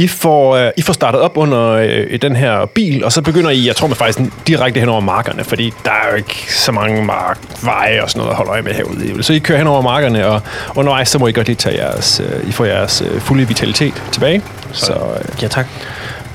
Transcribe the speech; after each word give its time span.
I 0.00 0.08
får, 0.08 0.56
øh, 0.56 0.70
I 0.76 0.82
får 0.82 0.92
startet 0.92 1.20
op 1.20 1.36
under 1.36 1.70
øh, 1.70 2.18
den 2.22 2.36
her 2.36 2.66
bil, 2.66 3.04
og 3.04 3.12
så 3.12 3.22
begynder 3.22 3.50
I, 3.50 3.66
jeg 3.66 3.76
tror 3.76 3.86
man 3.88 3.96
faktisk 3.96 4.18
direkte 4.46 4.80
hen 4.80 4.88
over 4.88 5.00
markerne, 5.00 5.44
fordi 5.44 5.72
der 5.84 5.90
er 5.90 6.10
jo 6.10 6.16
ikke 6.16 6.54
så 6.54 6.72
mange 6.72 7.04
mark, 7.04 7.38
veje 7.62 8.02
og 8.02 8.10
sådan 8.10 8.18
noget 8.20 8.30
at 8.30 8.36
holde 8.36 8.50
øje 8.50 8.62
med 8.62 8.72
herude. 8.74 9.22
Så 9.22 9.32
I 9.32 9.38
kører 9.38 9.58
hen 9.58 9.66
over 9.66 9.82
markerne, 9.82 10.26
og 10.26 10.40
undervejs 10.76 11.08
så 11.08 11.18
må 11.18 11.26
I 11.26 11.32
godt 11.32 11.46
lige 11.46 11.56
tage 11.56 11.84
jeres, 11.84 12.22
øh, 12.24 12.48
I 12.48 12.52
får 12.52 12.64
jeres 12.64 13.02
øh, 13.10 13.20
fulde 13.20 13.48
vitalitet 13.48 14.02
tilbage. 14.12 14.42
Så, 14.72 14.92
øh, 14.92 15.42
Ja, 15.42 15.48
tak 15.48 15.66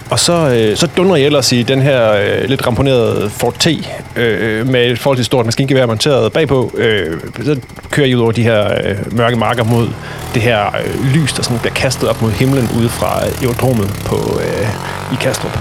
og 0.09 0.19
så, 0.19 0.33
øh, 0.33 0.77
så 0.77 0.87
dundrer 0.97 1.15
jeg 1.15 1.25
ellers 1.25 1.51
i 1.51 1.63
den 1.63 1.81
her 1.81 2.13
øh, 2.13 2.49
lidt 2.49 2.67
ramponerede 2.67 3.29
Ford 3.29 3.53
T 3.53 3.67
øh, 3.67 4.59
øh, 4.59 4.67
med 4.67 4.85
et 4.85 4.99
forholdsvis 4.99 5.25
stort 5.25 5.45
maskingevær 5.45 5.85
monteret 5.85 6.33
bagpå. 6.33 6.71
Øh, 6.77 7.19
så 7.43 7.59
kører 7.91 8.07
jeg 8.07 8.17
ud 8.17 8.21
over 8.21 8.31
de 8.31 8.43
her 8.43 8.73
øh, 8.83 9.17
mørke 9.17 9.35
marker 9.35 9.63
mod 9.63 9.87
det 10.33 10.41
her 10.41 10.65
øh, 10.65 11.13
lys, 11.13 11.33
der 11.33 11.43
sådan 11.43 11.59
bliver 11.59 11.73
kastet 11.73 12.09
op 12.09 12.21
mod 12.21 12.31
himlen 12.31 12.69
ude 12.79 12.89
fra 12.89 13.19
aerodromet 13.41 13.89
på, 14.05 14.39
øh, 14.39 15.13
i 15.13 15.15
Kastrup. 15.21 15.57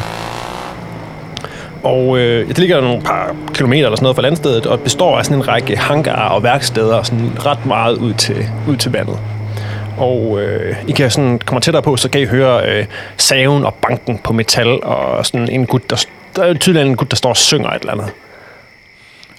Og 1.82 2.18
øh, 2.18 2.48
det 2.48 2.58
ligger 2.58 2.80
nogle 2.80 3.02
par 3.02 3.36
kilometer 3.54 3.84
eller 3.84 3.96
sådan 3.96 4.04
noget 4.04 4.16
fra 4.16 4.22
landstedet, 4.22 4.66
og 4.66 4.80
består 4.80 5.18
af 5.18 5.24
sådan 5.24 5.38
en 5.38 5.48
række 5.48 5.76
hangarer 5.76 6.30
og 6.30 6.42
værksteder, 6.42 7.02
sådan 7.02 7.32
ret 7.46 7.66
meget 7.66 7.96
ud 7.96 8.12
til, 8.12 8.46
ud 8.68 8.76
til 8.76 8.92
vandet. 8.92 9.18
Og 9.98 10.42
øh, 10.42 10.76
I 10.88 10.92
kan 10.92 11.10
sådan 11.10 11.38
komme 11.38 11.60
tættere 11.60 11.82
på, 11.82 11.96
så 11.96 12.08
kan 12.08 12.20
I 12.20 12.24
høre 12.24 12.68
øh, 12.68 12.86
saven 13.16 13.64
og 13.64 13.74
banken 13.74 14.18
på 14.18 14.32
metal, 14.32 14.84
og 14.84 15.26
sådan 15.26 15.48
en 15.48 15.66
gut, 15.66 15.90
der, 15.90 16.04
der 16.36 16.42
er 16.42 16.54
tydeligvis 16.54 16.90
en 16.90 16.96
gut, 16.96 17.10
der 17.10 17.16
står 17.16 17.30
og 17.30 17.36
synger 17.36 17.70
et 17.70 17.80
eller 17.80 17.92
andet. 17.92 18.10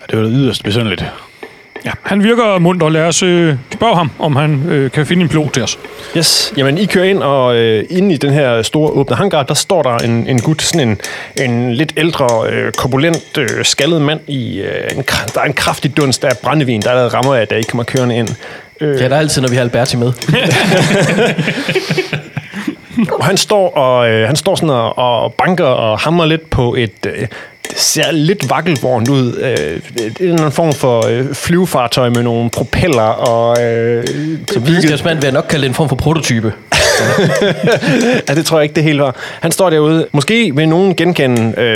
Det 0.09 0.19
var 0.19 0.25
yderst 0.25 0.63
besynderligt. 0.63 1.05
Ja, 1.85 1.91
han 2.03 2.23
virker 2.23 2.59
munter. 2.59 2.89
Lad 2.89 3.07
os 3.07 3.23
øh, 3.23 3.55
spørge 3.73 3.95
ham, 3.95 4.11
om 4.19 4.35
han 4.35 4.63
øh, 4.69 4.91
kan 4.91 5.05
finde 5.05 5.23
en 5.23 5.29
pilot 5.29 5.51
til 5.53 5.63
os. 5.63 5.79
Yes, 6.17 6.53
jamen 6.57 6.77
I 6.77 6.85
kører 6.85 7.05
ind, 7.05 7.23
og 7.23 7.55
øh, 7.55 7.85
inde 7.89 8.13
i 8.13 8.17
den 8.17 8.33
her 8.33 8.61
store 8.61 8.91
åbne 8.91 9.15
hangar, 9.15 9.43
der 9.43 9.53
står 9.53 9.81
der 9.81 9.97
en, 9.97 10.27
en 10.27 10.41
gut, 10.41 10.61
sådan 10.61 10.89
en, 10.89 10.99
en 11.45 11.73
lidt 11.73 11.93
ældre, 11.97 12.49
øh, 12.49 12.71
korpulent, 12.71 13.37
øh, 13.37 13.49
skaldet 13.63 14.01
mand 14.01 14.19
i, 14.27 14.59
øh, 14.59 14.97
en, 14.97 15.03
der 15.33 15.41
er 15.41 15.45
en 15.45 15.53
kraftig 15.53 15.97
dunst 15.97 16.25
af 16.25 16.37
brændevin, 16.43 16.81
der 16.81 16.89
er 16.89 16.95
lavet 16.95 17.13
rammer 17.13 17.35
af, 17.35 17.47
da 17.47 17.55
I 17.55 17.61
kommer 17.61 17.83
kørende 17.83 18.15
ind. 18.15 18.29
Øh, 18.81 18.93
Det 18.93 19.01
er 19.01 19.07
der 19.09 19.17
altid, 19.17 19.41
når 19.41 19.49
vi 19.49 19.55
har 19.55 19.63
Alberti 19.63 19.97
med. 19.97 20.11
Og 23.11 23.25
han 23.29 23.37
står, 23.37 23.69
og, 23.77 24.09
øh, 24.09 24.27
han 24.27 24.35
står 24.35 24.55
sådan 24.55 24.69
og, 24.69 24.97
og 24.97 25.33
banker 25.33 25.65
og 25.65 25.99
hammer 25.99 26.25
lidt 26.25 26.49
på 26.49 26.75
et... 26.77 26.91
Øh, 27.07 27.27
det 27.69 27.79
ser 27.79 28.11
lidt 28.11 28.49
vakkelvogn 28.49 29.09
ud. 29.09 29.37
Øh, 29.37 29.81
det 30.19 30.29
er 30.39 30.45
en 30.45 30.51
form 30.51 30.73
for 30.73 31.05
øh, 31.09 31.33
flyvefartøj 31.33 32.09
med 32.09 32.23
nogle 32.23 32.49
propeller 32.49 33.01
og... 33.03 33.63
Øh, 33.63 34.07
Så 34.53 34.59
videnskabsmand 34.59 35.17
vil 35.17 35.23
jeg 35.25 35.33
nok 35.33 35.45
kalde 35.49 35.61
det 35.61 35.69
en 35.69 35.73
form 35.75 35.89
for 35.89 35.95
prototype. 35.95 36.53
ja, 38.29 38.35
det 38.35 38.45
tror 38.45 38.57
jeg 38.57 38.63
ikke, 38.63 38.75
det 38.75 38.83
hele 38.83 39.01
var. 39.01 39.15
Han 39.39 39.51
står 39.51 39.69
derude. 39.69 40.07
Måske 40.11 40.55
vil 40.55 40.69
nogen 40.69 40.95
genkende... 40.95 41.53
Øh, 41.57 41.75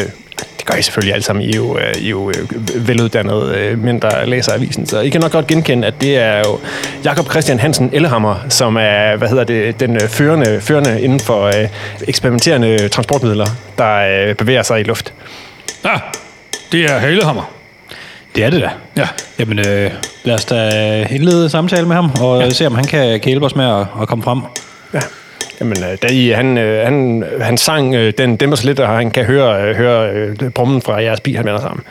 gør 0.71 0.77
I 0.77 0.81
selvfølgelig 0.81 1.13
alle 1.13 1.23
sammen. 1.23 1.45
I 1.45 1.49
er 1.49 1.55
jo, 1.55 1.77
øh, 1.77 1.95
I 1.97 2.05
er 2.05 2.09
jo 2.09 2.29
øh, 2.29 2.87
veluddannede 2.87 3.55
øh, 3.57 3.83
mænd, 3.83 4.01
der 4.01 4.25
læser 4.25 4.53
avisen. 4.53 4.85
Så 4.85 4.99
I 4.99 5.09
kan 5.09 5.21
nok 5.21 5.31
godt 5.31 5.47
genkende, 5.47 5.87
at 5.87 5.93
det 6.01 6.17
er 6.17 6.37
jo 6.37 6.59
Jakob 7.03 7.29
Christian 7.31 7.59
Hansen 7.59 7.89
Ellehammer, 7.93 8.35
som 8.49 8.77
er 8.77 9.15
hvad 9.15 9.29
hedder 9.29 9.43
det, 9.43 9.79
den 9.79 9.99
førende, 9.99 10.61
førende 10.61 11.01
inden 11.01 11.19
for 11.19 11.45
øh, 11.45 11.69
eksperimenterende 12.07 12.87
transportmidler, 12.87 13.45
der 13.77 14.27
øh, 14.29 14.35
bevæger 14.35 14.63
sig 14.63 14.79
i 14.79 14.83
luft. 14.83 15.13
Ja, 15.85 15.99
det 16.71 16.83
er 16.83 16.97
Halehammer. 16.97 17.51
Det 18.35 18.43
er 18.43 18.49
det 18.49 18.61
da. 18.61 18.69
Ja. 18.97 19.07
Jamen, 19.39 19.59
øh, 19.59 19.91
lad 20.23 20.35
os 20.35 20.45
da 20.45 20.69
indlede 21.09 21.49
samtale 21.49 21.87
med 21.87 21.95
ham, 21.95 22.11
og 22.21 22.41
ja. 22.41 22.49
se, 22.49 22.67
om 22.67 22.75
han 22.75 22.85
kan, 22.85 23.19
kan 23.19 23.29
hjælpe 23.29 23.45
os 23.45 23.55
med 23.55 23.65
at, 23.65 23.85
at 24.01 24.07
komme 24.07 24.23
frem. 24.23 24.41
Ja. 24.93 24.99
Jamen, 25.61 25.77
øh, 25.83 25.97
da 26.01 26.07
I, 26.07 26.29
han, 26.29 26.57
øh, 26.57 26.85
han, 26.85 27.23
han 27.41 27.57
sang, 27.57 27.95
øh, 27.95 28.13
den 28.17 28.35
dæmper 28.35 28.55
sig 28.57 28.65
lidt, 28.65 28.79
og 28.79 28.87
han 28.97 29.11
kan 29.11 29.25
høre, 29.25 29.73
høre 29.73 30.33
brummen 30.51 30.81
fra 30.81 31.01
jeres 31.01 31.19
bil, 31.19 31.35
han 31.35 31.45
vender 31.45 31.61
sammen. 31.61 31.83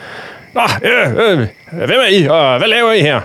Nå, 0.53 0.61
øh, 0.83 1.31
øh, 1.31 1.47
hvem 1.71 1.99
er 2.07 2.07
I, 2.11 2.27
og 2.27 2.57
hvad 2.57 2.67
laver 2.67 2.91
I 2.93 3.01
her? 3.01 3.19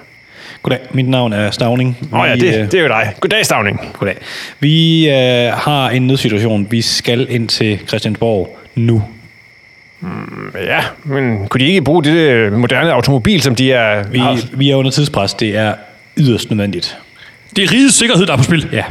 Goddag, 0.62 0.78
mit 0.92 1.08
navn 1.08 1.32
er 1.32 1.50
Stavning. 1.50 1.98
Åh 2.12 2.20
oh, 2.20 2.28
ja, 2.28 2.34
det, 2.34 2.44
øh, 2.60 2.70
det 2.70 2.74
er 2.74 2.82
jo 2.82 2.88
dig. 2.88 3.14
Goddag, 3.20 3.44
Stavning. 3.46 3.80
Goddag. 3.98 4.16
Vi 4.60 5.08
øh, 5.10 5.52
har 5.52 5.88
en 5.90 6.06
nødsituation. 6.06 6.66
Vi 6.70 6.82
skal 6.82 7.26
ind 7.30 7.48
til 7.48 7.78
Christiansborg 7.88 8.58
nu. 8.74 9.02
Ja, 10.64 10.80
men 11.04 11.48
kunne 11.48 11.58
de 11.64 11.66
ikke 11.68 11.82
bruge 11.82 12.04
det 12.04 12.52
moderne 12.52 12.92
automobil, 12.92 13.42
som 13.42 13.54
de 13.54 13.72
er... 13.72 14.02
Vi, 14.08 14.18
har- 14.18 14.40
vi 14.52 14.70
er 14.70 14.76
under 14.76 14.90
tidspres. 14.90 15.34
Det 15.34 15.56
er 15.56 15.74
yderst 16.18 16.50
nødvendigt. 16.50 16.98
Det 17.56 17.64
er 17.64 17.72
rigets 17.72 17.94
sikkerhed, 17.94 18.26
der 18.26 18.32
er 18.32 18.36
på 18.36 18.42
spil. 18.42 18.68
Ja. 18.72 18.84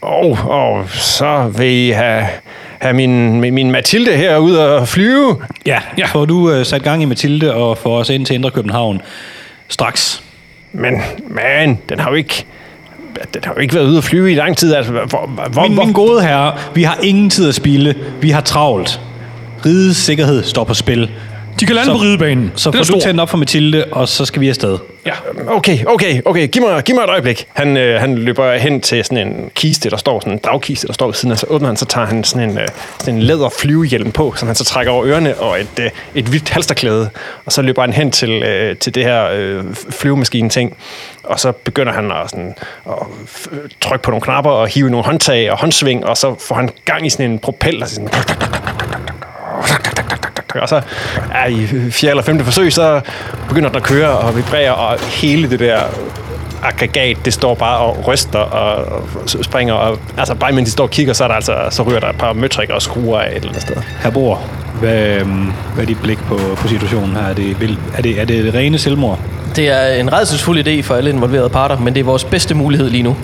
Og, 0.00 0.38
og 0.44 0.84
så 0.90 1.52
vil 1.58 1.66
I 1.70 1.90
have, 1.90 2.24
have 2.78 2.94
min, 2.94 3.40
min, 3.40 3.70
Mathilde 3.70 4.16
her 4.16 4.36
ud 4.38 4.54
og 4.56 4.88
flyve. 4.88 5.36
Ja, 5.66 5.78
Ja. 5.98 6.06
får 6.06 6.24
du 6.24 6.50
øh, 6.50 6.66
sat 6.66 6.82
gang 6.82 7.02
i 7.02 7.04
Mathilde 7.04 7.54
og 7.54 7.78
får 7.78 7.98
os 7.98 8.10
ind 8.10 8.26
til 8.26 8.34
Indre 8.34 8.50
København 8.50 9.02
straks. 9.68 10.22
Men, 10.72 11.02
man, 11.28 11.78
den 11.88 12.00
har 12.00 12.10
jo 12.10 12.16
ikke... 12.16 12.44
Den 13.34 13.42
har 13.44 13.54
jo 13.54 13.60
ikke 13.60 13.74
været 13.74 13.86
ude 13.86 13.98
at 13.98 14.04
flyve 14.04 14.32
i 14.32 14.34
lang 14.34 14.56
tid. 14.56 14.74
Altså, 14.74 14.92
hvor, 14.92 15.30
hvor, 15.52 15.62
Min, 15.62 15.72
hvor, 15.74 15.84
min 15.84 15.92
gode 15.92 16.22
herre, 16.22 16.54
vi 16.74 16.82
har 16.82 16.98
ingen 17.02 17.30
tid 17.30 17.48
at 17.48 17.54
spille. 17.54 17.94
Vi 18.20 18.30
har 18.30 18.40
travlt. 18.40 19.00
Rigets 19.66 19.98
sikkerhed 19.98 20.42
står 20.44 20.64
på 20.64 20.74
spil. 20.74 21.10
De 21.60 21.66
kan 21.66 21.74
lande 21.74 21.86
Så- 21.86 21.92
på 21.92 22.02
ridebanen. 22.02 22.52
Så 22.56 22.72
får 22.72 22.84
du 22.84 23.00
tændt 23.00 23.20
op 23.20 23.28
for 23.30 23.36
Mathilde, 23.36 23.84
og 23.92 24.08
så 24.08 24.24
skal 24.24 24.40
vi 24.40 24.48
afsted. 24.48 24.78
Ja. 25.06 25.12
Okay, 25.48 25.78
okay, 25.86 26.22
okay. 26.24 26.48
Giv 26.48 26.62
mig, 26.62 26.82
giv 26.82 26.94
mig 26.94 27.02
et 27.04 27.10
øjeblik. 27.10 27.46
Han, 27.52 27.76
øh, 27.76 28.00
han 28.00 28.14
løber 28.18 28.56
hen 28.56 28.80
til 28.80 29.04
sådan 29.04 29.26
en 29.28 29.50
kiste, 29.54 29.90
der 29.90 29.96
står 29.96 30.20
sådan 30.20 30.32
en 30.32 30.38
dragkiste, 30.44 30.86
der 30.86 30.92
står 30.92 31.06
ved 31.06 31.14
siden 31.14 31.32
af. 31.32 31.38
Så 31.38 31.46
åbner 31.50 31.68
han, 31.68 31.76
så 31.76 31.84
tager 31.84 32.06
han 32.06 32.24
sådan 32.24 32.50
en, 32.50 32.58
øh, 32.58 32.68
sådan 32.98 33.14
en 33.14 33.22
læder 33.22 33.48
flyvehjelm 33.58 34.12
på, 34.12 34.34
som 34.36 34.48
han 34.48 34.54
så 34.54 34.64
trækker 34.64 34.92
over 34.92 35.06
ørerne, 35.06 35.34
og 35.36 35.60
et, 35.60 35.68
øh, 35.80 35.90
et 36.14 36.24
hvidt 36.24 36.48
halsterklæde. 36.48 37.10
Og 37.46 37.52
så 37.52 37.62
løber 37.62 37.82
han 37.82 37.92
hen 37.92 38.10
til, 38.10 38.30
øh, 38.30 38.76
til 38.76 38.94
det 38.94 39.04
her 39.04 39.28
øh, 39.34 39.64
flyvemaskine-ting. 39.90 40.76
Og 41.24 41.40
så 41.40 41.52
begynder 41.52 41.92
han 41.92 42.12
at, 42.12 42.30
sådan, 42.30 42.54
at 42.86 42.92
f- 43.26 43.68
trykke 43.80 44.02
på 44.02 44.10
nogle 44.10 44.22
knapper 44.22 44.50
og 44.50 44.68
hive 44.68 44.90
nogle 44.90 45.06
håndtag 45.06 45.50
og 45.52 45.58
håndsving, 45.60 46.06
og 46.06 46.16
så 46.16 46.34
får 46.48 46.54
han 46.54 46.70
gang 46.84 47.06
i 47.06 47.10
sådan 47.10 47.30
en 47.30 47.38
propel, 47.38 47.80
der 47.80 47.86
sådan 47.86 48.08
og 50.62 50.68
så 50.68 50.80
ja, 51.34 51.46
i 51.46 51.66
fjerde 51.90 52.10
eller 52.10 52.22
femte 52.22 52.44
forsøg, 52.44 52.72
så 52.72 53.00
begynder 53.48 53.68
den 53.68 53.76
at 53.76 53.82
køre 53.82 54.08
og 54.08 54.36
vibrere, 54.36 54.74
og 54.74 55.00
hele 55.00 55.50
det 55.50 55.58
der 55.58 55.80
aggregat, 56.62 57.16
det 57.24 57.32
står 57.32 57.54
bare 57.54 57.78
og 57.78 58.08
ryster 58.08 58.38
og, 58.38 59.02
springer, 59.42 59.74
og 59.74 59.98
altså 60.18 60.34
bare 60.34 60.52
mens 60.52 60.66
de 60.66 60.72
står 60.72 60.84
og 60.84 60.90
kigger, 60.90 61.12
så, 61.12 61.24
er 61.24 61.28
der 61.28 61.34
altså, 61.34 61.56
så 61.70 61.82
ryger 61.82 62.00
der 62.00 62.08
et 62.08 62.16
par 62.16 62.32
møtrikker 62.32 62.74
og 62.74 62.82
skruer 62.82 63.20
af 63.20 63.30
et 63.30 63.36
eller 63.36 63.48
andet 63.48 63.62
sted. 63.62 63.76
Herr 64.02 64.10
Bor, 64.10 64.40
hvad, 64.80 65.18
hvad 65.74 65.82
er 65.84 65.86
dit 65.86 66.02
blik 66.02 66.18
på, 66.18 66.40
på 66.56 66.68
situationen 66.68 67.16
her? 67.16 67.22
Er 67.22 67.34
det, 67.34 67.56
er, 67.96 68.02
det, 68.02 68.20
er 68.20 68.24
det 68.24 68.54
rene 68.54 68.78
selvmord? 68.78 69.18
Det 69.56 69.68
er 69.68 70.00
en 70.00 70.12
redselsfuld 70.12 70.66
idé 70.66 70.82
for 70.82 70.94
alle 70.94 71.10
involverede 71.10 71.48
parter, 71.48 71.78
men 71.78 71.94
det 71.94 72.00
er 72.00 72.04
vores 72.04 72.24
bedste 72.24 72.54
mulighed 72.54 72.90
lige 72.90 73.02
nu. 73.02 73.16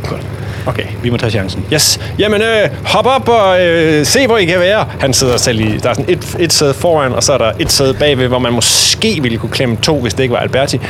Okay. 0.67 0.84
Vi 1.03 1.11
må 1.11 1.17
tage 1.17 1.31
chancen. 1.31 1.65
Yes. 1.73 2.00
Jamen, 2.19 2.43
øh, 2.43 2.69
hop 2.84 3.06
op 3.06 3.28
og 3.28 3.67
øh, 3.67 4.06
se, 4.06 4.27
hvor 4.27 4.39
I 4.39 4.45
kan 4.45 4.61
være. 4.61 4.87
Han 5.00 5.12
sidder 5.12 5.37
selv 5.37 5.61
i... 5.61 5.78
Der 5.78 5.91
er 5.91 5.95
sådan 5.95 6.14
et, 6.14 6.37
et 6.38 6.53
sæde 6.53 6.75
foran, 6.75 7.12
og 7.12 7.23
så 7.23 7.32
er 7.32 7.38
der 7.38 7.53
et 7.59 7.73
sæde 7.73 7.94
bagved, 7.94 8.29
hvor 8.29 8.38
man 8.38 8.53
måske 8.53 9.19
ville 9.23 9.38
kunne 9.38 9.50
klemme 9.50 9.76
to, 9.76 10.00
hvis 10.00 10.14
det 10.14 10.23
ikke 10.23 10.32
var 10.32 10.41
Alberti, 10.41 10.81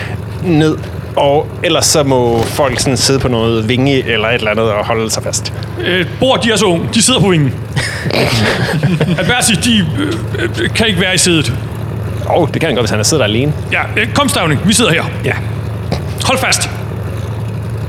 ned. 0.44 0.78
Og 1.16 1.46
ellers 1.62 1.86
så 1.86 2.02
må 2.02 2.42
folk 2.42 2.80
sådan 2.80 2.96
sidde 2.96 3.18
på 3.18 3.28
noget 3.28 3.68
vinge 3.68 4.12
eller 4.12 4.28
et 4.28 4.34
eller 4.34 4.50
andet 4.50 4.70
og 4.70 4.86
holde 4.86 5.10
sig 5.10 5.22
fast. 5.22 5.52
Øh, 5.80 6.06
Bor, 6.20 6.36
de 6.36 6.50
er 6.52 6.56
så 6.56 6.64
unge. 6.64 6.88
De 6.94 7.02
sidder 7.02 7.20
på 7.20 7.28
vingen. 7.28 7.54
Alberti, 9.18 9.54
de 9.54 9.86
øh, 10.38 10.70
kan 10.74 10.86
ikke 10.86 11.00
være 11.00 11.14
i 11.14 11.18
sædet. 11.18 11.52
Åh, 12.30 12.38
oh, 12.38 12.48
det 12.48 12.60
kan 12.60 12.66
han 12.66 12.74
godt, 12.76 12.82
hvis 12.82 12.90
han 12.90 13.04
sidder 13.04 13.22
der 13.22 13.28
alene. 13.28 13.52
Ja, 13.72 13.80
øh, 13.96 14.12
kom 14.14 14.28
Stavning. 14.28 14.60
Vi 14.64 14.72
sidder 14.72 14.92
her. 14.92 15.04
Ja. 15.24 15.32
Hold 16.24 16.38
fast. 16.38 16.70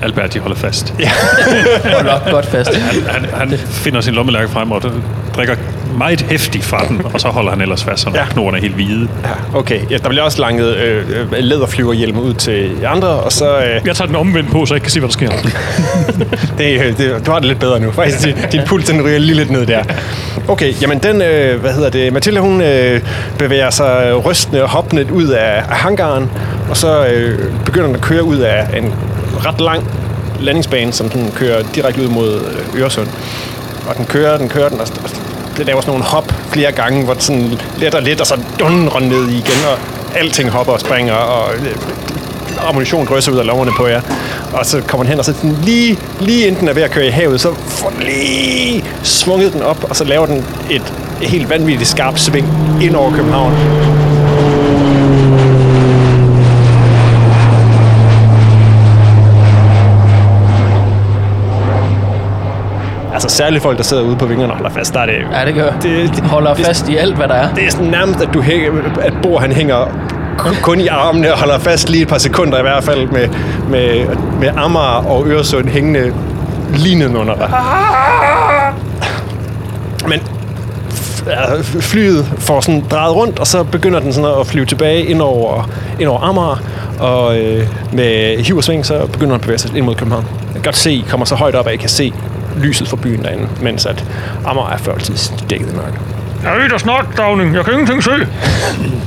Albert, 0.04 0.34
de 0.34 0.40
holder 0.40 0.56
fast. 0.58 0.94
Hold 1.98 2.08
op 2.08 2.22
godt 2.32 2.46
fast. 2.46 2.76
Han, 3.10 3.26
han 3.34 3.58
finder 3.58 4.02
sin 4.02 4.14
lommelærke 4.14 4.50
frem 4.50 4.72
og 4.72 4.82
drikker 5.36 5.56
meget 5.98 6.22
hæftigt 6.22 6.64
fra 6.66 6.86
den, 6.88 7.02
og 7.14 7.22
så 7.22 7.28
holder 7.28 7.52
han 7.52 7.62
ellers 7.62 7.84
fast, 7.84 8.04
så 8.04 8.10
Ja. 8.14 8.20
ja. 8.20 8.26
knoerne 8.26 8.58
er 8.58 8.62
helt 8.62 8.76
hvide. 8.76 9.08
Ja, 9.24 9.60
okay. 9.60 9.80
Ja, 9.92 9.98
der 9.98 10.10
bliver 10.10 10.24
også 10.24 10.42
langet 10.42 10.76
øh, 10.76 11.04
øh, 11.10 11.28
læderflyverhjelme 11.40 12.22
ud 12.22 12.34
til 12.34 12.72
andre, 12.88 13.08
og 13.08 13.32
så... 13.32 13.58
Øh, 13.58 13.82
Jeg 13.86 13.96
tager 13.96 14.06
den 14.08 14.16
omvendt 14.16 14.52
på, 14.52 14.66
så 14.66 14.74
jeg 14.74 14.78
ikke 14.78 14.84
kan 14.84 14.92
se, 14.92 15.00
hvad 15.00 15.10
der 15.10 15.14
sker. 15.14 15.30
det, 16.58 16.80
øh, 16.82 16.98
det, 16.98 17.26
du 17.26 17.32
har 17.32 17.40
det 17.40 17.48
lidt 17.48 17.60
bedre 17.60 17.80
nu. 17.80 17.92
Faktisk, 17.92 18.24
din, 18.24 18.36
din 18.52 18.62
puls 18.68 18.86
den 18.86 19.02
ryger 19.06 19.20
lige 19.20 19.36
lidt 19.36 19.50
ned 19.52 19.66
der. 19.66 19.84
Okay, 20.48 20.74
jamen 20.82 21.00
den, 21.00 21.22
øh, 21.22 21.62
hvad 21.62 21.74
hedder 21.74 21.90
det, 21.90 22.14
Mathilde 22.14 22.40
hun 22.40 22.62
øh, 22.62 23.02
bevæger 23.38 23.70
sig 23.70 24.26
rystende 24.26 24.64
og 24.64 24.70
hoppende 24.70 25.14
ud 25.14 25.28
af, 25.28 25.56
af 25.70 25.76
hangaren, 25.76 26.30
og 26.70 26.78
så 26.78 27.06
øh, 27.06 27.40
begynder 27.66 27.88
den 27.88 27.96
at 27.96 28.02
køre 28.02 28.24
ud 28.24 28.38
af 28.38 28.68
en 28.78 28.94
ret 29.38 29.62
lang 29.62 29.88
landingsbane, 30.40 30.92
som 30.92 31.10
den 31.10 31.32
kører 31.36 31.64
direkte 31.76 32.02
ud 32.02 32.08
mod 32.08 32.36
øh, 32.36 32.82
Øresund. 32.82 33.08
Og 33.88 33.98
den 33.98 34.06
kører, 34.06 34.38
den 34.38 34.50
kører, 34.50 34.70
den, 34.70 34.80
og, 34.80 34.88
det 35.58 35.66
laver 35.66 35.82
sådan 35.82 35.92
nogle 35.92 36.04
hop 36.04 36.34
flere 36.50 36.72
gange, 36.72 37.04
hvor 37.04 37.14
det 37.14 37.24
sådan 37.24 37.60
let 37.78 37.96
og 37.96 38.02
lidt, 38.02 38.22
og 38.22 38.28
så 38.28 38.40
dundrer 38.60 39.00
ned 39.00 39.28
igen, 39.30 39.66
og 39.72 39.78
alting 40.20 40.50
hopper 40.50 40.74
og 40.74 40.80
springer, 40.80 41.14
og 41.14 41.56
øh, 41.56 41.76
ammunition 42.68 43.06
drysser 43.06 43.32
ud 43.32 43.38
af 43.38 43.46
lommerne 43.46 43.72
på 43.78 43.88
jer. 43.88 44.02
og 44.54 44.66
så 44.66 44.82
kommer 44.82 45.04
den 45.04 45.10
hen, 45.10 45.20
og 45.20 45.26
så 45.26 45.34
den 45.42 45.58
lige, 45.64 46.00
lige 46.20 46.48
inden 46.48 46.60
den 46.60 46.68
er 46.68 46.74
ved 46.74 46.84
at 46.84 46.92
køre 46.92 47.08
i 47.08 47.10
havet, 47.10 47.42
så 47.42 47.54
får 47.68 47.90
den 47.90 48.04
lige 48.04 48.84
svunget 49.04 49.54
den 49.54 49.62
op, 49.62 49.86
og 49.90 49.96
så 49.96 50.04
laver 50.04 50.26
den 50.26 50.46
et 50.72 50.94
helt 51.22 51.50
vanvittigt 51.50 51.90
skarpt 51.90 52.20
sving 52.20 52.48
ind 52.82 52.96
over 52.96 53.16
København. 53.16 54.03
Altså 63.24 63.38
særligt 63.38 63.64
folk, 63.64 63.78
der 63.78 63.84
sidder 63.84 64.04
ude 64.04 64.16
på 64.16 64.26
vingerne 64.26 64.54
og 64.54 64.58
holder 64.58 64.74
fast, 64.74 64.94
der 64.94 65.00
er 65.00 65.06
det... 65.06 65.14
Ja, 65.34 65.46
det 65.46 65.56
gør. 65.56 65.72
Det, 65.72 66.16
det, 66.16 66.24
Holder 66.24 66.54
det, 66.54 66.66
fast 66.66 66.90
i 66.90 66.96
alt, 66.96 67.16
hvad 67.16 67.28
der 67.28 67.34
er. 67.34 67.54
det 67.54 67.66
er 67.66 67.72
sådan 67.72 67.88
nærmest, 67.88 68.22
at, 68.22 68.30
du 68.34 68.42
hænger, 68.42 68.72
at 69.02 69.14
Bor 69.24 69.40
han 69.40 69.52
hænger 69.52 69.86
kun- 70.62 70.80
i 70.80 70.88
armene 70.88 71.34
og 71.34 71.40
holder 71.40 71.60
fast 71.60 71.90
lige 71.90 72.02
et 72.02 72.08
par 72.08 72.18
sekunder 72.18 72.60
i 72.60 72.62
hvert 72.62 72.84
fald 72.84 73.08
med, 73.08 73.28
med, 73.70 74.06
med 74.40 74.50
Amager 74.58 75.06
og 75.10 75.28
Øresund 75.28 75.68
hængende 75.70 76.14
lige 76.76 76.96
nedenunder 76.96 77.36
dig. 77.36 77.50
Men 80.08 80.20
flyet 81.82 82.26
får 82.38 82.62
sådan 82.62 82.84
drejet 82.92 83.16
rundt, 83.16 83.40
og 83.40 83.48
så 83.48 83.64
begynder 83.64 84.00
den 84.00 84.14
sådan 84.14 84.40
at 84.40 84.48
flyve 84.48 84.66
tilbage 84.66 85.06
ind 85.06 85.22
over, 85.22 85.70
ind 86.00 86.10
over 86.10 86.20
Amager, 86.20 86.62
og 87.00 87.38
øh, 87.40 87.68
med 87.94 88.38
hiv 88.44 88.58
og 88.58 88.64
sving, 88.64 88.86
så 88.86 89.00
begynder 89.00 89.26
den 89.26 89.36
at 89.36 89.42
bevæge 89.42 89.58
sig 89.58 89.78
ind 89.78 89.86
mod 89.86 89.96
København. 89.96 90.26
Jeg 90.46 90.54
kan 90.54 90.62
godt 90.64 90.78
se, 90.78 90.92
I 90.94 91.06
kommer 91.10 91.26
så 91.26 91.36
højt 91.36 91.56
op, 91.56 91.68
at 91.68 91.74
I 91.74 91.78
kan 91.78 91.90
se 91.90 92.14
lyset 92.58 92.88
fra 92.88 92.98
byen 92.98 93.24
derinde, 93.24 93.48
mens 93.62 93.86
at 93.86 94.06
Amager 94.46 94.70
er 94.70 94.78
før 94.78 94.98
tid 94.98 95.16
dækket 95.50 95.70
i 95.72 95.76
mørke. 95.76 95.98
Jeg 96.44 96.52
ved 96.62 96.70
da 96.70 96.78
snart, 96.78 97.06
Dagning. 97.18 97.56
Jeg 97.56 97.66
kan 97.66 97.74
ingenting 97.74 98.04
se. 98.04 98.12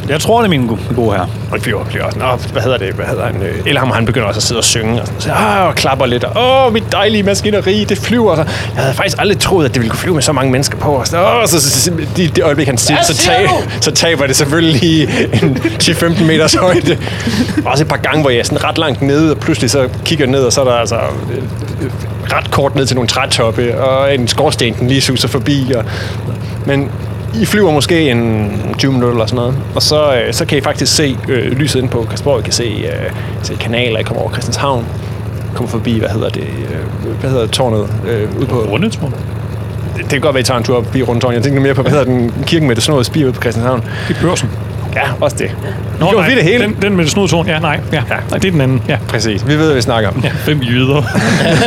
Jeg 0.08 0.20
tror, 0.20 0.38
det 0.38 0.44
er 0.46 0.50
min 0.50 0.66
go- 0.66 0.76
gode 0.94 1.16
her. 1.16 1.26
Og 1.52 1.60
flyver 1.60 1.80
og 1.80 1.86
flyver. 1.86 2.06
Nå, 2.16 2.38
hvad 2.52 2.62
hedder 2.62 2.78
det? 2.78 2.94
Hvad 2.94 3.06
hedder 3.06 3.26
han? 3.26 3.42
Øh, 3.42 3.54
Elham, 3.66 3.90
han 3.90 4.06
begynder 4.06 4.28
også 4.28 4.38
at 4.38 4.42
sidde 4.42 4.58
og 4.58 4.64
synge. 4.64 5.00
Og, 5.00 5.06
sådan, 5.06 5.20
så, 5.20 5.32
ah, 5.32 5.66
og 5.68 5.74
klapper 5.74 6.06
lidt. 6.06 6.24
Og, 6.24 6.66
Åh, 6.66 6.72
mit 6.72 6.92
dejlige 6.92 7.22
maskineri, 7.22 7.84
det 7.84 7.98
flyver. 7.98 8.34
Så, 8.36 8.42
jeg 8.74 8.82
havde 8.82 8.94
faktisk 8.94 9.16
aldrig 9.20 9.38
troet, 9.38 9.64
at 9.64 9.74
det 9.74 9.80
ville 9.80 9.90
kunne 9.90 9.98
flyve 9.98 10.14
med 10.14 10.22
så 10.22 10.32
mange 10.32 10.52
mennesker 10.52 10.78
på. 10.78 10.88
Og 10.90 11.06
så, 11.06 11.18
åh, 11.24 11.46
så, 11.48 11.60
så, 11.60 11.80
så, 11.80 11.90
det, 12.16 12.36
det 12.36 12.44
øjeblik, 12.44 12.66
han 12.66 12.78
siger, 12.78 13.02
så, 13.02 13.16
tab, 13.16 13.48
så 13.80 13.90
taber 13.90 14.26
det 14.26 14.36
selvfølgelig 14.36 15.08
en 15.42 15.56
10-15 15.82 16.24
meters 16.24 16.54
højde. 16.54 16.98
Også 17.64 17.84
et 17.84 17.88
par 17.88 17.96
gange, 17.96 18.20
hvor 18.20 18.30
jeg 18.30 18.38
er 18.38 18.44
sådan 18.44 18.64
ret 18.64 18.78
langt 18.78 19.02
nede, 19.02 19.30
og 19.32 19.38
pludselig 19.38 19.70
så 19.70 19.88
kigger 20.04 20.26
ned, 20.26 20.40
og 20.44 20.52
så 20.52 20.60
er 20.60 20.64
der 20.64 20.72
altså 20.74 20.96
ret 22.32 22.50
kort 22.50 22.74
ned 22.74 22.86
til 22.86 22.96
nogle 22.96 23.08
trætoppe, 23.08 23.80
og 23.80 24.14
en 24.14 24.28
skorsten, 24.28 24.74
den 24.74 24.88
lige 24.88 25.00
suser 25.00 25.28
forbi. 25.28 25.72
Og, 25.76 25.84
men 26.66 26.90
I 27.34 27.44
flyver 27.44 27.72
måske 27.72 28.10
en 28.10 28.50
20 28.78 28.92
minutter 28.92 29.12
eller 29.12 29.26
sådan 29.26 29.36
noget, 29.36 29.58
og 29.74 29.82
så, 29.82 30.14
øh, 30.14 30.32
så 30.32 30.44
kan 30.44 30.58
I 30.58 30.60
faktisk 30.60 30.96
se 30.96 31.18
øh, 31.28 31.52
lyset 31.52 31.78
inde 31.78 31.88
på 31.88 31.98
Christiansborg. 31.98 32.40
I 32.40 32.42
kan 32.42 32.52
se, 32.52 32.64
øh, 32.64 33.10
se 33.42 33.54
kanaler, 33.54 33.98
I 33.98 34.02
kommer 34.02 34.22
over 34.22 34.32
Christianshavn, 34.32 34.86
kommer 35.54 35.70
forbi, 35.70 35.98
hvad 35.98 36.08
hedder 36.08 36.28
det, 36.28 36.42
øh, 36.42 37.14
hvad 37.20 37.30
hedder 37.30 37.46
tårnet 37.46 37.88
øh, 38.08 38.38
ude 38.38 38.46
på... 38.46 38.56
Rundetårn. 38.56 39.14
Det 39.96 40.10
kan 40.10 40.20
godt 40.20 40.34
være, 40.34 40.40
I 40.40 40.44
tager 40.44 40.58
en 40.58 40.64
tur 40.64 40.82
forbi 40.82 41.02
rundt 41.02 41.24
Jeg 41.24 41.42
tænker 41.42 41.60
mere 41.60 41.74
på, 41.74 41.82
hvad 41.82 41.92
hedder 41.92 42.04
den 42.04 42.44
kirken 42.46 42.68
med 42.68 42.76
det 42.76 42.84
snåede 42.84 43.04
spir 43.04 43.24
ude 43.24 43.32
på 43.32 43.40
Christianshavn. 43.40 43.84
Det 44.08 44.16
er 44.16 44.20
børsen. 44.20 44.50
Ja, 44.96 45.02
også 45.20 45.36
det. 45.38 45.50
Nå, 46.00 46.10
gjorde 46.10 46.26
vi 46.26 46.34
det 46.34 46.42
hele. 46.42 46.64
Den, 46.64 46.76
den 46.82 46.96
med 46.96 47.04
det 47.04 47.12
snodede 47.12 47.32
tårn. 47.32 47.46
Ja, 47.46 47.58
nej. 47.58 47.80
Ja. 47.92 47.96
Ja. 47.96 48.14
Nej, 48.30 48.38
det 48.38 48.44
er 48.48 48.52
den 48.52 48.60
anden. 48.60 48.82
Ja. 48.88 48.96
Præcis. 49.08 49.46
Vi 49.48 49.54
ved, 49.58 49.64
hvad 49.66 49.74
vi 49.74 49.80
snakker 49.80 50.08
om. 50.10 50.20
ja. 50.24 50.30
Fem 50.34 50.60
jyder. 50.60 51.02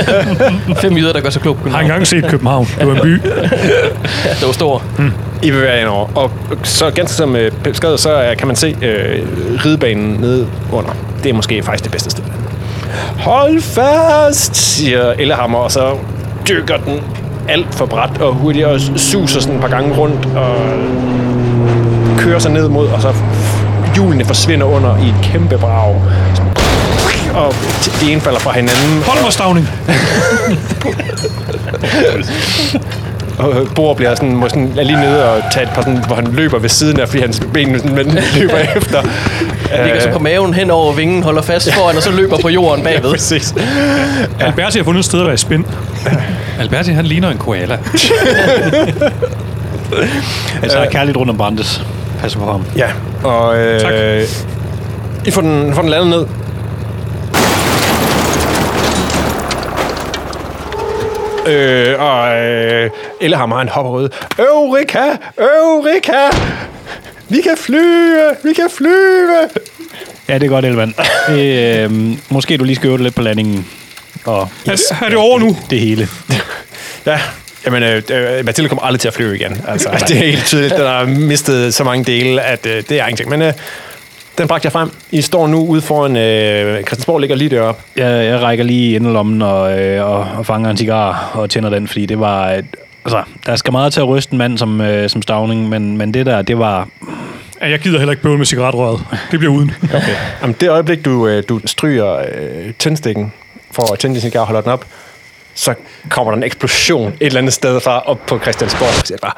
Fem 0.81 0.97
jyder, 0.97 1.13
der 1.13 1.21
gør 1.21 1.29
sig 1.29 1.41
klog 1.41 1.55
på 1.55 1.59
Har 1.59 1.63
København. 1.63 1.85
engang 1.85 2.07
set 2.07 2.25
København. 2.29 2.67
Det 2.79 2.87
var 2.87 2.93
en 2.95 3.01
by. 3.01 3.21
Det 4.39 4.45
var 4.45 4.51
stor. 4.51 4.83
I 5.43 5.51
bevæger 5.51 5.73
jer 5.73 5.87
over. 5.87 6.07
Og 6.15 6.31
så 6.63 6.89
ganske 6.89 7.15
som 7.15 7.35
øh, 7.35 7.51
beskrevet, 7.63 7.99
så 7.99 8.23
øh, 8.23 8.37
kan 8.37 8.47
man 8.47 8.55
se 8.55 8.75
øh, 8.81 9.19
ridebanen 9.65 10.13
nede 10.19 10.47
under. 10.71 10.89
Det 11.23 11.29
er 11.29 11.33
måske 11.33 11.63
faktisk 11.63 11.83
det 11.83 11.91
bedste 11.91 12.09
sted. 12.09 12.23
Hold 13.19 13.61
fast, 13.61 14.55
siger 14.55 15.11
Ellehammer, 15.19 15.57
og 15.59 15.71
så 15.71 15.91
dykker 16.49 16.77
den 16.77 16.99
alt 17.49 17.75
for 17.75 17.85
bræt 17.85 18.21
og 18.21 18.33
hurtigt 18.33 18.65
og 18.65 18.79
suser 18.95 19.41
sådan 19.41 19.55
et 19.55 19.61
par 19.61 19.69
gange 19.69 19.95
rundt 19.95 20.25
og 20.25 20.55
kører 22.23 22.39
sig 22.39 22.51
ned 22.51 22.67
mod, 22.67 22.87
og 22.87 23.01
så 23.01 23.13
hjulene 23.95 24.25
forsvinder 24.25 24.65
under 24.65 24.97
i 24.97 25.09
et 25.09 25.15
kæmpe 25.23 25.57
brag. 25.57 26.01
Og 27.33 27.53
det 28.01 28.11
ene 28.11 28.21
falder 28.21 28.39
fra 28.39 28.51
hinanden. 28.51 29.03
Hold 29.05 29.21
mig, 29.23 29.33
Stavning. 29.33 29.69
Og 33.39 33.67
Bor 33.75 33.93
bliver 33.93 34.15
sådan, 34.15 34.35
må 34.35 34.49
sådan, 34.49 34.73
er 34.77 34.83
lige 34.83 34.99
nede 34.99 35.29
og 35.29 35.41
tage 35.53 35.63
et 35.63 35.69
par 35.69 35.81
sådan, 35.81 36.03
hvor 36.07 36.15
han 36.15 36.27
løber 36.31 36.59
ved 36.59 36.69
siden 36.69 36.99
af, 36.99 37.07
fordi 37.09 37.21
hans 37.21 37.41
ben 37.53 37.79
sådan, 37.79 37.95
men 37.95 38.17
løber 38.39 38.57
efter. 38.75 39.01
Ligger 39.83 40.01
så 40.01 40.09
på 40.11 40.19
maven 40.19 40.53
hen 40.53 40.71
over 40.71 40.93
vingen, 40.93 41.23
holder 41.23 41.41
fast 41.41 41.73
foran, 41.73 41.97
og 41.97 42.03
så 42.03 42.11
løber 42.11 42.37
på 42.37 42.49
jorden 42.49 42.83
bagved. 42.87 43.11
Præcis. 43.11 43.55
Alberti 44.39 44.77
har 44.77 44.83
fundet 44.85 44.99
et 44.99 45.05
sted 45.05 45.19
at 45.19 45.25
være 45.25 45.33
i 45.33 45.37
spænd. 45.37 45.65
Alberti, 46.59 46.91
han 46.91 47.05
ligner 47.05 47.29
en 47.29 47.37
koala. 47.37 47.77
Altså, 50.63 50.77
jeg 50.77 50.85
er 50.87 50.91
kærligt 50.91 51.17
rundt 51.17 51.29
om 51.29 51.37
Brandes. 51.37 51.85
Pas 52.21 52.35
på 52.35 52.45
ham. 52.51 52.65
Ja, 52.75 52.89
og 53.23 53.57
øh, 53.57 53.81
Tak. 53.81 53.93
I 55.25 55.31
får 55.31 55.41
den, 55.41 55.73
får 55.73 55.81
den 55.81 55.91
landet 55.91 56.09
ned. 56.09 56.25
Øh, 61.47 62.01
og 62.01 62.35
øh, 62.41 62.89
Ellehammer, 63.21 63.57
han 63.57 63.69
hopper 63.69 63.91
ud. 63.91 64.09
Eureka! 64.39 65.03
Eureka! 65.37 66.37
Vi 67.29 67.41
kan 67.41 67.57
flyve! 67.57 68.29
Vi 68.43 68.53
kan 68.53 68.69
flyve! 68.77 69.49
Ja, 70.27 70.33
det 70.33 70.43
er 70.43 70.47
godt, 70.49 70.65
Elvand. 70.65 70.93
Øh, 71.29 72.17
måske 72.29 72.57
du 72.57 72.63
lige 72.63 72.75
skal 72.75 72.87
øve 72.89 72.97
lidt 73.03 73.15
på 73.15 73.21
landingen. 73.21 73.67
Og 74.25 74.49
Er 74.65 74.71
det, 74.71 74.81
er 75.01 75.09
det 75.09 75.17
over 75.17 75.39
nu? 75.39 75.57
det 75.69 75.79
hele. 75.79 76.07
Ja, 77.05 77.19
jamen, 77.65 77.83
øh, 77.83 78.01
øh, 78.11 78.45
Mathilde 78.45 78.69
kommer 78.69 78.83
aldrig 78.83 78.99
til 78.99 79.07
at 79.07 79.13
flyve 79.13 79.35
igen. 79.35 79.61
Altså, 79.67 79.89
det 80.07 80.17
er 80.17 80.25
helt 80.25 80.45
tydeligt. 80.45 80.73
Den 80.77 80.85
har 80.85 81.05
mistet 81.05 81.73
så 81.73 81.83
mange 81.83 82.03
dele, 82.03 82.41
at 82.41 82.65
øh, 82.65 82.83
det 82.89 82.91
er 82.91 83.05
ingenting. 83.05 83.29
Men 83.29 83.41
øh, 83.41 83.53
den 84.37 84.47
bragte 84.47 84.65
jeg 84.65 84.71
frem. 84.71 84.91
I 85.11 85.21
står 85.21 85.47
nu 85.47 85.65
ude 85.65 85.81
foran... 85.81 86.17
Øh, 86.17 86.75
Christiansborg 86.75 87.19
ligger 87.19 87.35
lige 87.35 87.49
deroppe. 87.49 87.81
Jeg, 87.95 88.25
jeg 88.25 88.41
rækker 88.41 88.63
lige 88.63 88.95
inderlommen 88.95 89.41
og, 89.41 89.79
øh, 89.79 90.05
og, 90.05 90.27
og 90.37 90.45
fanger 90.45 90.69
en 90.69 90.77
cigar 90.77 91.31
og 91.33 91.49
tænder 91.49 91.69
den, 91.69 91.87
fordi 91.87 92.05
det 92.05 92.19
var... 92.19 92.49
Et, 92.49 92.65
altså, 93.05 93.23
der 93.45 93.55
skal 93.55 93.71
meget 93.71 93.93
til 93.93 93.99
at 93.99 94.07
ryste 94.07 94.33
en 94.33 94.37
mand 94.37 94.57
som, 94.57 94.81
øh, 94.81 95.09
som 95.09 95.21
Stavning, 95.21 95.69
men, 95.69 95.97
men 95.97 96.13
det 96.13 96.25
der, 96.25 96.41
det 96.41 96.59
var... 96.59 96.87
Jeg 97.61 97.79
gider 97.79 97.97
heller 97.97 98.11
ikke 98.11 98.23
bøvle 98.23 98.37
med 98.37 98.45
cigaretrøret. 98.45 99.05
Det 99.31 99.39
bliver 99.39 99.53
uden. 99.53 99.71
Okay. 99.95 100.15
Jamen, 100.41 100.55
det 100.61 100.69
øjeblik, 100.69 101.05
du, 101.05 101.27
øh, 101.27 101.43
du 101.49 101.59
stryger 101.65 102.15
øh, 102.15 102.73
tændstikken 102.79 103.33
for 103.71 103.93
at 103.93 103.99
tænde 103.99 104.15
din 104.15 104.21
cigar 104.21 104.39
og 104.39 104.45
holder 104.45 104.61
den 104.61 104.71
op, 104.71 104.85
så 105.55 105.73
kommer 106.09 106.31
der 106.31 106.37
en 106.37 106.43
eksplosion 106.43 107.07
et 107.07 107.25
eller 107.25 107.37
andet 107.39 107.53
sted 107.53 107.79
fra 107.79 107.99
op 108.05 108.19
på 108.27 108.39
Christiansborg. 108.39 108.87
Og 108.87 109.07
siger 109.07 109.17
bare... 109.21 109.33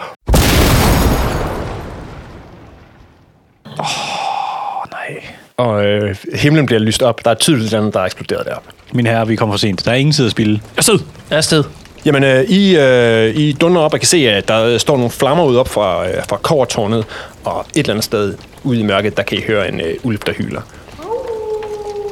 Åh, 3.80 4.92
nej. 4.92 5.24
Og 5.58 5.86
øh, 5.86 6.16
himlen 6.36 6.66
bliver 6.66 6.80
lyst 6.80 7.02
op. 7.02 7.26
Der 7.26 7.32
er 7.32 7.36
tydeligt 7.36 7.64
et 7.64 7.68
eller 7.68 7.80
andet, 7.80 7.94
der 7.94 8.00
er 8.00 8.06
eksploderet 8.06 8.46
deroppe. 8.46 8.70
Min 8.94 9.06
herre, 9.06 9.28
vi 9.28 9.36
kommer 9.36 9.54
for 9.54 9.60
sent. 9.60 9.86
Der 9.86 9.92
er 9.92 9.96
ingen 9.96 10.14
tid 10.14 10.26
at 10.26 10.32
spille. 10.32 10.62
Jeg 10.76 10.84
sidder. 10.84 11.00
Afsted. 11.30 11.64
Jamen, 12.06 12.24
øh, 12.24 12.44
I, 12.44 12.78
øh, 12.78 13.36
I 13.36 13.52
dunder 13.52 13.82
op 13.82 13.94
og 13.94 14.00
kan 14.00 14.08
se, 14.08 14.18
at 14.18 14.48
der 14.48 14.64
øh, 14.66 14.80
står 14.80 14.96
nogle 14.96 15.12
flammer 15.12 15.44
ud 15.44 15.56
op 15.56 15.68
fra, 15.68 16.08
øh, 16.08 16.14
fra 16.30 16.38
kovertårnet, 16.38 17.06
og 17.44 17.66
et 17.74 17.80
eller 17.80 17.94
andet 17.94 18.04
sted 18.04 18.38
ude 18.64 18.80
i 18.80 18.84
mørket, 18.84 19.18
der 19.18 19.24
kan 19.24 19.38
I 19.38 19.42
høre 19.42 19.68
en 19.70 19.82
øh, 19.82 19.96
ulv, 20.04 20.18
der 20.18 20.34
hyler. 20.34 20.62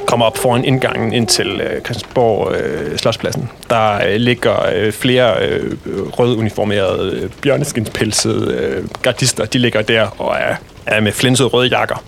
Kommer 0.10 0.26
op 0.26 0.38
foran 0.38 0.66
indgangen 0.66 1.14
ind 1.14 1.28
til 1.28 1.48
øh, 1.62 1.82
Christiansborg 1.82 2.56
øh, 2.56 2.98
Slotspladsen. 2.98 3.50
Der 3.70 4.08
øh, 4.08 4.16
ligger 4.16 4.70
øh, 4.76 4.92
flere 4.92 5.48
øh, 5.48 5.78
røduniformerede 5.90 7.12
øh, 7.16 7.30
bjørneskinspelsede 7.42 8.54
øh, 8.54 8.88
gardister. 9.02 9.46
De 9.46 9.58
ligger 9.58 9.82
der 9.82 10.22
og 10.22 10.36
er, 10.40 10.56
er 10.86 11.02
med 11.02 11.12
flinsede 11.12 11.48
røde 11.48 11.68
jakker. 11.68 12.04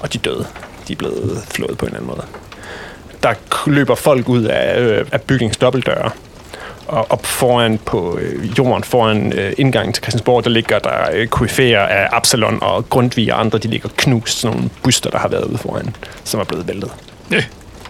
Og 0.00 0.12
de 0.12 0.18
er 0.18 0.22
døde. 0.22 0.46
De 0.88 0.92
er 0.92 0.96
blevet 0.96 1.44
flået 1.50 1.78
på 1.78 1.86
en 1.86 1.92
eller 1.92 2.00
anden 2.00 2.16
måde. 2.16 2.26
Der 3.22 3.34
løber 3.70 3.94
folk 3.94 4.28
ud 4.28 4.44
af, 4.44 4.80
øh, 4.80 5.06
af 5.12 5.20
bygningens 5.20 5.56
dobbeltdøre 5.56 6.10
og 6.88 7.06
op 7.10 7.26
foran 7.26 7.78
på 7.78 8.18
øh, 8.18 8.58
jorden, 8.58 8.84
foran 8.84 9.32
øh, 9.32 9.52
indgangen 9.58 9.92
til 9.92 10.02
Christiansborg, 10.02 10.44
der 10.44 10.50
ligger 10.50 10.78
der 10.78 11.10
øh, 11.12 11.26
koryfæer 11.26 11.80
af 11.80 12.08
Absalon 12.12 12.58
og 12.62 12.90
Grundtvig 12.90 13.34
og 13.34 13.40
andre, 13.40 13.58
de 13.58 13.68
ligger 13.68 13.88
knust, 13.96 14.38
sådan 14.38 14.56
nogle 14.56 14.70
buster, 14.82 15.10
der 15.10 15.18
har 15.18 15.28
været 15.28 15.44
ude 15.44 15.58
foran, 15.58 15.96
som 16.24 16.40
er 16.40 16.44
blevet 16.44 16.68
væltet. 16.68 16.90
Ja. 17.30 17.42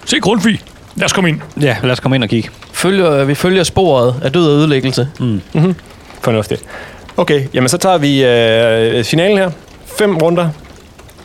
Se 0.05 0.21
Grundtvig. 0.21 0.61
Lad 0.97 1.05
os 1.05 1.13
komme 1.13 1.29
ind. 1.29 1.41
Ja, 1.61 1.77
lad 1.83 1.91
os 1.93 2.01
komme 2.01 2.15
ind 2.15 2.25
og 2.25 2.31
kigge. 2.31 2.51
Følger, 2.73 3.25
vi 3.25 3.35
følger 3.35 3.65
sporet 3.65 4.15
af 4.23 4.33
død 4.33 4.47
og 4.49 4.53
ødelæggelse. 4.59 5.09
Mm. 5.21 5.75
Fornuftigt. 6.21 6.63
Okay, 7.17 7.47
jamen 7.55 7.69
så 7.69 7.79
tager 7.79 7.99
vi 7.99 8.25
øh, 8.25 9.05
finalen 9.05 9.39
her. 9.39 9.51
Fem 9.99 10.17
runder 10.17 10.49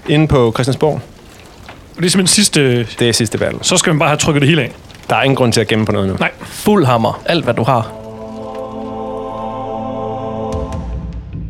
inde 0.09 0.27
på 0.27 0.51
Christiansborg. 0.55 1.01
Det 1.97 2.05
er 2.05 2.09
simpelthen 2.09 2.27
sidste... 2.27 2.83
Det 2.99 3.09
er 3.09 3.13
sidste 3.13 3.37
battle. 3.37 3.59
Så 3.61 3.77
skal 3.77 3.93
man 3.93 3.99
bare 3.99 4.09
have 4.09 4.17
trykket 4.17 4.41
det 4.41 4.49
hele 4.49 4.61
af. 4.61 4.71
Der 5.09 5.15
er 5.15 5.23
ingen 5.23 5.35
grund 5.35 5.53
til 5.53 5.61
at 5.61 5.67
gemme 5.67 5.85
på 5.85 5.91
noget 5.91 6.07
nu. 6.09 6.15
Nej. 6.19 6.31
Fuld 6.43 6.85
hammer. 6.85 7.21
Alt, 7.25 7.43
hvad 7.43 7.53
du 7.53 7.63
har. 7.63 7.91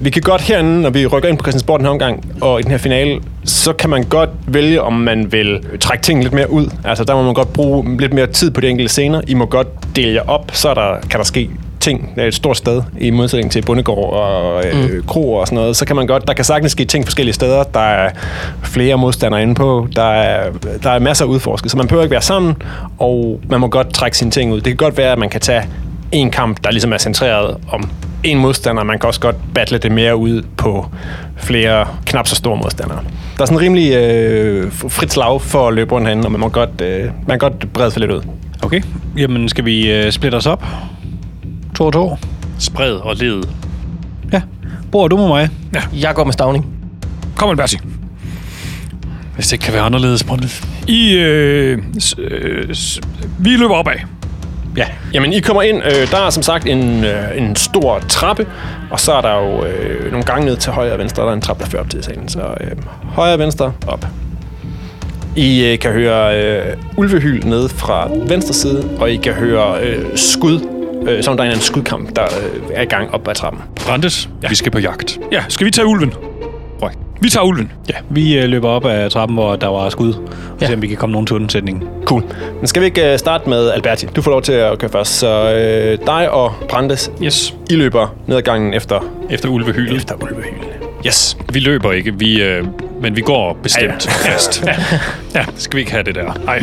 Vi 0.02 0.10
kan 0.10 0.22
godt 0.22 0.42
herinde, 0.42 0.82
når 0.82 0.90
vi 0.90 1.08
rykker 1.08 1.30
ind 1.30 1.38
på 1.38 1.44
Christiansborg 1.44 1.80
den 1.80 1.86
her 1.86 1.92
omgang, 1.92 2.26
og 2.42 2.60
i 2.60 2.64
den 2.64 2.72
her 2.72 2.78
finale, 2.78 3.22
så 3.46 3.74
kan 3.74 3.90
man 3.90 4.04
godt 4.04 4.30
vælge, 4.48 4.82
om 4.82 4.94
man 4.94 5.32
vil 5.32 5.60
trække 5.80 6.04
ting 6.04 6.24
lidt 6.24 6.34
mere 6.34 6.52
ud. 6.52 6.70
Altså, 6.84 7.04
der 7.04 7.16
må 7.16 7.24
man 7.24 7.34
godt 7.34 7.54
bruge 7.54 7.98
lidt 8.00 8.14
mere 8.14 8.28
tid 8.28 8.52
på 8.52 8.62
de 8.62 8.70
enkelte 8.70 8.90
scener. 8.90 9.22
I 9.28 9.34
må 9.34 9.46
godt 9.46 9.68
dele 9.96 10.14
jer 10.14 10.30
op, 10.30 10.52
så 10.54 10.70
er 10.70 10.74
der, 10.74 10.96
kan 11.10 11.18
der 11.18 11.24
ske 11.24 11.50
ting. 11.80 12.12
Det 12.16 12.24
er 12.24 12.28
et 12.28 12.34
stort 12.34 12.58
sted, 12.58 12.82
i 13.00 13.10
modsætning 13.10 13.52
til 13.52 13.62
bondegård 13.62 14.14
og 14.14 14.66
øh, 14.66 14.94
mm. 14.94 15.04
kroer 15.08 15.40
og 15.40 15.48
sådan 15.48 15.56
noget. 15.56 15.76
Så 15.76 15.86
kan 15.86 15.96
man 15.96 16.08
godt, 16.08 16.28
der 16.28 16.34
kan 16.34 16.46
sagtens 16.46 16.72
ske 16.72 16.86
ting 16.86 17.06
forskellige 17.06 17.34
steder. 17.34 17.64
Der 17.64 17.80
er 17.80 18.10
flere 18.64 18.98
modstandere 18.98 19.42
inde 19.42 19.56
på. 19.56 19.88
Der 19.96 20.12
er, 20.12 20.52
der 20.84 20.90
er 20.90 21.00
masser 21.00 21.26
af 21.26 21.30
udforsket, 21.30 21.72
så 21.72 21.78
man 21.78 21.88
behøver 21.88 22.04
ikke 22.04 22.12
være 22.12 22.22
sammen, 22.22 22.56
og 23.00 23.40
man 23.50 23.60
må 23.60 23.68
godt 23.68 23.94
trække 23.94 24.18
sine 24.18 24.32
ting 24.32 24.54
ud. 24.54 24.58
Det 24.58 24.66
kan 24.66 24.76
godt 24.76 24.98
være, 24.98 25.12
at 25.12 25.20
man 25.20 25.30
kan 25.30 25.42
tage 25.42 25.64
en 26.12 26.32
kamp, 26.32 26.64
der 26.64 26.72
ligesom 26.72 26.94
er 26.94 26.98
centreret 26.98 27.58
om 27.72 27.90
en 28.24 28.38
modstander. 28.38 28.84
Man 28.84 29.00
kan 29.00 29.08
også 29.08 29.20
godt 29.20 29.36
battle 29.54 29.78
det 29.78 29.92
mere 29.92 30.16
ud 30.16 30.42
på 30.58 30.86
flere 31.38 31.88
knap 32.06 32.28
så 32.28 32.36
store 32.36 32.58
modstandere. 32.58 33.04
Der 33.38 33.42
er 33.42 33.46
sådan 33.46 33.62
rimelig 33.62 33.94
øh, 33.94 34.72
frit 34.72 35.14
slag 35.14 35.42
for 35.42 35.68
at 35.68 35.74
løbe 35.74 35.92
rundt 35.92 36.08
herinde, 36.08 36.26
og 36.26 36.32
man 36.32 36.42
må 36.42 36.50
godt, 36.50 36.82
øh, 36.82 37.04
man 37.04 37.40
kan 37.40 37.40
godt 37.40 37.74
brede 37.74 37.92
for 37.92 38.00
lidt 38.00 38.12
ud. 38.12 38.22
Okay. 38.64 38.82
Jamen, 39.18 39.50
skal 39.50 39.66
vi 39.66 39.92
øh, 39.92 40.12
splitte 40.12 40.36
os 40.36 40.46
op? 40.46 40.66
To 41.76 41.86
og 41.86 41.94
to. 41.94 42.18
Spred 42.60 42.94
og 42.94 43.16
led. 43.16 43.44
Ja. 44.34 44.42
Bor 44.92 45.08
du 45.08 45.18
med 45.18 45.28
mig? 45.28 45.50
Jeg 45.94 46.16
går 46.16 46.24
med 46.24 46.34
stavning. 46.34 46.66
Kom, 47.36 47.50
Alberti. 47.50 47.78
Hvis 49.36 49.46
det 49.46 49.54
ikke 49.54 49.64
kan 49.64 49.74
være 49.74 49.84
anderledes, 49.84 50.24
Brøndis. 50.24 50.64
I, 50.88 51.14
øh, 51.14 51.84
s, 52.00 52.16
øh, 52.18 52.76
s, 52.76 53.00
vi 53.40 53.50
løber 53.50 53.76
opad. 53.76 53.96
Ja, 54.78 54.86
jamen 55.14 55.34
I 55.34 55.40
kommer 55.40 55.62
ind. 55.62 55.84
Øh, 55.86 56.12
der 56.12 56.18
er 56.18 56.30
som 56.30 56.44
sagt 56.44 56.68
en, 56.68 57.04
øh, 57.04 57.38
en 57.38 57.56
stor 57.56 58.00
trappe, 58.00 58.48
og 58.90 59.00
så 59.00 59.14
er 59.14 59.22
der 59.22 59.36
jo 59.36 59.66
øh, 59.66 60.12
nogle 60.12 60.26
gange 60.26 60.46
ned 60.46 60.58
til 60.58 60.72
højre 60.72 60.94
og 60.94 61.00
venstre. 61.00 61.24
Der 61.24 61.30
er 61.30 61.34
en 61.34 61.42
trappe, 61.42 61.64
der 61.64 61.70
fører 61.70 61.84
op 61.84 61.90
til 61.90 62.04
salen. 62.04 62.30
Så 62.30 62.40
øh, 62.40 62.72
højre 63.04 63.34
og 63.34 63.40
venstre, 63.40 63.74
op. 63.88 64.06
I 65.36 65.66
øh, 65.66 65.80
kan 65.80 65.92
høre 65.92 66.44
øh, 66.44 66.78
ulvehyl 66.98 67.48
nede 67.48 67.70
fra 67.70 68.10
venstre 68.28 68.54
side, 68.54 68.90
og 69.00 69.12
I 69.12 69.16
kan 69.16 69.34
høre 69.34 69.82
øh, 69.82 70.06
skud, 70.16 70.60
øh, 71.08 71.24
som 71.24 71.38
der 71.38 71.44
er 71.44 71.52
en 71.52 71.60
skudkamp, 71.60 72.16
der 72.16 72.24
øh, 72.24 72.62
er 72.74 72.82
i 72.82 72.86
gang 72.86 73.14
op 73.14 73.28
ad 73.28 73.36
trappen. 73.36 73.62
Brandes, 73.86 74.30
ja. 74.44 74.50
vi 74.50 74.56
skal 74.56 74.72
på 74.72 74.80
jagt. 74.80 75.20
Ja, 75.32 75.44
skal 75.50 75.66
vi 75.66 75.72
tage 75.72 75.88
ulven? 75.88 76.14
Røg. 76.82 76.92
Vi 77.22 77.30
tager 77.30 77.46
ulven. 77.46 77.72
Ja. 77.90 77.94
Vi 78.10 78.38
øh, 78.38 78.50
løber 78.50 78.70
op 78.70 78.86
ad 78.86 79.10
trappen, 79.10 79.36
hvor 79.38 79.56
der 79.56 79.68
var 79.68 79.90
skud, 79.90 80.14
og 80.14 80.20
Ja. 80.62 80.66
ja. 80.66 80.68
se 80.68 80.74
om 80.74 80.82
vi 80.82 80.88
kan 80.88 80.98
komme 80.98 81.12
nogen 81.14 81.28
til 81.28 81.36
undsætning. 81.36 81.84
Cool. 82.06 82.24
Men 82.60 82.68
skal 82.68 82.82
vi 82.82 82.86
ikke 82.86 83.12
øh, 83.14 83.20
starte 83.20 83.50
med 83.50 83.70
Alberti? 83.72 84.06
Du 84.06 84.22
får 84.22 84.32
lov 84.32 84.42
til 84.42 84.52
at 84.54 84.80
køre 84.80 84.90
først. 84.92 85.20
Så 85.20 85.54
øh, 85.54 85.98
dig 86.08 86.32
og 86.32 86.54
Brandes, 86.70 87.12
Yes. 87.24 87.56
I 87.70 87.76
løber 87.76 88.16
ned 88.28 88.38
ad 88.38 88.42
gangen 88.42 88.74
efter, 88.74 89.00
Efter 89.30 89.50
ulvehylet. 89.50 89.96
efter 89.98 90.16
ulvehylene. 90.24 90.64
Yes. 91.08 91.38
Vi 91.54 91.60
løber 91.60 91.92
ikke, 91.92 92.20
vi, 92.20 92.42
øh, 92.42 92.66
men 93.02 93.16
vi 93.16 93.22
går 93.22 93.58
bestemt 93.64 94.06
ja, 94.08 94.12
ja. 94.30 94.34
fast. 94.34 94.64
ja. 95.36 95.46
Skal 95.56 95.76
vi 95.76 95.80
ikke 95.82 95.92
have 95.92 96.04
det 96.04 96.16
der? 96.16 96.34
Nej. 96.46 96.60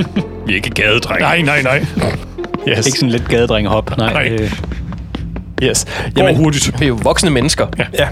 Vi 0.46 0.52
er 0.52 0.56
ikke 0.56 0.70
gadedrenge. 0.70 1.20
Nej, 1.20 1.40
nej, 1.42 1.62
nej. 1.62 1.84
Yes. 2.68 2.86
Ikke 2.86 2.98
sådan 2.98 3.10
lidt 3.10 3.28
gadedrengehop. 3.28 3.96
Nej. 3.98 4.12
Nej. 4.12 4.28
Øh, 4.40 4.52
Yes. 5.62 5.86
Går 6.14 6.22
Jamen, 6.22 6.36
hurtigt. 6.36 6.80
Vi 6.80 6.84
er 6.84 6.88
jo 6.88 6.98
voksne 7.02 7.30
mennesker. 7.30 7.66
Ja. 7.78 7.84
Ja, 7.98 8.08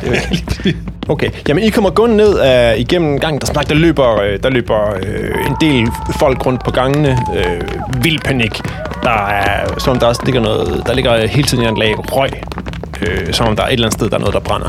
okay. 1.09 1.31
Jamen, 1.49 1.65
I 1.65 1.69
kommer 1.69 1.91
gående 1.91 2.17
ned 2.17 2.73
uh, 2.75 2.81
igennem 2.81 3.21
gangen. 3.21 3.41
Der, 3.41 3.47
sagt, 3.47 3.69
der 3.69 3.75
løber, 3.75 4.21
øh, 4.21 4.39
der 4.43 4.51
løber 4.51 4.95
uh, 4.95 5.47
en 5.47 5.57
del 5.61 5.89
folk 6.19 6.47
rundt 6.47 6.65
på 6.65 6.71
gangene. 6.71 7.19
Uh, 7.29 8.05
vild 8.05 8.19
panik. 8.19 8.61
Der 9.03 9.27
er, 9.27 9.79
som 9.79 9.91
om 9.93 9.99
der 9.99 10.07
også 10.07 10.23
ligger 10.25 10.41
noget, 10.41 10.83
der 10.87 10.95
ligger 10.95 11.27
hele 11.27 11.49
tiden 11.49 11.65
en 11.65 11.77
lag 11.77 11.95
røg 12.13 12.31
øh, 13.03 13.33
som 13.33 13.49
om 13.49 13.57
der 13.57 13.63
er 13.63 13.67
et 13.67 13.73
eller 13.73 13.87
andet 13.87 13.99
sted, 13.99 14.11
der 14.11 14.17
er 14.17 14.21
noget, 14.21 14.35
der 14.35 14.41
brænder. 14.41 14.69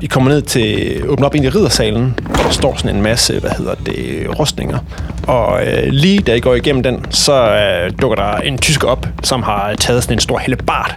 I 0.00 0.06
kommer 0.06 0.30
ned 0.30 0.42
til, 0.42 1.02
åbner 1.08 1.26
op 1.26 1.34
ind 1.34 1.44
i 1.44 1.48
riddersalen, 1.48 2.18
hvor 2.22 2.42
der 2.42 2.50
står 2.50 2.76
sådan 2.76 2.96
en 2.96 3.02
masse, 3.02 3.40
hvad 3.40 3.50
hedder 3.50 3.74
det, 3.74 4.26
rustninger. 4.38 4.78
Og 5.26 5.66
øh, 5.66 5.86
lige 5.86 6.18
da 6.18 6.34
I 6.34 6.40
går 6.40 6.54
igennem 6.54 6.82
den, 6.82 7.04
så 7.10 7.54
øh, 7.54 7.92
dukker 8.02 8.16
der 8.16 8.36
en 8.36 8.58
tysker 8.58 8.88
op, 8.88 9.06
som 9.22 9.42
har 9.42 9.74
taget 9.74 10.02
sådan 10.02 10.16
en 10.16 10.20
stor 10.20 10.38
hellebart, 10.38 10.94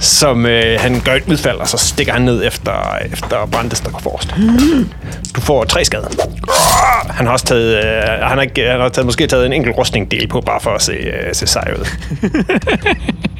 som 0.00 0.46
øh, 0.46 0.80
han 0.80 1.00
gør 1.04 1.14
et 1.14 1.22
udfald, 1.28 1.56
og 1.58 1.68
så 1.68 1.76
stikker 1.76 2.12
han 2.12 2.22
ned 2.22 2.46
efter, 2.46 2.96
efter 3.12 3.46
Brandes, 3.52 3.80
der 3.80 3.90
går 3.90 3.98
forrest. 3.98 4.34
Du 5.36 5.40
får 5.40 5.64
tre 5.64 5.84
skade. 5.84 6.08
Han 7.10 7.26
har 7.26 7.32
også 7.32 7.44
taget, 7.44 7.84
øh, 7.84 8.02
han 8.04 8.38
har, 8.38 8.70
han 8.70 8.80
har 8.80 8.88
taget, 8.88 9.06
måske 9.06 9.26
taget 9.26 9.46
en 9.46 9.52
enkelt 9.52 9.76
rustningdel 9.78 10.28
på, 10.28 10.40
bare 10.40 10.60
for 10.60 10.70
at 10.70 10.82
se, 10.82 10.92
øh, 10.92 11.34
se 11.34 11.46
sej 11.46 11.74
ud. 11.78 11.86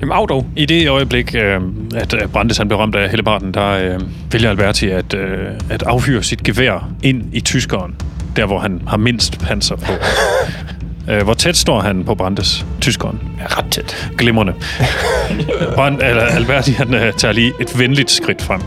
Jamen, 0.00 0.12
af 0.12 0.28
dog. 0.28 0.46
I 0.56 0.66
det 0.66 0.88
øjeblik, 0.88 1.34
øh, 1.34 1.60
at 1.96 2.14
øh, 2.14 2.28
Brandes 2.28 2.58
han 2.58 2.68
blev 2.68 2.78
ramt 2.78 2.94
af 2.94 3.08
hellebarten, 3.08 3.54
der 3.54 3.68
øh, 3.68 4.00
vælger 4.32 4.50
Alberti 4.50 4.88
at, 4.88 5.14
øh, 5.14 5.38
at 5.70 5.82
affyre 5.82 6.22
sit 6.22 6.42
gevær 6.42 6.88
ind 7.02 7.24
i 7.32 7.40
tyskeren, 7.40 7.96
der 8.36 8.46
hvor 8.46 8.58
han 8.58 8.82
har 8.86 8.96
mindst 8.96 9.40
panser 9.40 9.76
på. 9.76 9.92
øh, 11.12 11.22
hvor 11.22 11.34
tæt 11.34 11.56
står 11.56 11.80
han 11.80 12.04
på 12.04 12.14
Brandes, 12.14 12.66
tyskeren? 12.80 13.20
Ja, 13.38 13.44
ret 13.58 13.70
tæt. 13.70 14.10
Glimrende. 14.18 14.52
Brand, 15.76 16.02
eller 16.02 16.22
Alberti 16.22 16.72
han 16.72 16.94
øh, 16.94 17.12
tager 17.12 17.32
lige 17.32 17.52
et 17.60 17.78
venligt 17.78 18.10
skridt 18.10 18.42
frem. 18.42 18.60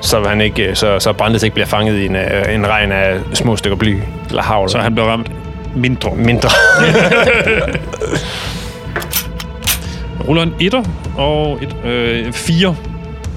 Så, 0.00 0.24
han 0.24 0.40
ikke, 0.40 0.74
så, 0.74 0.98
så 0.98 1.12
Brandes 1.12 1.42
ikke 1.42 1.54
bliver 1.54 1.66
fanget 1.66 1.98
i 1.98 2.06
en, 2.06 2.16
en 2.50 2.66
regn 2.66 2.92
af 2.92 3.18
små 3.34 3.56
stykker 3.56 3.76
bly 3.76 3.96
eller 4.28 4.42
havl. 4.42 4.70
Så 4.70 4.78
han 4.78 4.94
bliver 4.94 5.08
ramt 5.08 5.30
mindre. 5.76 6.16
mindre. 6.16 6.48
ruller 10.28 10.42
en 10.42 10.54
etter 10.60 10.82
og 11.16 11.58
et 11.62 11.76
øh, 11.84 12.32
fire 12.32 12.76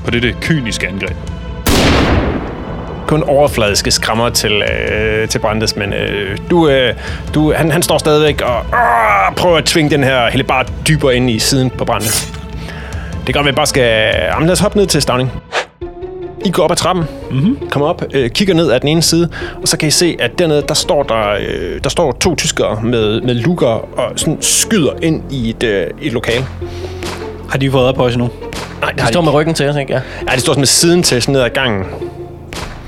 på 0.05 0.11
dette 0.11 0.35
kyniske 0.41 0.87
angreb. 0.87 1.15
kun 3.07 3.23
overfladiske 3.23 3.91
skrammer 3.91 4.29
til, 4.29 4.51
øh, 4.51 5.27
til 5.27 5.39
Brandes, 5.39 5.75
men 5.75 5.93
øh, 5.93 6.37
du, 6.49 6.69
øh, 6.69 6.93
du, 7.33 7.53
han, 7.53 7.71
han 7.71 7.81
står 7.81 7.97
stadigvæk 7.97 8.41
og 8.41 8.57
øh, 8.57 9.35
prøver 9.35 9.57
at 9.57 9.65
tvinge 9.65 9.89
den 9.89 10.03
her 10.03 10.29
hellebar 10.29 10.65
dybere 10.87 11.15
ind 11.15 11.29
i 11.29 11.39
siden 11.39 11.69
på 11.69 11.85
Brandes. 11.85 12.33
Det 13.27 13.33
kan 13.33 13.33
godt 13.33 13.45
være, 13.45 13.49
at 13.49 13.55
vi 13.55 13.55
bare 13.55 13.65
skal... 13.65 14.13
Jamen, 14.33 14.45
lad 14.47 14.53
os 14.53 14.59
hoppe 14.59 14.77
ned 14.77 14.87
til 14.87 15.01
Stavning. 15.01 15.31
I 16.45 16.51
går 16.51 16.63
op 16.63 16.71
ad 16.71 16.75
trappen, 16.75 17.05
mm-hmm. 17.31 17.69
kommer 17.69 17.87
op, 17.89 18.03
øh, 18.13 18.29
kigger 18.29 18.53
ned 18.53 18.71
ad 18.71 18.79
den 18.79 18.87
ene 18.89 19.01
side, 19.01 19.29
og 19.61 19.67
så 19.67 19.77
kan 19.77 19.87
I 19.87 19.91
se, 19.91 20.15
at 20.19 20.39
dernede, 20.39 20.63
der 20.67 20.73
står, 20.73 21.03
der, 21.03 21.29
øh, 21.31 21.79
der 21.83 21.89
står 21.89 22.11
to 22.11 22.35
tyskere 22.35 22.79
med, 22.83 23.21
med 23.21 23.33
lukker 23.33 23.67
og 23.67 24.11
sådan 24.15 24.37
skyder 24.41 24.91
ind 25.01 25.23
i 25.31 25.49
et, 25.49 25.63
øh, 25.63 25.87
et 26.01 26.13
lokale. 26.13 26.45
Har 27.49 27.57
de 27.57 27.71
fået 27.71 27.85
op 27.85 27.95
på 27.95 28.05
os 28.05 28.17
nu? 28.17 28.29
Nej, 28.81 28.91
det 28.91 29.01
De 29.01 29.07
står 29.07 29.21
de 29.21 29.25
med 29.25 29.33
ryggen 29.33 29.53
til 29.53 29.69
os, 29.69 29.75
ikke? 29.75 29.93
Ja. 29.93 30.01
Ja, 30.29 30.35
de 30.35 30.39
står 30.39 30.53
sådan 30.53 30.61
med 30.61 30.67
siden 30.67 31.03
til, 31.03 31.21
sådan 31.21 31.33
ned 31.33 31.41
ad 31.41 31.49
gangen. 31.49 31.83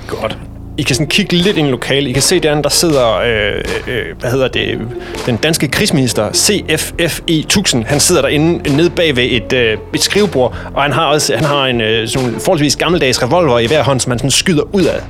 Godt. 0.07 0.37
I 0.79 0.83
kan 0.83 0.95
sådan 0.95 1.07
kigge 1.07 1.35
lidt 1.35 1.57
ind 1.57 1.67
i 1.67 1.71
lokalet. 1.71 2.09
I 2.09 2.11
kan 2.11 2.21
se, 2.21 2.39
derinde, 2.39 2.63
der 2.63 2.69
sidder, 2.69 3.17
øh, 3.17 3.63
øh, 3.87 4.05
hvad 4.19 4.31
hedder 4.31 4.47
det, 4.47 4.79
den 5.25 5.37
danske 5.37 5.67
krigsminister, 5.67 6.33
CFFE 6.33 7.39
1000. 7.39 7.83
Han 7.85 7.99
sidder 7.99 8.21
derinde 8.21 8.75
nede 8.75 8.89
bag 8.89 9.15
ved 9.15 9.23
et, 9.23 9.53
øh, 9.53 9.77
et 9.93 10.01
skrivebord, 10.01 10.55
og 10.73 10.83
han 10.83 10.91
har 10.91 11.05
også 11.05 11.35
han 11.35 11.45
har 11.45 11.65
en 11.65 11.81
øh, 11.81 12.07
sådan 12.07 12.31
forholdsvis 12.31 12.75
gammeldags 12.75 13.23
revolver 13.23 13.59
i 13.59 13.67
hver 13.67 13.83
hånd, 13.83 13.99
som 13.99 14.11
han 14.11 14.19
sådan 14.19 14.31
skyder 14.31 14.63
ud 14.75 14.83
af. 14.83 15.01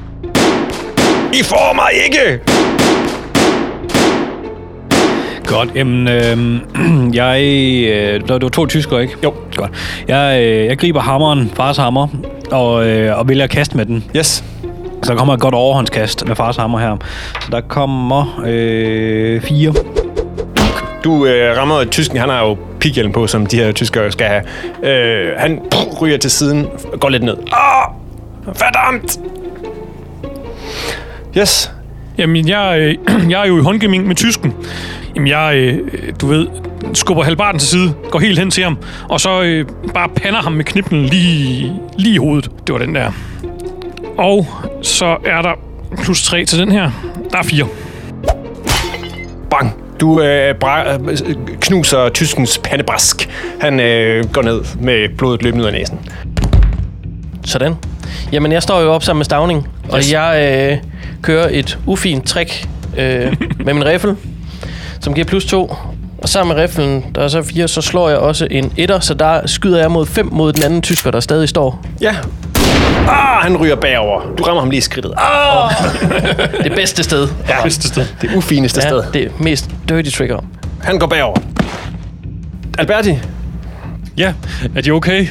I 1.33 1.43
får 1.43 1.73
mig 1.75 1.89
ikke! 2.05 2.39
Godt. 5.45 5.69
Jamen, 5.75 6.07
øh, 6.07 7.15
jeg... 7.19 7.41
Øh, 7.87 8.21
det 8.21 8.29
var 8.43 8.49
to 8.49 8.65
tyskere, 8.65 9.01
ikke? 9.01 9.13
Jo. 9.23 9.33
Godt. 9.55 9.71
Jeg, 10.07 10.41
øh, 10.41 10.65
jeg 10.65 10.77
griber 10.77 10.99
hammeren, 10.99 11.51
fars 11.55 11.77
hammer, 11.77 12.07
og, 12.51 12.87
øh, 12.87 13.19
og 13.19 13.29
vælger 13.29 13.43
at 13.43 13.49
kaste 13.49 13.77
med 13.77 13.85
den. 13.85 14.03
Yes. 14.15 14.43
Så 15.09 15.13
der 15.13 15.17
kommer 15.17 15.33
et 15.33 15.39
godt 15.39 15.55
overhåndskast 15.55 16.27
med 16.27 16.35
fars 16.35 16.57
hammer 16.57 16.79
her. 16.79 16.97
Så 17.41 17.47
der 17.51 17.61
kommer 17.61 18.43
øh, 18.45 19.41
fire. 19.41 19.73
Du 21.03 21.25
øh, 21.25 21.57
rammer 21.57 21.83
tysken, 21.83 22.17
han 22.17 22.29
har 22.29 22.41
jo 22.41 22.57
pighjelm 22.79 23.11
på, 23.11 23.27
som 23.27 23.45
de 23.45 23.55
her 23.57 23.71
tyskere 23.71 24.11
skal 24.11 24.27
have. 24.27 24.43
Øh, 24.83 25.31
han 25.37 25.61
pff, 25.71 26.01
ryger 26.01 26.17
til 26.17 26.31
siden, 26.31 26.67
går 26.99 27.09
lidt 27.09 27.23
ned. 27.23 27.37
Åh! 27.37 27.95
Verdammt! 28.45 29.19
Yes. 31.37 31.71
Jamen, 32.17 32.47
jeg, 32.47 32.79
øh, 32.79 32.95
jeg 33.31 33.41
er 33.41 33.47
jo 33.47 33.59
i 33.59 33.61
håndgeming 33.61 34.07
med 34.07 34.15
tysken. 34.15 34.53
Jamen, 35.15 35.27
jeg, 35.27 35.55
øh, 35.55 35.79
du 36.21 36.27
ved, 36.27 36.47
skubber 36.93 37.23
halvbarten 37.23 37.59
til 37.59 37.69
side, 37.69 37.93
går 38.11 38.19
helt 38.19 38.39
hen 38.39 38.51
til 38.51 38.63
ham, 38.63 38.77
og 39.09 39.19
så 39.19 39.41
øh, 39.41 39.65
bare 39.93 40.09
pander 40.09 40.41
ham 40.41 40.51
med 40.51 40.65
knippen 40.65 41.05
lige, 41.05 41.73
lige 41.97 42.13
i 42.13 42.17
hovedet. 42.17 42.51
Det 42.67 42.73
var 42.73 42.79
den 42.79 42.95
der. 42.95 43.11
Og 44.19 44.47
så 44.81 45.05
er 45.25 45.41
der 45.41 45.51
plus 46.03 46.23
3 46.23 46.45
til 46.45 46.59
den 46.59 46.71
her. 46.71 46.91
Der 47.31 47.37
er 47.37 47.43
4. 47.43 47.65
Bang! 49.49 49.73
Du 49.99 50.21
øh, 50.21 50.55
bra- 50.63 50.93
øh, 50.93 51.35
knuser 51.61 52.09
tyskens 52.09 52.57
pandebrask. 52.63 53.29
Han 53.61 53.79
øh, 53.79 54.25
går 54.33 54.41
ned 54.41 54.61
med 54.79 55.17
blodet 55.17 55.43
løbende 55.43 55.63
ud 55.63 55.67
af 55.67 55.73
næsen. 55.73 55.99
Sådan. 57.45 57.75
Jamen, 58.31 58.51
jeg 58.51 58.63
står 58.63 58.79
jo 58.81 58.91
op 58.93 59.03
sammen 59.03 59.19
med 59.19 59.25
Stavning, 59.25 59.67
og 59.89 59.97
Yes. 59.97 60.11
jeg 60.11 60.57
øh, 60.71 60.77
kører 61.21 61.47
et 61.51 61.79
ufint 61.85 62.25
trick 62.27 62.67
øh, 62.97 63.35
med 63.65 63.73
min 63.73 63.85
riffel, 63.85 64.15
som 64.99 65.13
giver 65.13 65.25
plus 65.25 65.45
2. 65.45 65.75
Og 66.17 66.29
sammen 66.29 66.55
med 66.55 66.63
riflen, 66.63 67.05
der 67.15 67.21
er 67.21 67.27
så 67.27 67.41
4, 67.41 67.67
så 67.67 67.81
slår 67.81 68.09
jeg 68.09 68.17
også 68.17 68.47
en 68.51 68.71
etter, 68.77 68.99
så 68.99 69.13
der 69.13 69.47
skyder 69.47 69.79
jeg 69.79 69.91
mod 69.91 70.05
5 70.05 70.29
mod 70.31 70.53
den 70.53 70.63
anden 70.63 70.81
tysker, 70.81 71.11
der 71.11 71.19
stadig 71.19 71.49
står. 71.49 71.85
Ja. 72.01 72.15
Ah! 73.07 73.41
han 73.43 73.57
ryger 73.57 73.75
bagover. 73.75 74.21
Du 74.37 74.43
rammer 74.43 74.61
ham 74.61 74.69
lige 74.69 74.77
i 74.77 74.81
skridtet. 74.81 75.13
Ah! 75.17 75.71
Det 76.63 76.71
bedste 76.75 77.03
sted. 77.03 77.27
Ja, 77.49 77.63
Bedste 77.63 77.87
sted. 77.87 78.05
det 78.21 78.29
ufineste 78.35 78.81
sted. 78.81 79.03
Ja, 79.13 79.19
det 79.19 79.39
mest 79.39 79.69
dirty 79.89 80.09
trigger. 80.09 80.39
Han 80.83 80.99
går 80.99 81.07
bagover. 81.07 81.37
Alberti, 82.77 83.17
Ja, 84.17 84.33
er 84.75 84.81
de 84.81 84.91
okay? 84.91 85.27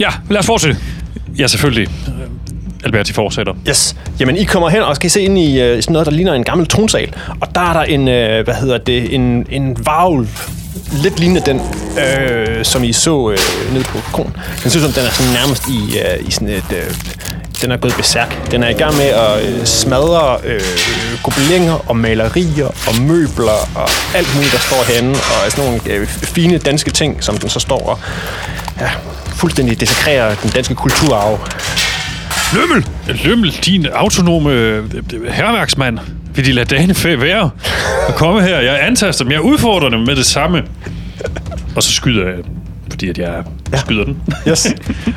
Ja, 0.00 0.08
lad 0.30 0.38
os 0.40 0.46
fortsætte. 0.46 0.76
Ja, 1.38 1.46
selvfølgelig. 1.46 1.88
Alberti 2.84 3.12
fortsætter. 3.12 3.52
Yes. 3.68 3.96
Jamen, 4.20 4.36
I 4.36 4.44
kommer 4.44 4.68
hen 4.68 4.82
og 4.82 4.96
skal 4.96 5.10
se 5.10 5.20
ind 5.20 5.38
i 5.38 5.72
uh, 5.74 5.80
sådan 5.80 5.92
noget, 5.92 6.06
der 6.06 6.12
ligner 6.12 6.32
en 6.34 6.44
gammel 6.44 6.66
tronsal. 6.66 7.14
Og 7.40 7.54
der 7.54 7.60
er 7.60 7.72
der 7.72 7.82
en, 7.82 8.00
uh, 8.00 8.44
hvad 8.44 8.54
hedder 8.54 8.78
det, 8.78 9.14
en, 9.14 9.46
en 9.50 9.76
varulv. 9.86 10.28
Lidt 10.92 11.18
lignende 11.20 11.42
den, 11.46 11.60
øh, 11.98 12.64
som 12.64 12.84
I 12.84 12.92
så 12.92 13.30
øh, 13.30 13.72
nede 13.72 13.84
på 13.84 13.98
Kron. 14.12 14.36
Den 14.62 14.70
synes 14.70 14.84
som 14.84 14.92
den 14.92 15.04
er 15.04 15.10
sådan 15.10 15.32
nærmest 15.32 15.68
i, 15.68 15.98
øh, 15.98 16.28
i 16.28 16.30
sådan 16.30 16.48
et... 16.48 16.72
Øh, 16.72 16.94
den 17.62 17.70
er 17.70 17.76
gået 17.76 17.94
besærk. 17.96 18.50
Den 18.50 18.62
er 18.62 18.68
i 18.68 18.72
gang 18.72 18.96
med 18.96 19.04
at 19.04 19.44
øh, 19.44 19.64
smadre 19.64 20.38
øh, 20.44 20.60
gobelinger 21.22 21.90
og 21.90 21.96
malerier 21.96 22.66
og 22.66 22.94
møbler 23.00 23.68
og 23.74 23.88
alt 24.14 24.34
muligt, 24.34 24.52
der 24.52 24.58
står 24.58 24.92
herinde. 24.92 25.10
Og 25.10 25.52
sådan 25.52 25.64
nogle 25.64 25.80
øh, 25.86 26.06
fine 26.06 26.58
danske 26.58 26.90
ting, 26.90 27.24
som 27.24 27.38
den 27.38 27.48
så 27.48 27.60
står 27.60 27.88
og 27.88 27.98
ja, 28.80 28.90
fuldstændig 29.34 29.80
desakrerer 29.80 30.34
den 30.34 30.50
danske 30.50 30.74
kulturarv. 30.74 31.38
Lømmel! 32.54 32.86
Lømmel, 33.24 33.52
din 33.64 33.86
autonome 33.86 34.52
øh, 34.52 34.84
herværksmand. 35.28 35.98
Vil 36.34 36.46
de 36.46 36.52
lade 36.52 36.74
dagene 36.74 36.94
fæ 36.94 37.16
være? 37.16 37.50
Og 38.08 38.14
komme 38.14 38.42
her. 38.42 38.58
Jeg 38.60 38.86
antaster 38.86 39.24
dem. 39.24 39.32
Jeg 39.32 39.40
udfordrer 39.40 39.88
dem 39.88 40.00
med 40.00 40.16
det 40.16 40.26
samme. 40.26 40.62
Og 41.76 41.82
så 41.82 41.92
skyder 41.92 42.26
jeg, 42.26 42.36
fordi 42.90 43.08
at 43.08 43.18
jeg 43.18 43.42
ja. 43.72 43.78
skyder 43.78 44.04
den. 44.04 44.16
Yes. 44.48 44.66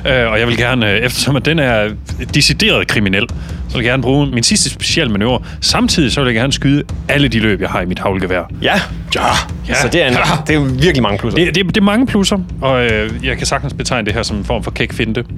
Øh, 0.07 0.31
og 0.31 0.39
jeg 0.39 0.47
vil 0.47 0.57
gerne, 0.57 0.91
øh, 0.91 0.97
eftersom 0.97 1.35
at 1.35 1.45
den 1.45 1.59
er 1.59 1.89
decideret 2.33 2.87
kriminel, 2.87 3.27
så 3.69 3.77
vil 3.77 3.83
jeg 3.83 3.91
gerne 3.91 4.03
bruge 4.03 4.27
min 4.27 4.43
sidste 4.43 4.69
specielle 4.69 5.11
manøvre. 5.11 5.39
Samtidig 5.61 6.11
så 6.11 6.21
vil 6.21 6.27
jeg 6.27 6.35
gerne 6.35 6.53
skyde 6.53 6.83
alle 7.09 7.27
de 7.27 7.39
løb, 7.39 7.61
jeg 7.61 7.69
har 7.69 7.81
i 7.81 7.85
mit 7.85 7.99
havlgevær. 7.99 8.51
Ja. 8.61 8.73
Ja. 9.15 9.21
Ja. 9.67 9.73
Så 9.73 9.87
det 9.87 10.03
er, 10.03 10.07
en, 10.07 10.13
det 10.47 10.55
er 10.55 10.59
virkelig 10.59 11.01
mange 11.01 11.17
plusser. 11.17 11.45
Det, 11.45 11.55
det, 11.55 11.65
det 11.65 11.77
er 11.77 11.81
mange 11.81 12.07
plusser, 12.07 12.37
og 12.61 12.85
øh, 12.85 13.11
jeg 13.23 13.37
kan 13.37 13.47
sagtens 13.47 13.73
betegne 13.73 14.05
det 14.05 14.13
her 14.13 14.23
som 14.23 14.37
en 14.37 14.45
form 14.45 14.63
for 14.63 14.71
kæk-finte. 14.71 15.23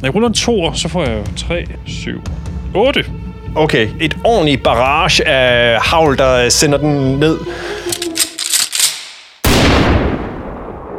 Når 0.00 0.06
jeg 0.06 0.14
ruller 0.14 0.28
en 0.28 0.34
toer, 0.34 0.72
så 0.72 0.88
får 0.88 1.04
jeg 1.04 1.18
3, 1.36 1.64
7, 1.86 2.22
8. 2.74 3.04
Okay, 3.56 3.88
et 4.00 4.16
ordentligt 4.24 4.62
barrage 4.62 5.28
af 5.28 5.80
havl, 5.80 6.18
der 6.18 6.48
sender 6.48 6.78
den 6.78 7.18
ned. 7.18 7.38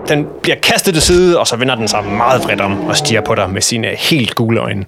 Den 0.08 0.28
bliver 0.42 0.56
kastet 0.64 0.94
til 0.94 1.04
side, 1.04 1.40
og 1.40 1.48
så 1.48 1.56
vender 1.56 1.76
den 1.76 1.88
sig 1.88 2.06
meget 2.06 2.44
vredt 2.44 2.62
om 2.62 2.86
og 2.86 2.98
stiger 2.98 3.22
på 3.22 3.36
dig 3.36 3.50
med 3.50 3.62
sine 3.62 3.88
helt 3.88 4.36
gule 4.36 4.60
øjne. 4.60 4.86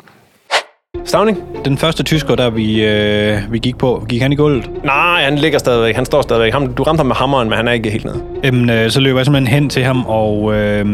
Stavning? 1.06 1.38
Den 1.66 1.78
første 1.78 2.04
tysker, 2.04 2.36
der 2.36 2.50
vi, 2.50 2.86
øh, 2.86 3.38
vi 3.50 3.60
gik 3.60 3.78
på, 3.78 4.06
gik 4.10 4.22
han 4.22 4.32
i 4.32 4.36
gulvet? 4.36 4.70
Nej, 4.84 5.24
han 5.24 5.36
ligger 5.36 5.60
stadigvæk. 5.60 5.96
Han 5.96 6.06
står 6.06 6.22
stadigvæk. 6.22 6.54
Ham, 6.54 6.74
du 6.74 6.84
ramte 6.84 7.00
ham 7.00 7.06
med 7.06 7.16
hammeren, 7.16 7.50
men 7.50 7.58
han 7.58 7.68
er 7.68 7.72
ikke 7.72 7.90
helt 7.90 8.06
nede. 8.06 8.22
Jamen, 8.44 8.70
øh, 8.70 8.92
så 8.92 9.00
løber 9.00 9.20
jeg 9.20 9.26
simpelthen 9.26 9.54
hen 9.62 9.70
til 9.70 9.84
ham 9.84 10.06
og 10.06 10.54
øh, 10.54 10.86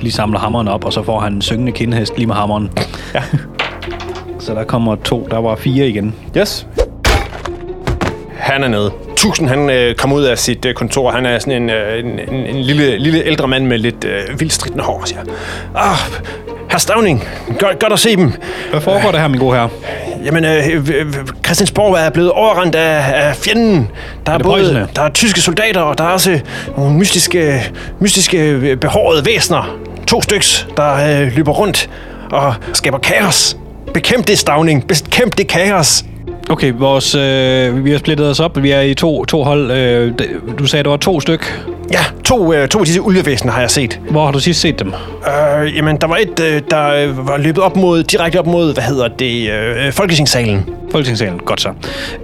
lige 0.00 0.12
samler 0.12 0.38
hammeren 0.38 0.68
op, 0.68 0.84
og 0.84 0.92
så 0.92 1.02
får 1.02 1.20
han 1.20 1.32
en 1.32 1.42
syngende 1.42 1.72
kindhest 1.72 2.16
lige 2.16 2.26
med 2.26 2.34
hammeren. 2.34 2.70
Ja. 3.14 3.22
Så 4.48 4.54
der 4.54 4.64
kommer 4.64 4.96
to, 4.96 5.28
der 5.30 5.38
var 5.38 5.56
fire 5.56 5.88
igen. 5.88 6.14
Yes. 6.36 6.66
Han 8.36 8.64
er 8.64 8.68
nede. 8.68 8.92
Tusind, 9.16 9.48
han 9.48 9.70
øh, 9.70 9.94
kommer 9.94 10.16
ud 10.16 10.22
af 10.22 10.38
sit 10.38 10.64
øh, 10.64 10.74
kontor. 10.74 11.10
Han 11.10 11.26
er 11.26 11.38
sådan 11.38 11.62
en, 11.62 11.70
øh, 11.70 11.98
en, 11.98 12.06
en, 12.06 12.34
en 12.34 12.56
lille, 12.56 12.98
lille 12.98 13.24
ældre 13.24 13.48
mand 13.48 13.66
med 13.66 13.78
lidt 13.78 14.04
øh, 14.04 14.40
vildt 14.40 14.52
stridende 14.52 14.84
hår, 14.84 15.02
siger. 15.04 15.20
Ah, 15.74 15.96
herr 16.70 16.78
Stavning, 16.78 17.24
godt, 17.58 17.78
godt 17.78 17.92
at 17.92 17.98
se 17.98 18.16
dem. 18.16 18.32
Hvad 18.70 18.80
foregår 18.80 19.10
der 19.10 19.18
her, 19.18 19.28
min 19.28 19.40
gode 19.40 19.54
herre? 19.54 19.68
Jamen, 20.24 20.44
øh, 20.44 20.68
øh, 20.68 20.88
øh, 20.94 21.14
Christiansborg 21.44 21.94
er 21.94 22.10
blevet 22.10 22.32
overrendt 22.32 22.74
af, 22.74 23.26
af 23.28 23.36
fjenden. 23.36 23.90
Der 24.26 24.32
er, 24.32 24.38
det 24.38 24.46
både 24.46 24.88
der 24.96 25.02
er 25.02 25.08
tyske 25.08 25.40
soldater, 25.40 25.80
og 25.80 25.98
der 25.98 26.04
er 26.04 26.08
også 26.08 26.40
nogle 26.76 26.94
mystiske, 26.94 27.72
mystiske 28.00 28.50
øh, 28.50 28.76
behårede 28.76 29.26
væsner. 29.26 29.78
To 30.06 30.22
styks, 30.22 30.68
der 30.76 30.94
øh, 30.94 31.32
løber 31.36 31.52
rundt 31.52 31.90
og 32.30 32.54
skaber 32.72 32.98
kaos. 32.98 33.56
Bekæmp 33.98 34.28
det, 34.28 34.38
Stavning. 34.38 34.86
Bekæmp 34.86 35.38
det 35.38 35.48
kaos. 35.48 36.04
Okay, 36.50 36.72
vores, 36.78 37.14
øh, 37.14 37.84
vi 37.84 37.90
har 37.90 37.98
splittet 37.98 38.30
os 38.30 38.40
op. 38.40 38.62
Vi 38.62 38.70
er 38.70 38.80
i 38.80 38.94
to, 38.94 39.24
to 39.24 39.44
hold. 39.44 39.70
Øh, 39.70 40.12
du 40.58 40.66
sagde, 40.66 40.82
der 40.82 40.90
var 40.90 40.96
to 40.96 41.20
styk. 41.20 41.64
Ja, 41.92 41.98
to, 42.24 42.52
øh, 42.52 42.68
to 42.68 42.78
af 42.78 42.84
disse 42.84 43.02
ulvevæsener 43.02 43.52
har 43.52 43.60
jeg 43.60 43.70
set. 43.70 44.00
Hvor 44.10 44.24
har 44.24 44.32
du 44.32 44.38
sidst 44.38 44.60
set 44.60 44.78
dem? 44.78 44.88
Øh, 44.88 45.76
jamen, 45.76 45.96
der 45.96 46.06
var 46.06 46.16
et, 46.16 46.40
øh, 46.40 46.62
der 46.70 46.88
øh, 46.88 47.28
var 47.28 47.36
løbet 47.36 47.64
op 47.64 47.76
mod, 47.76 48.02
direkte 48.02 48.38
op 48.38 48.46
mod, 48.46 48.74
hvad 48.74 48.82
hedder 48.82 49.08
det, 49.08 49.50
øh, 49.50 49.92
Folketingssalen. 49.92 50.70
Folketingssalen. 50.92 51.38
Godt 51.38 51.60
så. 51.60 51.68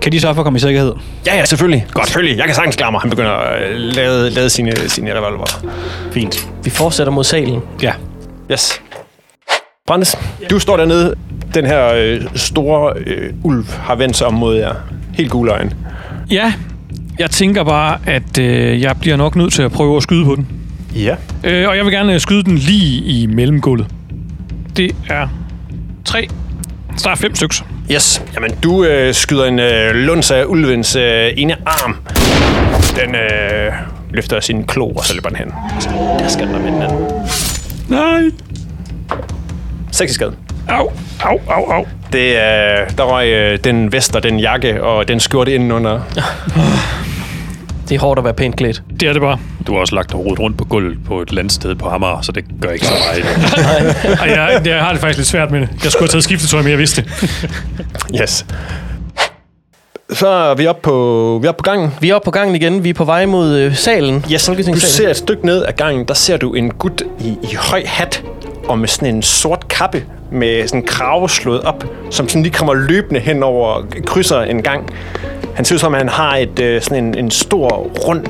Kan 0.02 0.12
de 0.12 0.20
sørge 0.20 0.34
for 0.34 0.42
at 0.42 0.44
komme 0.44 0.56
i 0.56 0.60
sikkerhed? 0.60 0.92
Ja, 1.26 1.36
ja, 1.36 1.44
selvfølgelig. 1.44 1.86
Godt. 1.92 2.06
Selvfølgelig. 2.06 2.38
Jeg 2.38 2.46
kan 2.46 2.54
sagtens 2.54 2.76
klare 2.76 2.92
mig. 2.92 3.00
Han 3.00 3.10
begynder 3.10 3.30
at 3.30 3.70
øh, 3.70 3.76
lade, 3.76 4.30
lade 4.30 4.50
sine, 4.50 4.72
sine 4.88 5.14
revolver. 5.14 5.64
Fint. 6.12 6.48
Vi 6.64 6.70
fortsætter 6.70 7.12
mod 7.12 7.24
salen. 7.24 7.60
Ja. 7.82 7.92
Yes. 8.52 8.80
Brandes, 9.86 10.16
du 10.50 10.58
står 10.58 10.76
dernede. 10.76 11.14
Den 11.54 11.66
her 11.66 11.92
øh, 11.94 12.20
store 12.34 12.92
øh, 13.06 13.32
ulv 13.42 13.66
har 13.66 13.94
vendt 13.94 14.16
sig 14.16 14.26
om 14.26 14.34
mod 14.34 14.56
jer. 14.56 14.74
Helt 15.14 15.30
gule 15.30 15.52
øjne. 15.52 15.70
Ja, 16.30 16.52
jeg 17.18 17.30
tænker 17.30 17.64
bare, 17.64 17.98
at 18.06 18.38
øh, 18.38 18.80
jeg 18.80 18.96
bliver 19.00 19.16
nok 19.16 19.36
nødt 19.36 19.52
til 19.52 19.62
at 19.62 19.72
prøve 19.72 19.96
at 19.96 20.02
skyde 20.02 20.24
på 20.24 20.34
den. 20.34 20.48
Ja. 20.96 21.16
Øh, 21.44 21.68
og 21.68 21.76
jeg 21.76 21.84
vil 21.84 21.92
gerne 21.92 22.20
skyde 22.20 22.42
den 22.42 22.58
lige 22.58 23.04
i 23.04 23.26
mellemgulvet. 23.26 23.86
Det 24.76 24.96
er 25.08 25.28
tre. 26.04 26.28
Så 26.96 27.04
der 27.04 27.10
er 27.10 27.14
fem 27.14 27.34
stykker. 27.34 27.64
Yes. 27.92 28.22
Jamen, 28.34 28.50
du 28.62 28.84
øh, 28.84 29.14
skyder 29.14 29.44
en 29.44 29.58
øh, 29.58 29.94
luns 29.94 30.30
af 30.30 30.44
ulvens 30.44 30.96
øh, 30.96 31.30
ene 31.36 31.56
arm. 31.66 31.96
Den 33.00 33.14
øh, 33.14 33.72
løfter 34.10 34.40
sin 34.40 34.64
klo, 34.64 34.88
og 34.88 35.04
så 35.04 35.14
løber 35.14 35.28
den 35.28 35.38
hen. 35.38 35.52
Så, 35.80 35.88
der 36.18 36.28
skal 36.28 36.46
den 36.46 36.62
med 36.62 36.72
den 36.72 36.82
anden. 36.82 37.06
Nej. 37.88 38.53
6 39.94 40.10
i 40.10 40.14
skade. 40.14 40.32
Au, 40.68 40.92
au, 41.24 41.40
au, 41.48 41.72
au. 41.72 41.84
Det, 42.12 42.18
øh, 42.18 42.36
der 42.98 43.02
røg 43.02 43.28
øh, 43.28 43.58
den 43.64 43.92
vest 43.92 44.16
og 44.16 44.22
den 44.22 44.38
jakke 44.38 44.82
og 44.82 45.08
den 45.08 45.20
skjorte 45.20 45.54
indenunder. 45.54 46.00
Det 47.88 47.94
er 47.94 47.98
hårdt 47.98 48.18
at 48.18 48.24
være 48.24 48.34
pænt 48.34 48.56
klædt. 48.56 48.82
Det 49.00 49.08
er 49.08 49.12
det 49.12 49.22
bare. 49.22 49.38
Du 49.66 49.72
har 49.72 49.80
også 49.80 49.94
lagt 49.94 50.10
dig 50.10 50.18
rodet 50.18 50.40
rundt 50.40 50.58
på 50.58 50.64
gulvet 50.64 50.98
på 51.06 51.20
et 51.20 51.32
landsted 51.32 51.74
på 51.74 51.88
Amager, 51.88 52.20
så 52.22 52.32
det 52.32 52.44
gør 52.60 52.70
ikke 52.70 52.86
så 52.86 52.92
meget. 52.92 53.24
Ej, 54.20 54.28
jeg, 54.28 54.62
jeg 54.66 54.80
har 54.80 54.92
det 54.92 55.00
faktisk 55.00 55.18
lidt 55.18 55.28
svært 55.28 55.50
med 55.50 55.60
det. 55.60 55.68
Jeg 55.84 55.92
skulle 55.92 56.02
have 56.02 56.08
taget 56.08 56.24
skiftetøj, 56.24 56.62
men 56.62 56.70
jeg 56.70 56.78
vidste 56.78 57.02
det. 57.02 57.30
Yes. 58.20 58.46
Så 60.12 60.28
er 60.28 60.54
vi 60.54 60.66
oppe 60.66 60.82
på, 60.82 61.38
vi 61.42 61.46
er 61.46 61.48
oppe 61.48 61.58
på 61.58 61.70
gangen. 61.70 61.94
Vi 62.00 62.10
er 62.10 62.14
oppe 62.14 62.24
på 62.24 62.30
gangen 62.30 62.56
igen. 62.56 62.84
Vi 62.84 62.90
er 62.90 62.94
på 62.94 63.04
vej 63.04 63.26
mod 63.26 63.56
øh, 63.56 63.76
salen. 63.76 64.24
Yes, 64.32 64.50
du 64.66 64.80
ser 64.80 65.10
et 65.10 65.16
stykke 65.16 65.46
ned 65.46 65.64
ad 65.64 65.72
gangen, 65.72 66.04
der 66.08 66.14
ser 66.14 66.36
du 66.36 66.54
en 66.54 66.70
gut 66.70 67.02
i, 67.20 67.28
i 67.28 67.54
høj 67.54 67.82
hat 67.86 68.22
og 68.68 68.78
med 68.78 68.88
sådan 68.88 69.14
en 69.14 69.22
sort 69.22 69.68
kappe 69.68 70.04
med 70.30 70.68
sådan 70.68 70.80
en 70.80 70.86
krave 70.86 71.28
slået 71.28 71.60
op, 71.60 71.84
som 72.10 72.28
sådan 72.28 72.42
lige 72.42 72.52
kommer 72.52 72.74
løbende 72.74 73.20
hen 73.20 73.42
over, 73.42 73.82
krydser 74.06 74.40
en 74.40 74.62
gang. 74.62 74.90
Han 75.54 75.64
ser 75.64 75.74
ud 75.74 75.78
som, 75.78 75.94
at 75.94 76.00
han 76.00 76.08
har 76.08 76.36
et, 76.36 76.58
øh, 76.58 76.82
sådan 76.82 77.04
en, 77.04 77.18
en 77.18 77.30
stor, 77.30 77.68
rund 78.06 78.26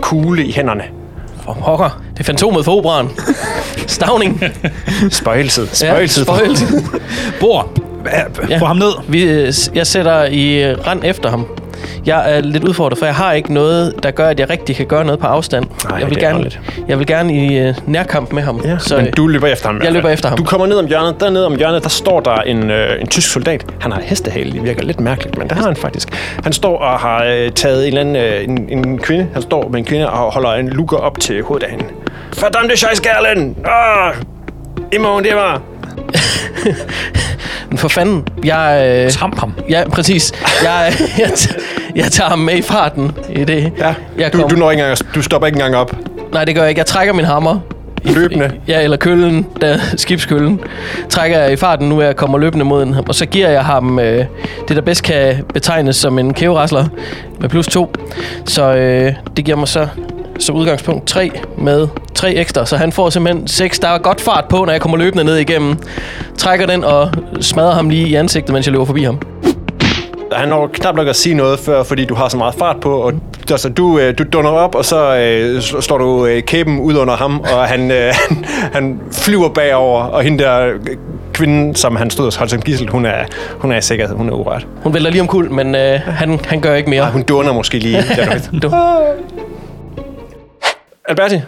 kugle 0.00 0.44
i 0.44 0.52
hænderne. 0.52 0.82
For 1.44 1.56
pokker. 1.64 2.02
Det 2.14 2.20
er 2.20 2.24
fantomet 2.24 2.64
for 2.64 2.76
operan. 2.76 3.08
Stavning. 3.86 4.42
Spøjelset. 5.10 5.68
Spøjelset. 5.72 6.28
Ja, 6.28 6.34
spøjelset. 6.34 6.84
Bor. 7.40 7.68
Ja. 8.48 8.58
Få 8.58 8.64
ham 8.64 8.76
ned. 8.76 8.92
Vi, 9.08 9.22
øh, 9.22 9.52
jeg 9.74 9.86
sætter 9.86 10.24
i 10.24 10.74
rand 10.74 11.00
efter 11.04 11.30
ham. 11.30 11.46
Jeg 12.06 12.36
er 12.36 12.40
lidt 12.40 12.64
udfordret, 12.64 12.98
for 12.98 13.06
jeg 13.06 13.14
har 13.14 13.32
ikke 13.32 13.54
noget, 13.54 13.94
der 14.02 14.10
gør, 14.10 14.28
at 14.28 14.40
jeg 14.40 14.50
rigtig 14.50 14.76
kan 14.76 14.86
gøre 14.86 15.04
noget 15.04 15.20
på 15.20 15.26
afstand. 15.26 15.66
Nej, 15.90 15.98
jeg, 15.98 16.10
vil 16.10 16.16
er 16.16 16.20
gerne, 16.20 16.50
jeg 16.88 16.98
vil 16.98 17.06
gerne 17.06 17.34
i 17.46 17.58
øh, 17.58 17.74
nærkamp 17.86 18.32
med 18.32 18.42
ham. 18.42 18.60
Ja, 18.64 18.78
så, 18.78 18.96
men 18.96 19.10
du 19.10 19.26
løber 19.26 19.46
efter 19.46 19.66
ham. 19.68 19.80
jeg 19.84 19.92
løber 19.92 20.08
efter 20.08 20.28
ham. 20.28 20.38
Du 20.38 20.44
kommer 20.44 20.66
ned 20.66 20.76
om 20.76 20.86
hjørnet. 20.86 21.20
Dernede 21.20 21.46
om 21.46 21.56
hjørnet, 21.56 21.82
der 21.82 21.88
står 21.88 22.20
der 22.20 22.36
en, 22.36 22.70
øh, 22.70 23.00
en 23.00 23.06
tysk 23.06 23.32
soldat. 23.32 23.66
Han 23.80 23.92
har 23.92 24.00
hestehale. 24.00 24.52
Det 24.52 24.64
virker 24.64 24.82
lidt 24.82 25.00
mærkeligt, 25.00 25.38
men 25.38 25.48
det 25.48 25.56
har 25.56 25.64
han 25.64 25.76
faktisk. 25.76 26.08
Han 26.44 26.52
står 26.52 26.78
og 26.78 26.98
har 26.98 27.24
øh, 27.24 27.50
taget 27.50 27.88
en, 27.88 27.98
eller 27.98 28.00
anden, 28.00 28.16
øh, 28.16 28.44
en, 28.72 28.78
en 28.78 28.98
kvinde. 28.98 29.26
Han 29.32 29.42
står 29.42 29.68
med 29.68 29.78
en 29.78 29.84
kvinde 29.84 30.10
og 30.10 30.32
holder 30.32 30.50
en 30.50 30.68
lukker 30.68 30.96
op 30.96 31.20
til 31.20 31.42
hovedet 31.42 31.66
af 31.66 31.70
hende. 31.70 31.84
Verdammte 32.40 32.74
Scheißgerlen! 32.76 33.56
Ah! 33.64 34.14
Imorgen, 34.92 35.24
det 35.24 35.34
var... 35.34 35.62
Men 37.68 37.78
for 37.78 37.88
fanden, 37.88 38.24
jeg... 38.44 38.92
Øh, 39.06 39.10
Tramp 39.10 39.38
ham. 39.38 39.52
Ja, 39.68 39.82
præcis. 39.92 40.32
Jeg, 40.62 40.92
jeg, 41.18 41.26
t- 41.26 41.60
jeg 41.96 42.04
tager 42.04 42.30
ham 42.30 42.38
med 42.38 42.54
i 42.56 42.62
farten 42.62 43.12
i 43.30 43.44
det. 43.44 43.72
Ja, 43.78 43.94
jeg 44.18 44.32
du, 44.32 44.38
kom- 44.40 44.50
du, 44.50 44.56
når 44.56 44.70
ikke 44.70 44.82
engang, 44.82 45.14
du 45.14 45.22
stopper 45.22 45.46
ikke 45.46 45.56
engang 45.56 45.76
op. 45.76 45.96
Nej, 46.32 46.44
det 46.44 46.54
gør 46.54 46.62
jeg 46.62 46.68
ikke. 46.70 46.78
Jeg 46.78 46.86
trækker 46.86 47.14
min 47.14 47.24
hammer. 47.24 47.58
I- 48.04 48.08
Løbende? 48.12 48.50
Ja, 48.68 48.80
eller 48.82 48.96
køllen, 48.96 49.46
der, 49.60 49.78
skibskøllen. 49.96 50.60
Trækker 51.08 51.38
jeg 51.38 51.52
i 51.52 51.56
farten 51.56 51.88
nu, 51.88 51.98
er 52.00 52.04
jeg 52.04 52.16
kommer 52.16 52.38
løbende 52.38 52.64
mod 52.64 52.84
den. 52.86 52.96
Og 53.08 53.14
så 53.14 53.26
giver 53.26 53.48
jeg 53.48 53.64
ham 53.64 53.98
øh, 53.98 54.24
det, 54.68 54.76
der 54.76 54.82
bedst 54.82 55.02
kan 55.02 55.44
betegnes 55.54 55.96
som 55.96 56.18
en 56.18 56.34
kæverasler 56.34 56.84
med 57.40 57.48
plus 57.48 57.66
to. 57.66 57.92
Så 58.46 58.74
øh, 58.74 59.12
det 59.36 59.44
giver 59.44 59.56
mig 59.56 59.68
så 59.68 59.88
som 60.38 60.56
udgangspunkt 60.56 61.06
3 61.06 61.30
med 61.58 61.88
3 62.14 62.34
ekstra, 62.34 62.66
så 62.66 62.76
han 62.76 62.92
får 62.92 63.10
simpelthen 63.10 63.48
6. 63.48 63.78
Der 63.78 63.88
er 63.88 63.98
godt 63.98 64.20
fart 64.20 64.44
på, 64.50 64.64
når 64.64 64.72
jeg 64.72 64.80
kommer 64.80 64.98
løbende 64.98 65.24
ned 65.24 65.36
igennem. 65.36 65.76
Trækker 66.38 66.66
den 66.66 66.84
og 66.84 67.10
smadrer 67.40 67.74
ham 67.74 67.90
lige 67.90 68.08
i 68.08 68.14
ansigtet, 68.14 68.52
mens 68.52 68.66
jeg 68.66 68.72
løber 68.72 68.84
forbi 68.84 69.02
ham. 69.02 69.18
Han 70.32 70.48
når 70.48 70.70
knap 70.72 70.94
nok 70.94 71.08
at 71.08 71.16
sige 71.16 71.34
noget 71.34 71.58
før, 71.58 71.82
fordi 71.82 72.04
du 72.04 72.14
har 72.14 72.28
så 72.28 72.36
meget 72.36 72.54
fart 72.54 72.76
på, 72.80 73.00
og 73.00 73.12
altså, 73.50 73.68
du, 73.68 73.98
øh, 73.98 74.18
du 74.18 74.24
dunder 74.32 74.50
op, 74.50 74.74
og 74.74 74.84
så 74.84 75.16
øh, 75.16 75.58
sl- 75.58 75.80
slår 75.80 75.98
du 75.98 76.26
øh, 76.26 76.42
kæben 76.42 76.80
ud 76.80 76.96
under 76.96 77.16
ham, 77.16 77.40
og 77.40 77.66
han, 77.66 77.90
øh, 77.90 78.12
han, 78.28 78.44
han 78.72 79.00
flyver 79.12 79.48
bagover, 79.48 80.02
og 80.02 80.22
hende 80.22 80.44
der 80.44 80.66
øh, 80.66 80.80
kvinde, 81.32 81.76
som 81.76 81.96
han 81.96 82.10
stod 82.10 82.26
og 82.26 82.32
holdt 82.38 82.50
som 82.50 82.62
gissel, 82.62 82.88
hun 82.88 83.06
er, 83.06 83.24
hun 83.58 83.72
er 83.72 83.76
i 83.76 83.82
sikkerhed, 83.82 84.16
hun 84.16 84.28
er 84.28 84.32
uret. 84.32 84.66
Hun 84.82 84.94
vælter 84.94 85.10
lige 85.10 85.20
om 85.20 85.26
kul, 85.26 85.50
men 85.50 85.74
øh, 85.74 86.00
han, 86.00 86.40
han 86.44 86.60
gør 86.60 86.74
ikke 86.74 86.90
mere. 86.90 87.02
Og 87.02 87.12
hun 87.12 87.22
dunder 87.22 87.52
måske 87.52 87.78
lige. 87.78 88.02
Du... 88.62 88.70
Alberti, 91.08 91.40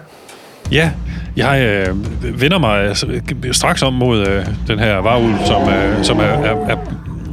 Ja, 0.73 0.91
jeg 1.37 1.61
øh, 1.63 2.41
vender 2.41 2.59
mig 2.59 2.79
altså, 2.81 3.07
straks 3.53 3.83
om 3.83 3.93
mod 3.93 4.27
øh, 4.29 4.47
den 4.69 4.79
her 4.79 4.97
varulv, 4.97 5.35
som, 5.47 5.69
øh, 5.69 6.05
som 6.05 6.19
er, 6.19 6.23
er, 6.23 6.57
er, 6.69 6.77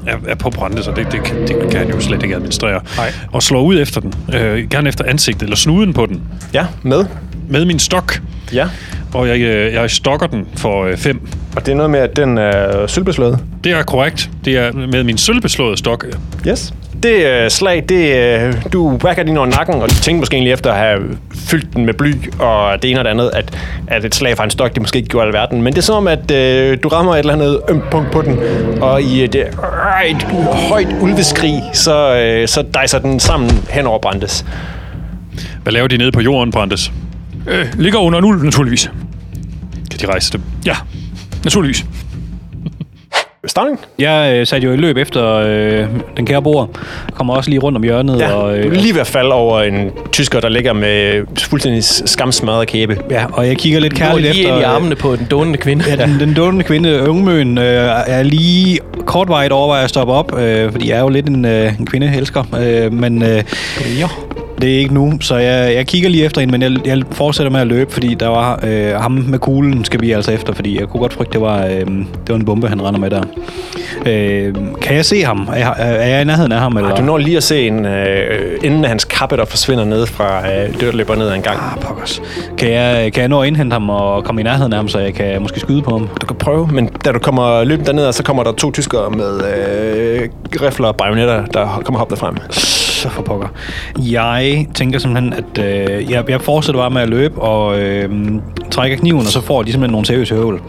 er, 0.07 0.17
er 0.27 0.35
på 0.35 0.49
brænde, 0.49 0.83
så 0.83 0.91
det, 0.95 1.11
det, 1.11 1.23
kan, 1.23 1.47
det 1.47 1.69
kan 1.71 1.79
han 1.79 1.89
jo 1.89 1.99
slet 1.99 2.23
ikke 2.23 2.35
administrere. 2.35 2.81
Nej. 2.97 3.13
Og 3.31 3.43
slår 3.43 3.61
ud 3.61 3.79
efter 3.81 4.01
den. 4.01 4.13
Øh, 4.33 4.69
gerne 4.69 4.89
efter 4.89 5.05
ansigtet, 5.07 5.43
eller 5.43 5.55
snuden 5.55 5.93
på 5.93 6.05
den. 6.05 6.21
ja, 6.53 6.65
med. 6.83 7.05
Med 7.49 7.65
min 7.65 7.79
stok. 7.79 8.21
Ja, 8.53 8.67
Og 9.13 9.27
jeg, 9.27 9.39
øh, 9.39 9.73
jeg 9.73 9.89
stokker 9.91 10.27
den 10.27 10.47
for 10.55 10.89
5. 10.95 11.27
og 11.55 11.65
det 11.65 11.71
er 11.71 11.75
noget 11.75 11.91
med, 11.91 11.99
at 11.99 12.15
den 12.15 12.37
er 12.37 12.87
sølvbeslået. 12.87 13.39
Det 13.63 13.71
er 13.71 13.83
korrekt. 13.83 14.29
Det 14.45 14.57
er 14.57 14.71
med 14.71 15.03
min 15.03 15.17
sølvbeslåede 15.17 15.77
stok. 15.77 16.05
Yes. 16.47 16.73
Det 17.07 17.25
øh, 17.25 17.49
slag, 17.49 17.83
det, 17.89 18.15
øh, 18.15 18.53
du 18.73 18.99
whacker 19.03 19.23
din 19.23 19.37
over 19.37 19.47
nakken, 19.47 19.75
og 19.75 19.89
du 19.89 19.95
tænker 19.95 20.19
måske 20.19 20.35
egentlig 20.35 20.53
efter 20.53 20.71
at 20.71 20.77
have 20.77 20.99
fyldt 21.35 21.73
den 21.73 21.85
med 21.85 21.93
bly 21.93 22.13
og 22.39 22.81
det 22.81 22.91
ene 22.91 22.99
og 22.99 23.05
det 23.05 23.11
andet, 23.11 23.31
at, 23.33 23.57
at 23.87 24.05
et 24.05 24.15
slag 24.15 24.37
fra 24.37 24.43
en 24.43 24.49
stok, 24.49 24.73
det 24.73 24.81
måske 24.81 24.97
ikke 24.97 25.09
gjorde 25.09 25.27
alverden. 25.27 25.61
Men 25.61 25.73
det 25.73 25.79
er 25.79 25.83
som 25.83 25.95
om, 25.95 26.07
at 26.07 26.31
øh, 26.31 26.77
du 26.83 26.87
rammer 26.87 27.13
et 27.13 27.19
eller 27.19 27.33
andet 27.33 27.61
ømt 27.69 27.89
punkt 27.89 28.11
på 28.11 28.21
den, 28.21 28.39
og 28.81 29.01
i 29.01 29.23
et, 29.23 29.35
øh, 29.35 29.45
et 30.09 30.23
højt 30.69 30.95
ulveskrig, 31.01 31.61
så, 31.73 32.15
øh, 32.15 32.47
så 32.47 32.63
dejser 32.73 32.99
den 32.99 33.19
sammen 33.19 33.51
hen 33.69 33.85
over 33.85 33.99
Brandes. 33.99 34.45
Hvad 35.63 35.73
laver 35.73 35.87
de 35.87 35.97
nede 35.97 36.11
på 36.11 36.21
jorden, 36.21 36.51
Brandes? 36.51 36.91
Øh, 37.47 37.65
ligger 37.77 37.99
under 37.99 38.19
en 38.19 38.25
ulv, 38.25 38.43
naturligvis. 38.43 38.91
Kan 39.91 39.99
de 39.99 40.05
rejse 40.05 40.33
dem? 40.33 40.41
Ja, 40.65 40.75
naturligvis. 41.43 41.85
Stavning? 43.45 43.79
Jeg 43.99 44.35
øh, 44.35 44.47
satte 44.47 44.67
jo 44.67 44.73
i 44.73 44.77
løb 44.77 44.97
efter 44.97 45.33
øh, 45.33 45.85
den 46.17 46.25
kære 46.25 46.41
bror. 46.41 46.69
Kommer 47.13 47.33
også 47.33 47.49
lige 47.49 47.59
rundt 47.59 47.75
om 47.75 47.83
hjørnet. 47.83 48.19
Ja, 48.19 48.33
og, 48.33 48.51
du 48.51 48.57
øh, 48.57 48.65
er 48.65 48.69
lige 48.69 48.93
ved 48.93 49.01
at 49.01 49.07
falde 49.07 49.31
over 49.33 49.61
en 49.61 49.91
tysker, 50.11 50.39
der 50.39 50.49
ligger 50.49 50.73
med 50.73 51.25
fuldstændig 51.39 51.83
skamsmadret 51.83 52.67
kæbe. 52.67 52.97
ja, 53.11 53.25
og 53.33 53.47
jeg 53.47 53.57
kigger 53.57 53.79
lidt 53.79 53.95
kærligt 53.95 54.21
lige 54.21 54.43
efter... 54.43 54.53
ind 54.53 54.61
i 54.61 54.63
øh, 54.63 54.75
armene 54.75 54.95
på 54.95 55.15
den 55.15 55.27
dånende 55.31 55.57
kvinde. 55.57 55.85
Ja, 55.87 55.95
den, 55.95 56.19
den 56.19 56.33
dånende 56.33 56.63
kvinde, 56.63 57.09
Ungmøen, 57.09 57.57
øh, 57.57 57.63
er 58.07 58.23
lige 58.23 58.79
kortvarigt 59.05 59.53
overvejer 59.53 59.83
at 59.83 59.89
stoppe 59.89 60.13
op, 60.13 60.39
øh, 60.39 60.71
fordi 60.71 60.89
jeg 60.89 60.97
er 60.97 61.01
jo 61.01 61.09
lidt 61.09 61.27
en, 61.27 61.45
øh, 61.45 61.79
en 61.79 61.85
kvindeelsker, 61.85 62.43
øh, 62.61 62.93
men 62.93 63.23
øh. 63.23 63.43
Det 64.61 64.75
er 64.75 64.79
ikke 64.79 64.93
nu, 64.93 65.13
så 65.21 65.35
jeg, 65.35 65.75
jeg 65.75 65.87
kigger 65.87 66.09
lige 66.09 66.25
efter 66.25 66.41
hende, 66.41 66.51
men 66.51 66.61
jeg, 66.61 66.87
jeg 66.87 67.03
fortsætter 67.11 67.51
med 67.51 67.59
at 67.61 67.67
løbe, 67.67 67.93
fordi 67.93 68.13
der 68.13 68.27
var 68.27 68.59
øh, 68.63 68.91
ham 68.91 69.11
med 69.11 69.39
kuglen, 69.39 69.85
skal 69.85 70.01
vi 70.01 70.11
altså 70.11 70.31
efter, 70.31 70.53
fordi 70.53 70.79
jeg 70.79 70.87
kunne 70.87 71.01
godt 71.01 71.13
frygte, 71.13 71.33
det 71.33 71.41
var, 71.41 71.65
øh, 71.65 71.79
det 71.81 72.29
var 72.29 72.35
en 72.35 72.45
bombe, 72.45 72.67
han 72.67 72.81
render 72.81 72.99
med 72.99 73.09
der. 73.09 73.23
Øh, 74.05 74.55
kan 74.81 74.95
jeg 74.95 75.05
se 75.05 75.23
ham? 75.23 75.49
Er, 75.55 75.73
er 75.73 76.07
jeg 76.07 76.21
i 76.21 76.25
nærheden 76.25 76.51
af 76.51 76.59
ham? 76.59 76.77
Eller? 76.77 76.95
Du 76.95 77.01
når 77.01 77.17
lige 77.17 77.37
at 77.37 77.43
se 77.43 77.67
en, 77.67 77.85
øh, 77.85 78.59
inden 78.63 78.85
hans 78.85 79.05
kappe, 79.05 79.37
der 79.37 79.45
forsvinder 79.45 79.85
ned 79.85 80.05
fra 80.05 80.51
øh, 80.51 80.81
dør, 80.81 80.91
løber 80.91 81.15
ned 81.15 81.27
ad 81.27 81.35
en 81.35 81.41
gang. 81.41 81.59
Ah, 81.59 81.81
pokkers. 81.81 82.21
Kan 82.57 82.71
jeg, 82.71 83.13
kan 83.13 83.21
jeg 83.21 83.29
nå 83.29 83.41
at 83.41 83.47
indhente 83.47 83.73
ham 83.73 83.89
og 83.89 84.23
komme 84.23 84.41
i 84.41 84.43
nærheden 84.43 84.73
af 84.73 84.79
ham, 84.79 84.87
så 84.87 84.99
jeg 84.99 85.13
kan 85.13 85.41
måske 85.41 85.59
skyde 85.59 85.81
på 85.81 85.91
ham? 85.91 86.09
Du 86.21 86.25
kan 86.25 86.35
prøve, 86.35 86.67
men 86.67 86.89
da 87.05 87.11
du 87.11 87.19
kommer 87.19 87.63
løbende 87.63 87.87
derned, 87.87 88.13
så 88.13 88.23
kommer 88.23 88.43
der 88.43 88.51
to 88.51 88.71
tyskere 88.71 89.09
med 89.09 89.41
øh, 89.43 90.29
rifler 90.61 90.87
og 90.87 90.95
bajonetter, 90.95 91.45
der 91.45 91.81
kommer 91.85 91.99
hoppende 91.99 92.19
frem. 92.19 92.37
Så 93.07 93.13
for 93.13 93.21
pokker. 93.21 93.47
Jeg 93.99 94.67
tænker 94.73 94.99
simpelthen, 94.99 95.33
at 95.33 95.63
øh, 95.63 96.11
jeg, 96.11 96.29
jeg 96.29 96.41
fortsætter 96.41 96.81
bare 96.81 96.89
med 96.89 97.01
at 97.01 97.09
løbe 97.09 97.41
og 97.41 97.79
øh, 97.79 98.09
trækker 98.71 98.97
kniven, 98.97 99.19
og 99.19 99.27
så 99.31 99.41
får 99.41 99.63
de 99.63 99.71
simpelthen 99.71 99.91
nogle 99.91 100.05
seriøse 100.05 100.35
høvl. 100.35 100.61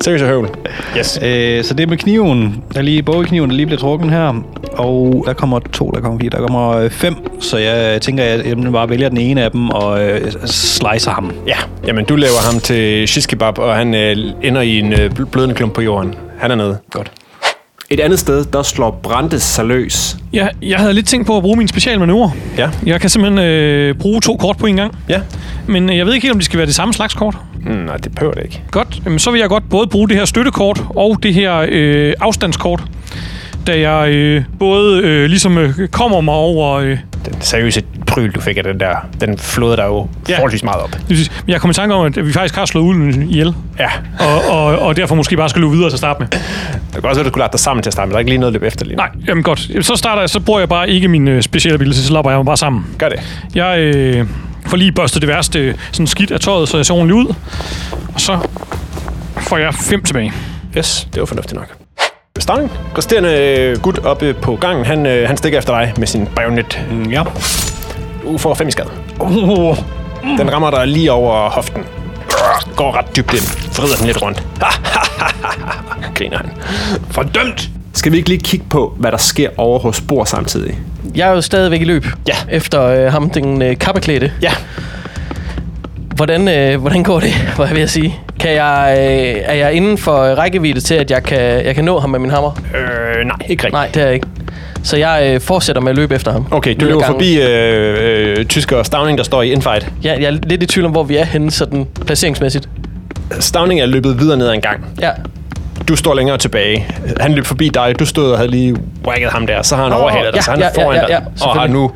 Seriøst 0.00 0.24
høvl. 0.24 0.48
Yes. 0.98 1.18
Øh, 1.22 1.64
så 1.64 1.74
det 1.74 1.82
er 1.82 1.86
med 1.86 1.96
kniven, 1.96 2.64
der 2.74 2.82
lige, 2.82 3.02
bogekniven, 3.02 3.50
der 3.50 3.56
lige 3.56 3.66
bliver 3.66 3.78
trukket 3.80 4.10
her. 4.10 4.42
Og 4.72 5.24
der 5.26 5.32
kommer 5.32 5.58
to, 5.58 5.90
der 5.90 6.00
kommer 6.00 6.18
fire, 6.20 6.30
der 6.30 6.38
kommer 6.38 6.70
øh, 6.76 6.90
fem. 6.90 7.14
Så 7.40 7.58
jeg 7.58 8.02
tænker, 8.02 8.24
at 8.24 8.46
jeg 8.46 8.56
bare 8.72 8.88
vælger 8.88 9.08
den 9.08 9.18
ene 9.18 9.42
af 9.42 9.50
dem 9.50 9.70
og 9.70 10.04
øh, 10.04 10.32
slicer 10.46 11.10
ham. 11.10 11.32
Ja, 11.46 11.56
jamen 11.86 12.04
du 12.04 12.16
laver 12.16 12.50
ham 12.52 12.60
til 12.60 13.08
shish 13.08 13.28
kebab, 13.28 13.58
og 13.58 13.76
han 13.76 13.94
øh, 13.94 14.16
ender 14.42 14.60
i 14.60 14.78
en 14.78 14.92
øh, 14.92 15.10
bl- 15.18 15.24
blødende 15.24 15.54
klump 15.54 15.74
på 15.74 15.82
jorden. 15.82 16.14
Han 16.38 16.50
er 16.50 16.54
nede. 16.54 16.78
Godt. 16.90 17.12
Et 17.94 18.00
andet 18.00 18.18
sted, 18.18 18.44
der 18.44 18.62
slår 18.62 19.00
Brandes 19.02 19.42
sig 19.42 19.64
løs. 19.64 20.16
Jeg, 20.32 20.50
jeg 20.62 20.78
havde 20.78 20.94
lidt 20.94 21.06
tænkt 21.06 21.26
på 21.26 21.36
at 21.36 21.42
bruge 21.42 21.56
min 21.56 21.68
specialmanøvre. 21.68 22.32
Ja. 22.58 22.70
Jeg 22.86 23.00
kan 23.00 23.10
simpelthen 23.10 23.44
øh, 23.44 23.94
bruge 23.94 24.20
to 24.20 24.36
kort 24.36 24.56
på 24.56 24.66
en 24.66 24.76
gang. 24.76 24.98
Ja. 25.08 25.20
Men 25.66 25.90
øh, 25.90 25.96
jeg 25.96 26.06
ved 26.06 26.14
ikke 26.14 26.24
helt, 26.24 26.32
om 26.32 26.38
de 26.38 26.44
skal 26.44 26.58
være 26.58 26.66
det 26.66 26.74
samme 26.74 26.94
slags 26.94 27.14
kort. 27.14 27.36
Mm, 27.64 27.72
nej, 27.72 27.96
det 27.96 28.14
behøver 28.14 28.34
det 28.34 28.42
ikke. 28.44 28.62
Godt. 28.70 29.02
Jamen, 29.04 29.18
så 29.18 29.30
vil 29.30 29.40
jeg 29.40 29.48
godt 29.48 29.64
både 29.70 29.86
bruge 29.86 30.08
det 30.08 30.16
her 30.16 30.24
støttekort 30.24 30.84
og 30.96 31.22
det 31.22 31.34
her 31.34 31.66
øh, 31.68 32.12
afstandskort. 32.20 32.82
Da 33.66 33.90
jeg 33.90 34.08
øh, 34.08 34.44
både 34.58 35.02
øh, 35.02 35.24
ligesom 35.24 35.58
øh, 35.58 35.88
kommer 35.88 36.20
mig 36.20 36.34
over... 36.34 36.72
Øh, 36.72 36.98
Den 37.24 37.40
seriøse 37.40 37.82
pryl, 38.06 38.32
du 38.32 38.40
fik 38.40 38.56
af 38.56 38.62
den 38.64 38.80
der, 38.80 38.96
den 39.20 39.38
flåede 39.38 39.76
der 39.76 39.84
jo 39.86 40.08
Ja. 40.28 40.34
forholdsvis 40.36 40.62
meget 40.64 40.82
op. 40.82 40.96
jeg 41.48 41.60
kom 41.60 41.70
i 41.70 41.74
tanke 41.74 41.94
om, 41.94 42.06
at 42.06 42.26
vi 42.26 42.32
faktisk 42.32 42.54
har 42.54 42.64
slået 42.66 42.84
ulven 42.84 43.30
ihjel. 43.30 43.54
Ja. 43.78 43.88
Og, 44.20 44.48
og, 44.50 44.78
og 44.78 44.96
derfor 44.96 45.14
måske 45.14 45.36
bare 45.36 45.48
skal 45.48 45.60
løbe 45.62 45.72
videre 45.72 45.90
til 45.90 45.94
at 45.94 45.98
starte 45.98 46.20
med. 46.20 46.28
Det 46.28 46.40
kan 46.92 47.04
også 47.04 47.20
være, 47.20 47.24
du 47.24 47.28
skulle 47.30 47.42
lade 47.42 47.52
dig 47.52 47.60
sammen 47.60 47.82
til 47.82 47.88
at 47.88 47.92
starte, 47.92 48.06
men 48.06 48.10
der 48.10 48.16
er 48.16 48.20
ikke 48.20 48.30
lige 48.30 48.38
noget 48.38 48.50
at 48.50 48.52
løbe 48.54 48.66
efter 48.66 48.84
lige 48.84 48.96
nu. 48.96 49.02
Nej, 49.02 49.10
jamen 49.28 49.42
godt. 49.42 49.70
Så 49.86 49.96
starter 49.96 50.22
jeg, 50.22 50.30
så 50.30 50.40
bruger 50.40 50.60
jeg 50.60 50.68
bare 50.68 50.90
ikke 50.90 51.08
min 51.08 51.28
øh, 51.28 51.42
specielle 51.42 51.74
ability, 51.74 51.98
så 52.00 52.12
lapper 52.12 52.30
jeg 52.30 52.38
mig 52.38 52.46
bare 52.46 52.56
sammen. 52.56 52.86
Gør 52.98 53.08
det. 53.08 53.20
Jeg 53.54 53.78
øh, 53.78 54.26
får 54.66 54.76
lige 54.76 54.92
børstet 54.92 55.22
det 55.22 55.28
værste 55.28 55.58
øh, 55.58 55.74
sådan 55.92 56.06
skidt 56.06 56.30
af 56.30 56.40
tøjet, 56.40 56.68
så 56.68 56.76
jeg 56.76 56.86
ser 56.86 56.94
ordentligt 56.94 57.16
ud. 57.28 57.34
Og 58.14 58.20
så 58.20 58.38
får 59.38 59.58
jeg 59.58 59.74
fem 59.74 60.02
tilbage. 60.02 60.32
Yes, 60.78 61.08
det 61.14 61.20
var 61.20 61.26
fornuftigt 61.26 61.54
nok. 61.60 61.83
Stavning, 62.40 62.70
resterende 62.98 63.28
øh, 63.58 63.78
gut 63.80 63.98
oppe 63.98 64.34
på 64.34 64.56
gangen, 64.56 64.84
han, 64.84 65.06
øh, 65.06 65.28
han 65.28 65.36
stikker 65.36 65.58
efter 65.58 65.78
dig 65.78 65.92
med 65.98 66.06
sin 66.06 66.26
bajonet. 66.36 66.86
Mm, 66.90 67.10
ja. 67.10 67.22
Du 68.22 68.38
får 68.38 68.54
fem 68.54 68.68
i 68.68 68.70
skade. 68.70 68.88
Oh, 69.20 69.76
Den 70.38 70.52
rammer 70.52 70.70
dig 70.70 70.86
lige 70.88 71.12
over 71.12 71.50
hoften. 71.50 71.82
Går 72.76 72.96
ret 72.96 73.16
dybt 73.16 73.32
ind. 73.32 73.76
Vrider 73.76 73.96
den 73.96 74.06
lidt 74.06 74.22
rundt. 74.22 74.42
Griner 76.16 76.36
han. 76.36 76.50
Fordømt! 77.10 77.68
Skal 77.92 78.12
vi 78.12 78.16
ikke 78.16 78.28
lige 78.28 78.40
kigge 78.40 78.66
på, 78.70 78.94
hvad 78.98 79.10
der 79.12 79.18
sker 79.18 79.50
over 79.56 79.78
hos 79.78 80.00
Bor 80.00 80.24
samtidig? 80.24 80.78
Jeg 81.14 81.28
er 81.28 81.32
jo 81.32 81.40
stadigvæk 81.40 81.80
i 81.80 81.84
løb. 81.84 82.06
Ja. 82.28 82.34
Efter 82.50 82.82
øh, 82.82 83.12
ham, 83.12 83.30
den 83.30 83.62
øh, 83.62 83.78
kappeklædte. 83.78 84.32
Ja. 84.42 84.52
Hvordan, 86.14 86.48
øh, 86.48 86.80
hvordan 86.80 87.02
går 87.02 87.20
det, 87.20 87.52
var 87.56 87.66
jeg 87.66 87.74
ved 87.74 87.82
at 87.82 87.90
sige? 87.90 88.18
Kan 88.44 88.54
jeg, 88.54 88.96
øh, 88.98 89.42
er 89.44 89.54
jeg 89.54 89.72
inden 89.72 89.98
for 89.98 90.12
rækkevidde 90.12 90.80
til, 90.80 90.94
at 90.94 91.10
jeg 91.10 91.22
kan, 91.22 91.40
jeg 91.40 91.74
kan 91.74 91.84
nå 91.84 91.98
ham 91.98 92.10
med 92.10 92.18
min 92.18 92.30
hammer? 92.30 92.50
Øh, 92.74 93.24
nej, 93.26 93.36
ikke 93.48 93.64
rigtigt. 93.64 93.72
Nej, 93.72 93.90
det 93.94 94.02
er 94.02 94.06
jeg 94.06 94.14
ikke. 94.14 94.26
Så 94.82 94.96
jeg 94.96 95.30
øh, 95.34 95.40
fortsætter 95.40 95.82
med 95.82 95.90
at 95.90 95.96
løbe 95.96 96.14
efter 96.14 96.32
ham. 96.32 96.46
Okay, 96.50 96.74
du 96.80 96.84
løber 96.84 97.00
gangen. 97.00 97.14
forbi 97.14 97.40
øh, 97.40 98.38
øh, 98.38 98.44
tysker 98.44 98.82
Stavning, 98.82 99.18
der 99.18 99.24
står 99.24 99.42
i 99.42 99.52
infight. 99.52 99.92
Ja, 100.02 100.12
jeg 100.12 100.24
er 100.24 100.30
lidt 100.30 100.62
i 100.62 100.66
tvivl 100.66 100.86
om, 100.86 100.92
hvor 100.92 101.02
vi 101.02 101.16
er 101.16 101.24
henne, 101.24 101.50
sådan 101.50 101.86
placeringsmæssigt. 102.06 102.68
Stavning 103.40 103.80
er 103.80 103.86
løbet 103.86 104.20
videre 104.20 104.36
ned 104.36 104.48
ad 104.48 104.52
en 104.54 104.60
gang. 104.60 104.86
Ja. 105.00 105.10
Du 105.88 105.96
står 105.96 106.14
længere 106.14 106.38
tilbage. 106.38 106.86
Han 107.20 107.32
løb 107.32 107.44
forbi 107.44 107.68
dig. 107.68 107.94
Du 107.98 108.06
stod 108.06 108.30
og 108.30 108.38
havde 108.38 108.50
lige 108.50 108.76
whacket 109.06 109.30
ham 109.30 109.46
der. 109.46 109.62
Så 109.62 109.76
har 109.76 109.82
han 109.82 109.92
Åh, 109.92 110.00
overhalet 110.00 110.32
dig, 110.32 110.38
ja, 110.38 110.42
så 110.42 110.50
han 110.50 110.60
ja, 110.60 110.66
er 110.66 110.70
foran 110.74 110.96
ja, 110.96 111.02
ja, 111.02 111.12
ja, 111.12 111.18
dig. 111.18 111.46
Og 111.46 111.54
har 111.54 111.66
nu 111.66 111.90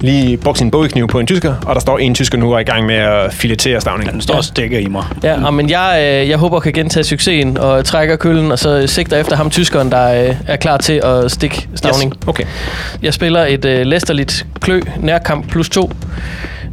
lige 0.00 0.36
brugt 0.36 0.58
sin 0.58 0.70
bogekniv 0.70 1.08
på 1.08 1.18
en 1.18 1.26
tysker. 1.26 1.54
Og 1.66 1.74
der 1.74 1.80
står 1.80 1.98
en 1.98 2.14
tysker 2.14 2.38
nu 2.38 2.46
og 2.46 2.54
er 2.54 2.58
i 2.58 2.62
gang 2.62 2.86
med 2.86 2.94
at 2.94 3.32
filetere 3.32 3.80
Stavning. 3.80 4.12
den 4.12 4.20
står 4.20 4.34
og 4.34 4.44
stikker 4.44 4.78
i 4.78 4.86
mig. 4.86 5.04
Ja, 5.22 5.50
men 5.50 5.70
jeg, 5.70 5.96
øh, 6.22 6.28
jeg 6.28 6.38
håber, 6.38 6.56
at 6.56 6.62
kan 6.62 6.72
gentage 6.72 7.04
succesen 7.04 7.58
og 7.58 7.84
trækker 7.84 8.16
køllen, 8.16 8.52
og 8.52 8.58
så 8.58 8.86
sigter 8.86 9.16
efter 9.16 9.36
ham, 9.36 9.50
tyskeren, 9.50 9.90
der 9.90 10.28
øh, 10.28 10.34
er 10.46 10.56
klar 10.56 10.76
til 10.76 11.00
at 11.04 11.30
stikke 11.30 11.68
stavning. 11.74 12.12
Yes. 12.12 12.28
Okay. 12.28 12.44
Jeg 13.02 13.14
spiller 13.14 13.44
et 13.44 13.64
øh, 13.64 13.86
læsterligt 13.86 14.46
klø, 14.60 14.80
nærkamp 15.00 15.48
plus 15.48 15.68
to. 15.68 15.90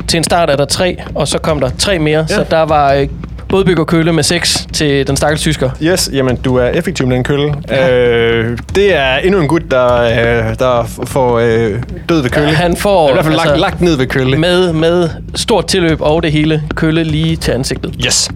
Til 0.08 0.18
en 0.18 0.24
start 0.24 0.50
er 0.50 0.56
der 0.56 0.66
tre, 0.66 0.98
og 1.16 1.28
så 1.28 1.38
kom 1.38 1.60
der 1.60 1.70
tre 1.78 2.00
mere, 2.00 2.26
ja. 2.30 2.36
så 2.36 2.46
der 2.52 2.62
var 2.62 2.94
øh, 2.94 3.08
bådbygger 3.50 3.84
køle 3.84 4.14
med 4.14 4.24
6 4.24 4.68
til 4.74 5.08
den 5.08 5.18
stakkels 5.18 5.42
tysker. 5.42 5.70
Yes, 5.84 6.10
jamen 6.14 6.36
du 6.36 6.56
er 6.56 6.68
effektiv 6.68 7.08
med 7.08 7.16
den 7.16 7.24
kølle. 7.24 7.54
Ja. 7.70 7.90
Øh, 7.98 8.58
det 8.76 8.96
er 8.96 9.16
endnu 9.18 9.42
en 9.42 9.48
gut, 9.48 9.62
der, 9.72 9.94
øh, 10.02 10.56
der 10.60 11.02
får 11.06 11.40
øh, 11.40 11.84
død 12.10 12.22
ved 12.22 12.30
kølle. 12.30 12.48
Ja, 12.50 12.54
han 12.56 12.78
får 12.78 13.10
I 13.10 13.14
hvert 13.14 13.26
fald 13.26 13.36
lagt, 13.36 13.50
altså- 13.50 13.62
lagt 13.62 13.82
ned 13.82 13.96
ved 13.98 14.08
kølle. 14.08 14.38
Med, 14.38 14.74
med 14.74 15.10
stort 15.36 15.68
tilløb 15.68 16.02
og 16.02 16.24
det 16.24 16.32
hele 16.32 16.64
kølle 16.76 17.04
lige 17.04 17.36
til 17.36 17.52
ansigtet. 17.52 17.96
Yes. 18.06 18.30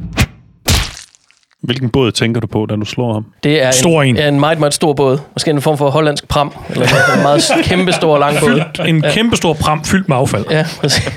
Hvilken 1.64 1.90
båd 1.90 2.12
tænker 2.12 2.42
du 2.42 2.48
på, 2.48 2.66
da 2.70 2.76
du 2.76 2.86
slår 2.86 3.14
ham? 3.14 3.26
Det 3.44 3.64
er 3.64 3.72
Stor 3.72 4.04
en. 4.04 4.18
en, 4.18 4.34
en 4.34 4.40
meget, 4.40 4.60
meget 4.60 4.74
stor 4.74 4.94
båd. 4.94 5.18
Måske 5.36 5.52
en 5.52 5.62
form 5.62 5.78
for 5.78 5.90
hollandsk 5.90 6.28
pram. 6.28 6.54
Eller 6.70 6.86
en 7.16 7.22
meget 7.22 7.42
kæmpe 7.64 7.92
stor 7.92 8.18
lang 8.18 8.40
båd. 8.40 8.50
Fyldt, 8.50 8.90
en 8.90 9.02
kæmpe 9.02 9.36
stor 9.36 9.54
pram 9.54 9.84
fyldt 9.84 10.10
med 10.10 10.18
affald. 10.18 10.46
Ja, 10.52 10.66
præcis. 10.82 11.10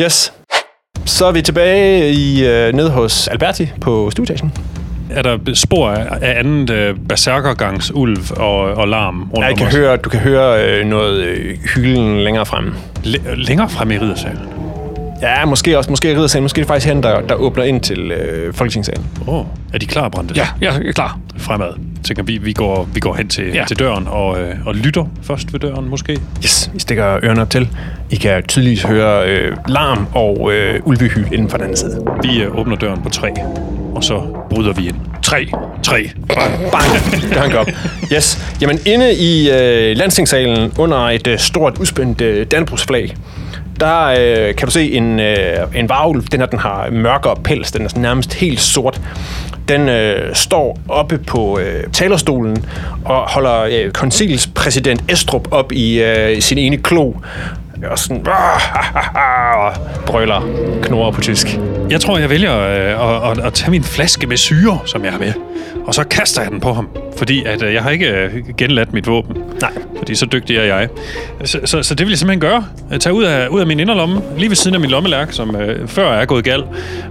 Yes. 0.00 0.32
Så 1.06 1.26
er 1.26 1.32
vi 1.32 1.42
tilbage 1.42 2.12
i 2.12 2.46
øh, 2.46 2.74
nede 2.74 2.90
hos 2.90 3.28
Alberti 3.28 3.68
på 3.80 4.10
stueetagen. 4.10 4.52
Er 5.10 5.22
der 5.22 5.38
spor 5.54 5.90
af, 5.90 6.38
andet 6.40 6.70
øh, 6.70 6.94
berserkergangs 7.08 7.92
ulv 7.94 8.18
og, 8.36 8.58
og 8.58 8.88
larm 8.88 9.22
rundt 9.22 9.38
Jeg 9.44 9.52
om 9.52 9.58
kan 9.58 9.66
os? 9.66 9.74
høre, 9.74 9.96
du 9.96 10.08
kan 10.08 10.20
høre 10.20 10.64
øh, 10.64 10.86
noget 10.86 11.20
øh, 11.24 11.56
hylden 11.74 12.20
længere 12.20 12.46
fremme. 12.46 12.74
Læ- 13.04 13.18
længere 13.34 13.68
frem 13.68 13.90
i 13.90 13.98
riddersalen. 13.98 14.38
Ja, 15.22 15.44
måske 15.44 15.78
også. 15.78 15.90
Måske 15.90 16.14
riddersalen. 16.16 16.42
Måske 16.42 16.58
er 16.58 16.62
det 16.62 16.68
faktisk 16.68 16.86
han, 16.86 17.02
der, 17.02 17.20
der 17.20 17.34
åbner 17.34 17.64
ind 17.64 17.80
til 17.80 18.10
øh, 18.10 18.54
Folketingssalen. 18.54 19.06
Åh, 19.26 19.34
oh, 19.34 19.44
er 19.74 19.78
de 19.78 19.86
klar, 19.86 20.08
Brande? 20.08 20.34
Ja, 20.36 20.46
jeg 20.60 20.82
er 20.86 20.92
klar. 20.92 21.18
Fremad. 21.38 21.68
Tænker, 22.04 22.22
vi, 22.22 22.36
vi, 22.38 22.52
går, 22.52 22.88
vi 22.94 23.00
går 23.00 23.14
hen 23.14 23.28
til, 23.28 23.44
Ja. 23.46 23.54
ja. 23.54 23.64
til 23.64 23.78
døren 23.78 24.06
og, 24.08 24.40
øh, 24.40 24.54
og 24.66 24.74
lytter 24.74 25.04
først 25.22 25.52
ved 25.52 25.60
døren, 25.60 25.88
måske. 25.90 26.20
Yes, 26.44 26.70
I 26.74 26.78
stikker 26.78 27.18
ørerne 27.24 27.40
op 27.42 27.50
til. 27.50 27.68
I 28.10 28.16
kan 28.16 28.42
tydeligt 28.42 28.86
høre 28.86 29.28
øh, 29.28 29.56
larm 29.68 30.06
og 30.14 30.52
øh, 30.52 30.80
ulvehyl 30.84 31.32
inden 31.32 31.50
for 31.50 31.56
den 31.56 31.64
anden 31.64 31.76
side. 31.76 32.04
Vi 32.22 32.42
øh, 32.42 32.58
åbner 32.58 32.76
døren 32.76 33.02
på 33.02 33.08
tre, 33.08 33.32
og 33.94 34.04
så 34.04 34.22
bryder 34.50 34.72
vi 34.72 34.88
ind. 34.88 34.96
Tre. 35.22 35.46
Tre. 35.82 36.10
Bang. 36.28 36.52
Bang! 36.72 37.32
Døren 37.34 37.50
går 37.50 37.58
op. 37.58 37.68
Yes. 38.12 38.54
Jamen, 38.60 38.78
inde 38.86 39.14
i 39.14 39.50
øh, 39.50 39.96
landstingssalen 39.96 40.72
under 40.78 40.96
et 40.98 41.26
øh, 41.26 41.38
stort 41.38 41.78
udspændt 41.78 42.20
øh, 42.20 42.46
Dannebrugsflag, 42.46 43.14
der 43.80 44.06
øh, 44.06 44.54
kan 44.54 44.66
du 44.66 44.72
se 44.72 44.92
en, 44.92 45.20
øh, 45.20 45.56
en 45.74 45.88
varulv. 45.88 46.22
Den 46.22 46.40
her, 46.40 46.46
den 46.46 46.58
har 46.58 46.90
mørkere 46.90 47.36
pels. 47.44 47.72
Den 47.72 47.84
er 47.84 47.88
sådan 47.88 48.02
nærmest 48.02 48.34
helt 48.34 48.60
sort. 48.60 49.00
Den 49.68 49.88
øh, 49.88 50.34
står 50.34 50.78
oppe 50.88 51.18
på 51.18 51.58
øh, 51.58 51.84
talerstolen 51.92 52.64
og 53.04 53.30
holder 53.30 53.60
øh, 53.60 53.90
konsilspræsident 53.90 55.04
Estrup 55.08 55.48
op 55.52 55.72
i 55.72 56.02
øh, 56.02 56.42
sin 56.42 56.58
ene 56.58 56.76
klo. 56.76 57.12
Og 57.90 57.98
sådan... 57.98 58.26
Og 59.56 59.72
brøler 60.06 60.48
knurrer 60.82 61.10
på 61.10 61.20
tysk. 61.20 61.58
Jeg 61.90 62.00
tror, 62.00 62.18
jeg 62.18 62.30
vælger 62.30 62.58
øh, 62.58 63.24
at, 63.24 63.38
at, 63.38 63.46
at 63.46 63.54
tage 63.54 63.70
min 63.70 63.84
flaske 63.84 64.26
med 64.26 64.36
syre, 64.36 64.78
som 64.86 65.04
jeg 65.04 65.12
har 65.12 65.18
med. 65.18 65.32
Og 65.86 65.94
så 65.94 66.04
kaster 66.04 66.42
jeg 66.42 66.50
den 66.50 66.60
på 66.60 66.72
ham. 66.72 66.88
Fordi 67.16 67.44
at, 67.44 67.62
øh, 67.62 67.74
jeg 67.74 67.82
har 67.82 67.90
ikke 67.90 68.06
øh, 68.06 68.32
genladt 68.58 68.92
mit 68.92 69.06
våben. 69.06 69.36
Nej. 69.60 69.72
Fordi 69.98 70.14
så 70.14 70.26
dygtig 70.26 70.56
er 70.56 70.62
jeg. 70.64 70.88
Så, 71.44 71.60
så, 71.64 71.82
så 71.82 71.94
det 71.94 72.06
vil 72.06 72.10
jeg 72.10 72.18
simpelthen 72.18 72.40
gøre. 72.40 72.64
Jeg 72.90 73.00
tager 73.00 73.14
ud 73.14 73.24
af, 73.24 73.48
ud 73.48 73.60
af 73.60 73.66
min 73.66 73.80
inderlomme, 73.80 74.22
lige 74.38 74.48
ved 74.48 74.56
siden 74.56 74.74
af 74.74 74.80
min 74.80 74.90
lommelærk, 74.90 75.32
som 75.32 75.56
øh, 75.56 75.88
før 75.88 76.12
er 76.12 76.24
gået 76.24 76.44
gal. 76.44 76.64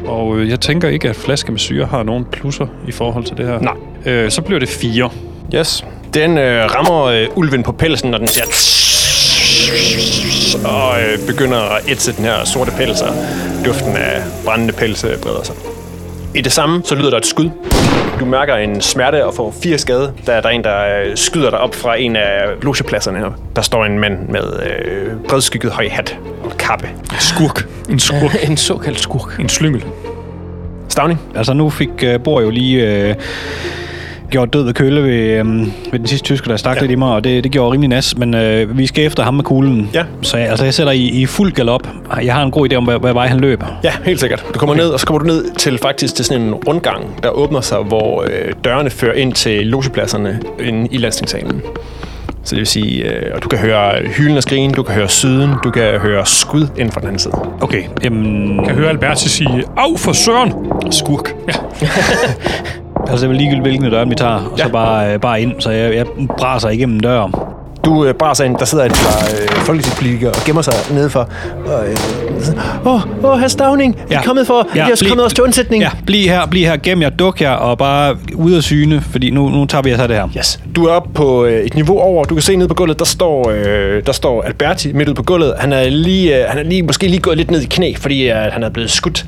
Og 0.05 0.37
øh, 0.37 0.49
jeg 0.49 0.59
tænker 0.59 0.89
ikke, 0.89 1.09
at 1.09 1.15
flaske 1.15 1.51
med 1.51 1.59
syre 1.59 1.85
har 1.85 2.03
nogen 2.03 2.25
plusser 2.31 2.67
i 2.87 2.91
forhold 2.91 3.23
til 3.23 3.37
det 3.37 3.47
her. 3.47 3.59
Nej. 3.59 3.73
Øh, 4.05 4.31
så 4.31 4.41
bliver 4.41 4.59
det 4.59 4.69
fire. 4.69 5.09
Yes. 5.55 5.85
Den 6.13 6.37
øh, 6.37 6.65
rammer 6.75 7.03
øh, 7.03 7.27
ulven 7.35 7.63
på 7.63 7.71
pelsen, 7.71 8.11
når 8.11 8.17
den 8.17 8.27
siger... 8.27 8.45
Og 10.65 11.01
øh, 11.01 11.27
begynder 11.27 11.57
at 11.57 11.89
ætse 11.89 12.15
den 12.15 12.25
her 12.25 12.45
sorte 12.45 12.71
pels, 12.71 13.01
og 13.01 13.13
duften 13.65 13.97
af 13.97 14.21
brændende 14.45 14.73
pelse 14.73 15.07
breder 15.21 15.43
sig. 15.43 15.55
I 16.35 16.41
det 16.41 16.51
samme, 16.51 16.81
så 16.85 16.95
lyder 16.95 17.09
der 17.09 17.17
et 17.17 17.25
skud. 17.25 17.49
Du 18.19 18.25
mærker 18.25 18.55
en 18.55 18.81
smerte 18.81 19.25
og 19.25 19.33
får 19.33 19.55
fire 19.63 19.77
skade, 19.77 20.13
da 20.27 20.31
der 20.31 20.47
er 20.47 20.49
en, 20.49 20.63
der 20.63 21.01
øh, 21.05 21.17
skyder 21.17 21.49
dig 21.49 21.59
op 21.59 21.75
fra 21.75 21.95
en 21.99 22.15
af 22.15 22.45
logepladserne 22.61 23.19
her. 23.19 23.31
Der 23.55 23.61
står 23.61 23.85
en 23.85 23.99
mand 23.99 24.29
med 24.29 24.59
øh, 24.65 25.13
bredskygget 25.29 25.71
høj 25.71 25.89
hat 25.89 26.17
og 26.43 26.57
kappe. 26.57 26.89
Skurk. 27.19 27.67
En 27.89 27.99
skurk. 27.99 28.49
en 28.49 28.57
såkaldt 28.57 28.99
skurk. 28.99 29.39
en 29.39 29.49
slyngel. 29.49 29.85
Stavning? 30.89 31.21
Altså 31.35 31.53
nu 31.53 31.69
fik 31.69 31.89
uh, 32.03 32.21
Bor 32.23 32.41
jo 32.41 32.49
lige 32.49 32.91
øh, 32.91 33.15
gjort 34.29 34.53
død 34.53 34.63
ved 34.63 34.73
køle 34.73 35.03
ved, 35.03 35.13
øh, 35.13 35.45
ved 35.91 35.99
den 35.99 36.07
sidste 36.07 36.25
tysker, 36.25 36.47
der 36.47 36.57
stak 36.57 36.75
ja. 36.75 36.81
lidt 36.81 36.91
i 36.91 36.95
mig, 36.95 37.11
og 37.11 37.23
det, 37.23 37.43
det 37.43 37.51
gjorde 37.51 37.71
rimelig 37.71 37.89
nas, 37.89 38.17
men 38.17 38.33
øh, 38.33 38.77
vi 38.77 38.87
skal 38.87 39.05
efter 39.05 39.23
ham 39.23 39.33
med 39.33 39.43
kuglen. 39.43 39.89
Ja. 39.93 40.03
Så 40.21 40.37
jeg, 40.37 40.49
altså, 40.49 40.65
jeg 40.65 40.73
sætter 40.73 40.93
i, 40.93 41.03
i 41.03 41.25
fuld 41.25 41.51
galop. 41.51 41.87
Jeg 42.23 42.33
har 42.33 42.43
en 42.43 42.51
god 42.51 42.71
idé 42.71 42.75
om, 42.75 42.83
hvad, 42.83 42.99
hvad 42.99 43.13
vej 43.13 43.27
han 43.27 43.39
løber. 43.39 43.79
Ja, 43.83 43.91
helt 44.05 44.19
sikkert. 44.19 44.45
Du 44.53 44.59
kommer 44.59 44.75
ned, 44.75 44.89
og 44.89 44.99
så 44.99 45.05
kommer 45.05 45.19
du 45.19 45.25
ned 45.25 45.55
til 45.57 45.77
faktisk 45.77 46.15
til 46.15 46.25
sådan 46.25 46.41
en 46.41 46.53
rundgang, 46.53 47.23
der 47.23 47.29
åbner 47.29 47.61
sig, 47.61 47.77
hvor 47.77 48.21
øh, 48.21 48.53
dørene 48.63 48.89
fører 48.89 49.13
ind 49.13 49.33
til 49.33 49.67
logepladserne 49.67 50.39
inde 50.59 50.87
i 50.91 50.97
landstingssalen. 50.97 51.61
Så 52.43 52.55
det 52.55 52.57
vil 52.57 52.67
sige, 52.67 53.03
øh, 53.03 53.31
og 53.35 53.43
du 53.43 53.49
kan 53.49 53.59
høre 53.59 54.07
hylen 54.17 54.37
og 54.37 54.43
skrigen, 54.43 54.73
du 54.73 54.83
kan 54.83 54.95
høre 54.95 55.09
syden, 55.09 55.51
du 55.63 55.71
kan 55.71 55.99
høre 55.99 56.25
skud 56.25 56.67
inden 56.77 56.91
for 56.91 56.99
den 56.99 57.07
anden 57.07 57.19
side. 57.19 57.33
Okay, 57.61 57.83
jamen... 58.03 58.65
Jeg 58.65 58.75
hører 58.75 58.89
Alberti 58.89 59.29
sige, 59.29 59.63
af 59.77 59.99
for 59.99 60.13
søren! 60.13 60.53
Skurk. 60.91 61.35
Ja. 61.47 61.87
Altså, 63.09 63.27
er 63.27 63.31
ligegyldigt, 63.31 63.61
hvilken 63.63 63.91
dør 63.91 64.05
vi 64.05 64.15
tager, 64.15 64.31
og 64.31 64.57
Ja. 64.57 64.63
så 64.63 64.69
bare, 64.69 65.13
øh, 65.13 65.19
bare 65.19 65.41
ind, 65.41 65.53
så 65.59 65.69
jeg, 65.69 65.95
jeg 65.95 66.05
braser 66.37 66.69
igennem 66.69 66.99
døren. 66.99 67.33
Du 67.85 68.05
øh, 68.05 68.13
bare 68.13 68.45
ind, 68.45 68.57
der 68.57 68.65
sidder 68.65 68.85
et 68.85 68.91
par 68.91 69.27
øh, 69.41 69.57
folketingspolitikere 69.65 70.29
og 70.31 70.35
gemmer 70.45 70.61
sig 70.61 70.73
nedenfor. 70.91 71.29
Og, 71.65 71.87
øh, 71.89 71.95
åh, 72.85 72.93
oh, 72.93 73.01
oh, 73.31 73.39
herr 73.39 73.47
Stavning, 73.47 73.95
ja. 74.11 74.17
Er 74.17 74.21
kommet 74.23 74.47
for, 74.47 74.67
ja, 74.75 74.87
I 74.87 74.91
er 74.91 74.95
bliv- 74.95 75.09
kommet 75.09 75.23
også 75.23 75.35
til 75.35 75.43
undsætning. 75.43 75.83
Ja, 75.83 75.89
bliv 76.05 76.29
her, 76.29 76.45
bliv 76.45 76.65
her, 76.65 76.77
gem 76.77 77.01
jer, 77.01 77.09
duk 77.09 77.41
jer, 77.41 77.51
og 77.51 77.77
bare 77.77 78.17
ud 78.35 78.51
af 78.53 78.63
syne, 78.63 79.01
fordi 79.11 79.29
nu, 79.29 79.49
nu 79.49 79.65
tager 79.65 79.81
vi 79.81 79.89
altså 79.89 80.07
det 80.07 80.15
her. 80.15 80.27
Yes. 80.37 80.59
Du 80.75 80.85
er 80.85 80.91
oppe 80.91 81.09
på 81.13 81.45
øh, 81.45 81.65
et 81.65 81.75
niveau 81.75 81.99
over. 81.99 82.23
Du 82.23 82.35
kan 82.35 82.41
se 82.41 82.55
nede 82.55 82.67
på 82.67 82.73
gulvet, 82.73 82.99
der 82.99 83.05
står, 83.05 83.49
øh, 83.55 84.03
der 84.05 84.11
står 84.11 84.41
Alberti 84.43 84.93
midt 84.93 85.07
ude 85.09 85.15
på 85.15 85.23
gulvet. 85.23 85.53
Han 85.59 85.73
er 85.73 85.89
lige, 85.89 86.37
øh, 86.43 86.45
han 86.49 86.59
er 86.59 86.63
lige, 86.63 86.83
måske 86.83 87.07
lige 87.07 87.19
gået 87.21 87.37
lidt 87.37 87.51
ned 87.51 87.61
i 87.61 87.65
knæ, 87.65 87.93
fordi 87.99 88.29
øh, 88.29 88.35
han 88.51 88.63
er 88.63 88.69
blevet 88.69 88.91
skudt. 88.91 89.25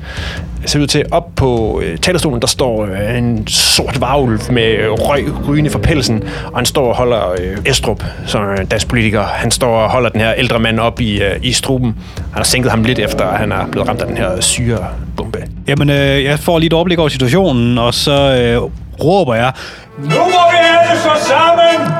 Ser 0.66 0.80
ud 0.80 0.86
til, 0.86 1.04
op 1.10 1.24
på 1.36 1.80
øh, 1.84 1.98
talerstolen, 1.98 2.40
der 2.40 2.46
står 2.46 2.84
øh, 2.84 3.18
en 3.18 3.46
sort 3.46 4.00
varulv 4.00 4.40
med 4.50 4.62
øh, 4.62 4.90
røg 4.90 5.26
rygende 5.48 5.70
fra 5.70 5.78
pelsen, 5.78 6.22
og 6.52 6.58
han 6.58 6.66
står 6.66 6.88
og 6.88 6.96
holder 6.96 7.30
øh, 7.40 7.56
Estrup, 7.66 8.04
som 8.26 8.42
er 8.42 8.54
en 8.54 8.66
dansk 8.66 8.88
politiker. 8.88 9.22
Han 9.22 9.50
står 9.50 9.76
og 9.82 9.90
holder 9.90 10.08
den 10.10 10.20
her 10.20 10.34
ældre 10.34 10.58
mand 10.58 10.80
op 10.80 11.00
i, 11.00 11.22
øh, 11.22 11.36
i 11.42 11.52
struben. 11.52 11.96
Han 12.16 12.36
har 12.36 12.44
sænket 12.44 12.70
ham 12.70 12.82
lidt 12.82 12.98
efter, 12.98 13.24
at 13.24 13.38
han 13.38 13.52
er 13.52 13.66
blevet 13.66 13.88
ramt 13.88 14.00
af 14.00 14.06
den 14.06 14.16
her 14.16 14.40
syrebombe. 14.40 15.38
Jamen, 15.68 15.90
øh, 15.90 16.24
jeg 16.24 16.38
får 16.38 16.58
lige 16.58 16.66
et 16.66 16.72
overblik 16.72 16.98
over 16.98 17.08
situationen, 17.08 17.78
og 17.78 17.94
så 17.94 18.12
øh, 18.12 18.70
råber 19.04 19.34
jeg, 19.34 19.52
Nu 19.98 20.08
må 20.08 20.14
vi 20.50 20.56
alle 20.80 21.00
så 21.02 21.10
sammen! 21.28 21.92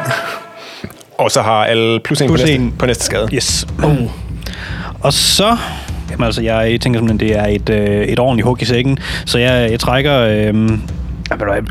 Og 1.18 1.30
så 1.30 1.42
har 1.42 1.64
alle 1.64 2.00
plus 2.00 2.20
en, 2.20 2.28
Plus 2.28 2.40
på, 2.40 2.46
næste, 2.46 2.62
en. 2.62 2.74
på 2.78 2.86
næste 2.86 3.04
skade. 3.04 3.28
yes. 3.34 3.66
Oh. 3.82 3.96
Og 5.00 5.12
så... 5.12 5.56
Jamen 6.10 6.24
altså, 6.24 6.42
jeg 6.42 6.80
tænker 6.80 7.00
simpelthen, 7.00 7.28
det 7.28 7.38
er 7.38 7.46
et, 7.46 7.70
øh, 7.70 8.04
et 8.04 8.18
ordentligt 8.18 8.46
hug 8.46 8.62
i 8.62 8.64
sækken, 8.64 8.98
så 9.24 9.38
jeg, 9.38 9.70
jeg 9.70 9.80
trækker... 9.80 10.18
Øh, 10.18 10.78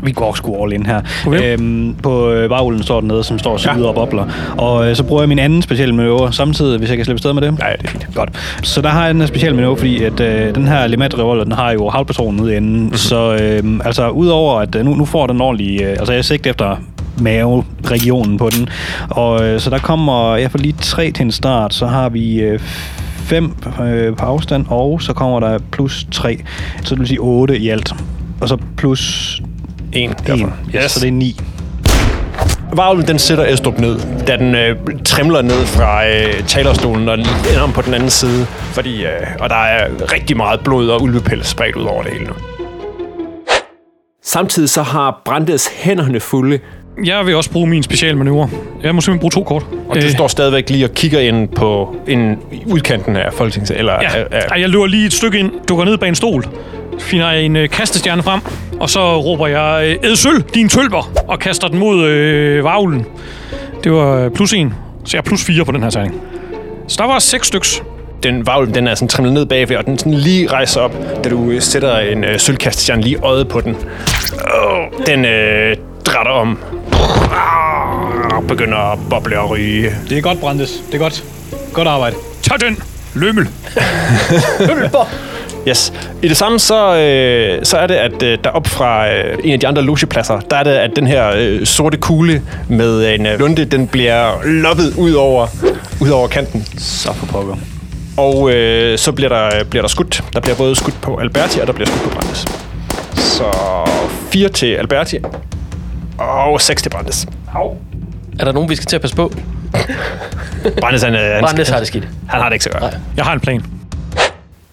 vi 0.02 0.12
går 0.12 0.34
sgu 0.34 0.64
all 0.64 0.72
in 0.72 0.86
her. 0.86 1.00
Okay. 1.26 1.52
Øhm, 1.52 1.94
på 2.02 2.30
øh, 2.30 2.48
bagulden 2.48 2.82
står 2.82 3.00
den 3.00 3.08
nede, 3.08 3.24
som 3.24 3.38
står 3.38 3.52
og 3.52 3.60
syder 3.60 3.78
ja. 3.78 3.86
og 3.86 3.94
bobler. 3.94 4.24
Og 4.56 4.88
øh, 4.88 4.96
så 4.96 5.02
bruger 5.02 5.22
jeg 5.22 5.28
min 5.28 5.38
anden 5.38 5.62
specielle 5.62 5.94
manøvre 5.94 6.32
samtidig, 6.32 6.78
hvis 6.78 6.88
jeg 6.88 6.96
kan 6.96 7.04
slippe 7.04 7.18
sted 7.18 7.32
med 7.32 7.42
det. 7.42 7.58
Ja, 7.60 7.72
det 7.72 7.84
er 7.84 7.88
fint. 7.88 8.08
Godt. 8.14 8.30
Så 8.62 8.82
der 8.82 8.88
har 8.88 9.02
jeg 9.02 9.10
en 9.10 9.26
speciel 9.26 9.54
manøvre, 9.54 9.76
fordi 9.76 10.04
at, 10.04 10.20
øh, 10.20 10.54
den 10.54 10.68
her 10.68 10.86
Lemat 10.86 11.18
revolver, 11.18 11.44
den 11.44 11.52
har 11.52 11.72
jo 11.72 11.88
havlpatronen 11.88 12.40
ude 12.40 12.56
enden. 12.56 12.80
Mm-hmm. 12.80 12.96
Så 12.96 13.34
øh, 13.34 13.80
altså, 13.84 14.08
udover 14.08 14.60
at 14.60 14.74
øh, 14.74 14.84
nu, 14.84 14.94
nu 14.94 15.04
får 15.04 15.26
den 15.26 15.40
ordentlig... 15.40 15.82
Øh, 15.82 15.90
altså, 15.90 16.12
jeg 16.12 16.24
sigter 16.24 16.50
efter 16.50 16.76
mave-regionen 17.20 18.38
på 18.38 18.50
den. 18.58 18.68
Og 19.10 19.44
øh, 19.44 19.60
så 19.60 19.70
der 19.70 19.78
kommer... 19.78 20.36
Jeg 20.36 20.50
får 20.50 20.58
lige 20.58 20.74
tre 20.80 21.10
til 21.10 21.24
en 21.24 21.32
start. 21.32 21.74
Så 21.74 21.86
har 21.86 22.08
vi... 22.08 22.40
Øh, 22.40 22.60
5 23.28 23.54
øh, 23.82 24.16
på 24.16 24.24
afstand, 24.24 24.66
og 24.68 25.02
så 25.02 25.12
kommer 25.12 25.40
der 25.40 25.58
plus 25.72 26.06
3. 26.12 26.38
Så 26.84 26.94
det 26.94 26.98
vil 26.98 27.08
sige 27.08 27.20
8 27.20 27.58
i 27.58 27.68
alt. 27.68 27.94
Og 28.40 28.48
så 28.48 28.56
plus 28.76 29.42
En. 29.92 30.10
1. 30.10 30.26
Derfor. 30.26 30.52
Yes. 30.74 30.90
Så 30.92 31.00
det 31.00 31.08
er 31.08 31.12
9. 31.12 31.40
Varulven, 32.72 33.08
den 33.08 33.18
sætter 33.18 33.44
Estrup 33.44 33.78
ned, 33.78 34.00
da 34.26 34.36
den 34.36 34.54
øh, 34.54 34.76
trimler 35.04 35.42
ned 35.42 35.66
fra 35.66 36.08
øh, 36.08 36.44
talerstolen 36.46 37.08
og 37.08 37.14
ender 37.18 37.60
om 37.62 37.72
på 37.72 37.82
den 37.82 37.94
anden 37.94 38.10
side. 38.10 38.46
Fordi, 38.46 39.04
øh, 39.04 39.10
og 39.40 39.48
der 39.48 39.56
er 39.64 40.12
rigtig 40.12 40.36
meget 40.36 40.60
blod 40.60 40.88
og 40.88 41.02
ulvepels 41.02 41.46
spredt 41.46 41.76
ud 41.76 41.84
over 41.84 42.02
det 42.02 42.12
hele 42.12 42.24
nu. 42.24 42.32
Samtidig 44.22 44.68
så 44.68 44.82
har 44.82 45.22
Brandes 45.24 45.66
hænderne 45.66 46.20
fulde, 46.20 46.58
Jeg 47.04 47.26
vil 47.26 47.36
også 47.36 47.50
bruge 47.50 47.66
min 47.66 47.82
specialmanøvre. 47.82 48.48
Jeg 48.82 48.94
må 48.94 49.00
simpelthen 49.00 49.20
bruge 49.20 49.30
to 49.30 49.42
kort. 49.42 49.66
og 49.88 49.96
du 49.96 50.00
Øh, 50.04 50.10
står 50.10 50.28
stadigvæk 50.28 50.70
lige 50.70 50.84
og 50.84 50.90
kigger 50.90 51.20
ind 51.20 51.48
på 51.48 51.96
en, 52.08 52.36
udkanten 52.66 53.16
af 53.16 53.32
Folketinget. 53.32 53.78
Eller, 53.78 53.92
Ja, 53.92 54.08
af, 54.18 54.26
af, 54.50 54.60
jeg 54.60 54.68
løber 54.68 54.86
lige 54.86 55.06
et 55.06 55.12
stykke 55.12 55.38
ind, 55.38 55.50
dukker 55.68 55.84
ned 55.84 55.98
bag 55.98 56.08
en 56.08 56.14
stol, 56.14 56.44
finder 56.98 57.30
en 57.30 57.56
øh, 57.56 57.68
kastestjerne 57.68 58.22
frem, 58.22 58.40
og 58.80 58.90
så 58.90 59.16
råber 59.20 59.46
jeg, 59.46 59.98
øh, 60.04 60.10
Edsøl, 60.10 60.44
din 60.54 60.68
tølper, 60.68 61.10
og 61.28 61.38
kaster 61.38 61.68
den 61.68 61.78
mod 61.78 62.04
øh, 62.04 62.64
varvlen. 62.64 63.04
Det 63.84 63.92
var 63.92 64.24
øh, 64.24 64.30
plus 64.30 64.52
en, 64.52 64.74
så 65.04 65.16
jeg 65.16 65.18
er 65.18 65.22
plus 65.28 65.44
fire 65.44 65.64
på 65.64 65.72
den 65.72 65.82
her 65.82 65.90
tegning. 65.90 66.14
Så 66.88 66.96
der 67.02 67.08
var 67.08 67.18
seks 67.18 67.46
styks. 67.46 67.82
den 68.22 68.46
varulv, 68.46 68.74
den 68.74 68.86
er 68.86 68.94
sådan 68.94 69.08
trimlet 69.08 69.34
ned 69.34 69.46
bagved, 69.46 69.76
og 69.76 69.86
den 69.86 69.98
sådan 69.98 70.14
lige 70.14 70.46
rejser 70.52 70.80
op, 70.80 70.94
da 71.24 71.28
du 71.30 71.50
øh, 71.50 71.60
sætter 71.62 71.98
en 71.98 72.24
øh, 72.24 72.38
sølvkaststjerne 72.38 73.02
lige 73.02 73.16
øjet 73.22 73.48
på 73.48 73.60
den. 73.60 73.76
Oh, 74.64 75.06
den 75.06 75.24
øh, 75.24 75.76
drætter 76.06 76.32
om. 76.32 76.58
Og 78.36 78.46
begynder 78.46 78.92
at 78.92 78.98
boble 79.10 79.40
og 79.40 79.50
ryge. 79.50 79.90
Det 80.08 80.18
er 80.18 80.22
godt, 80.22 80.40
Brandes. 80.40 80.70
Det 80.86 80.94
er 80.94 80.98
godt. 80.98 81.24
Godt 81.72 81.88
arbejde. 81.88 82.16
Tag 82.42 82.60
den, 82.60 82.78
lømmel. 83.14 83.48
Yes. 85.68 85.92
I 86.22 86.28
det 86.28 86.36
samme, 86.36 86.58
så, 86.58 86.96
øh, 86.96 87.64
så 87.64 87.76
er 87.76 87.86
det, 87.86 87.94
at 87.94 88.22
øh, 88.22 88.38
der 88.44 88.50
op 88.50 88.66
fra 88.66 89.08
øh, 89.08 89.38
en 89.44 89.52
af 89.52 89.60
de 89.60 89.68
andre 89.68 89.82
logepladser, 89.82 90.40
der 90.40 90.56
er 90.56 90.62
det, 90.62 90.70
at 90.70 90.90
den 90.96 91.06
her 91.06 91.32
øh, 91.36 91.66
sorte 91.66 91.96
kugle 91.96 92.42
med 92.68 93.14
en 93.14 93.26
øh, 93.26 93.38
lunde, 93.38 93.64
den 93.64 93.86
bliver 93.86 94.42
loppet 94.44 94.94
ud 94.96 95.12
over, 95.12 95.46
ud 96.00 96.08
over 96.08 96.28
kanten. 96.28 96.66
Så 96.78 97.12
for 97.12 97.26
pokker. 97.26 97.56
Og 98.16 98.50
øh, 98.50 98.98
så 98.98 99.12
bliver 99.12 99.28
der, 99.28 99.64
bliver 99.64 99.82
der 99.82 99.88
skudt. 99.88 100.24
Der 100.32 100.40
bliver 100.40 100.56
både 100.56 100.76
skudt 100.76 101.00
på 101.00 101.16
Alberti, 101.16 101.60
og 101.60 101.66
der 101.66 101.72
bliver 101.72 101.86
skudt 101.86 102.02
på 102.02 102.10
Brandes. 102.10 102.44
Så 103.14 103.44
4 104.32 104.48
til 104.48 104.66
Alberti, 104.66 105.18
og 106.18 106.60
6 106.60 106.82
til 106.82 106.90
Brandes. 106.90 107.26
Er 108.40 108.44
der 108.44 108.52
nogen, 108.52 108.68
vi 108.70 108.74
skal 108.76 108.86
til 108.86 108.96
at 108.96 109.00
passe 109.00 109.16
på? 109.16 109.32
Brandes, 110.80 111.02
han, 111.02 111.14
han, 111.14 111.40
Brandes 111.42 111.68
har 111.68 111.78
det 111.78 111.86
skidt. 111.86 112.08
han 112.28 112.40
har 112.40 112.48
det 112.48 112.54
ikke 112.54 112.64
så 112.64 112.70
godt. 112.70 112.82
Nej. 112.82 112.94
Jeg 113.16 113.24
har 113.24 113.32
en 113.32 113.40
plan. 113.40 113.64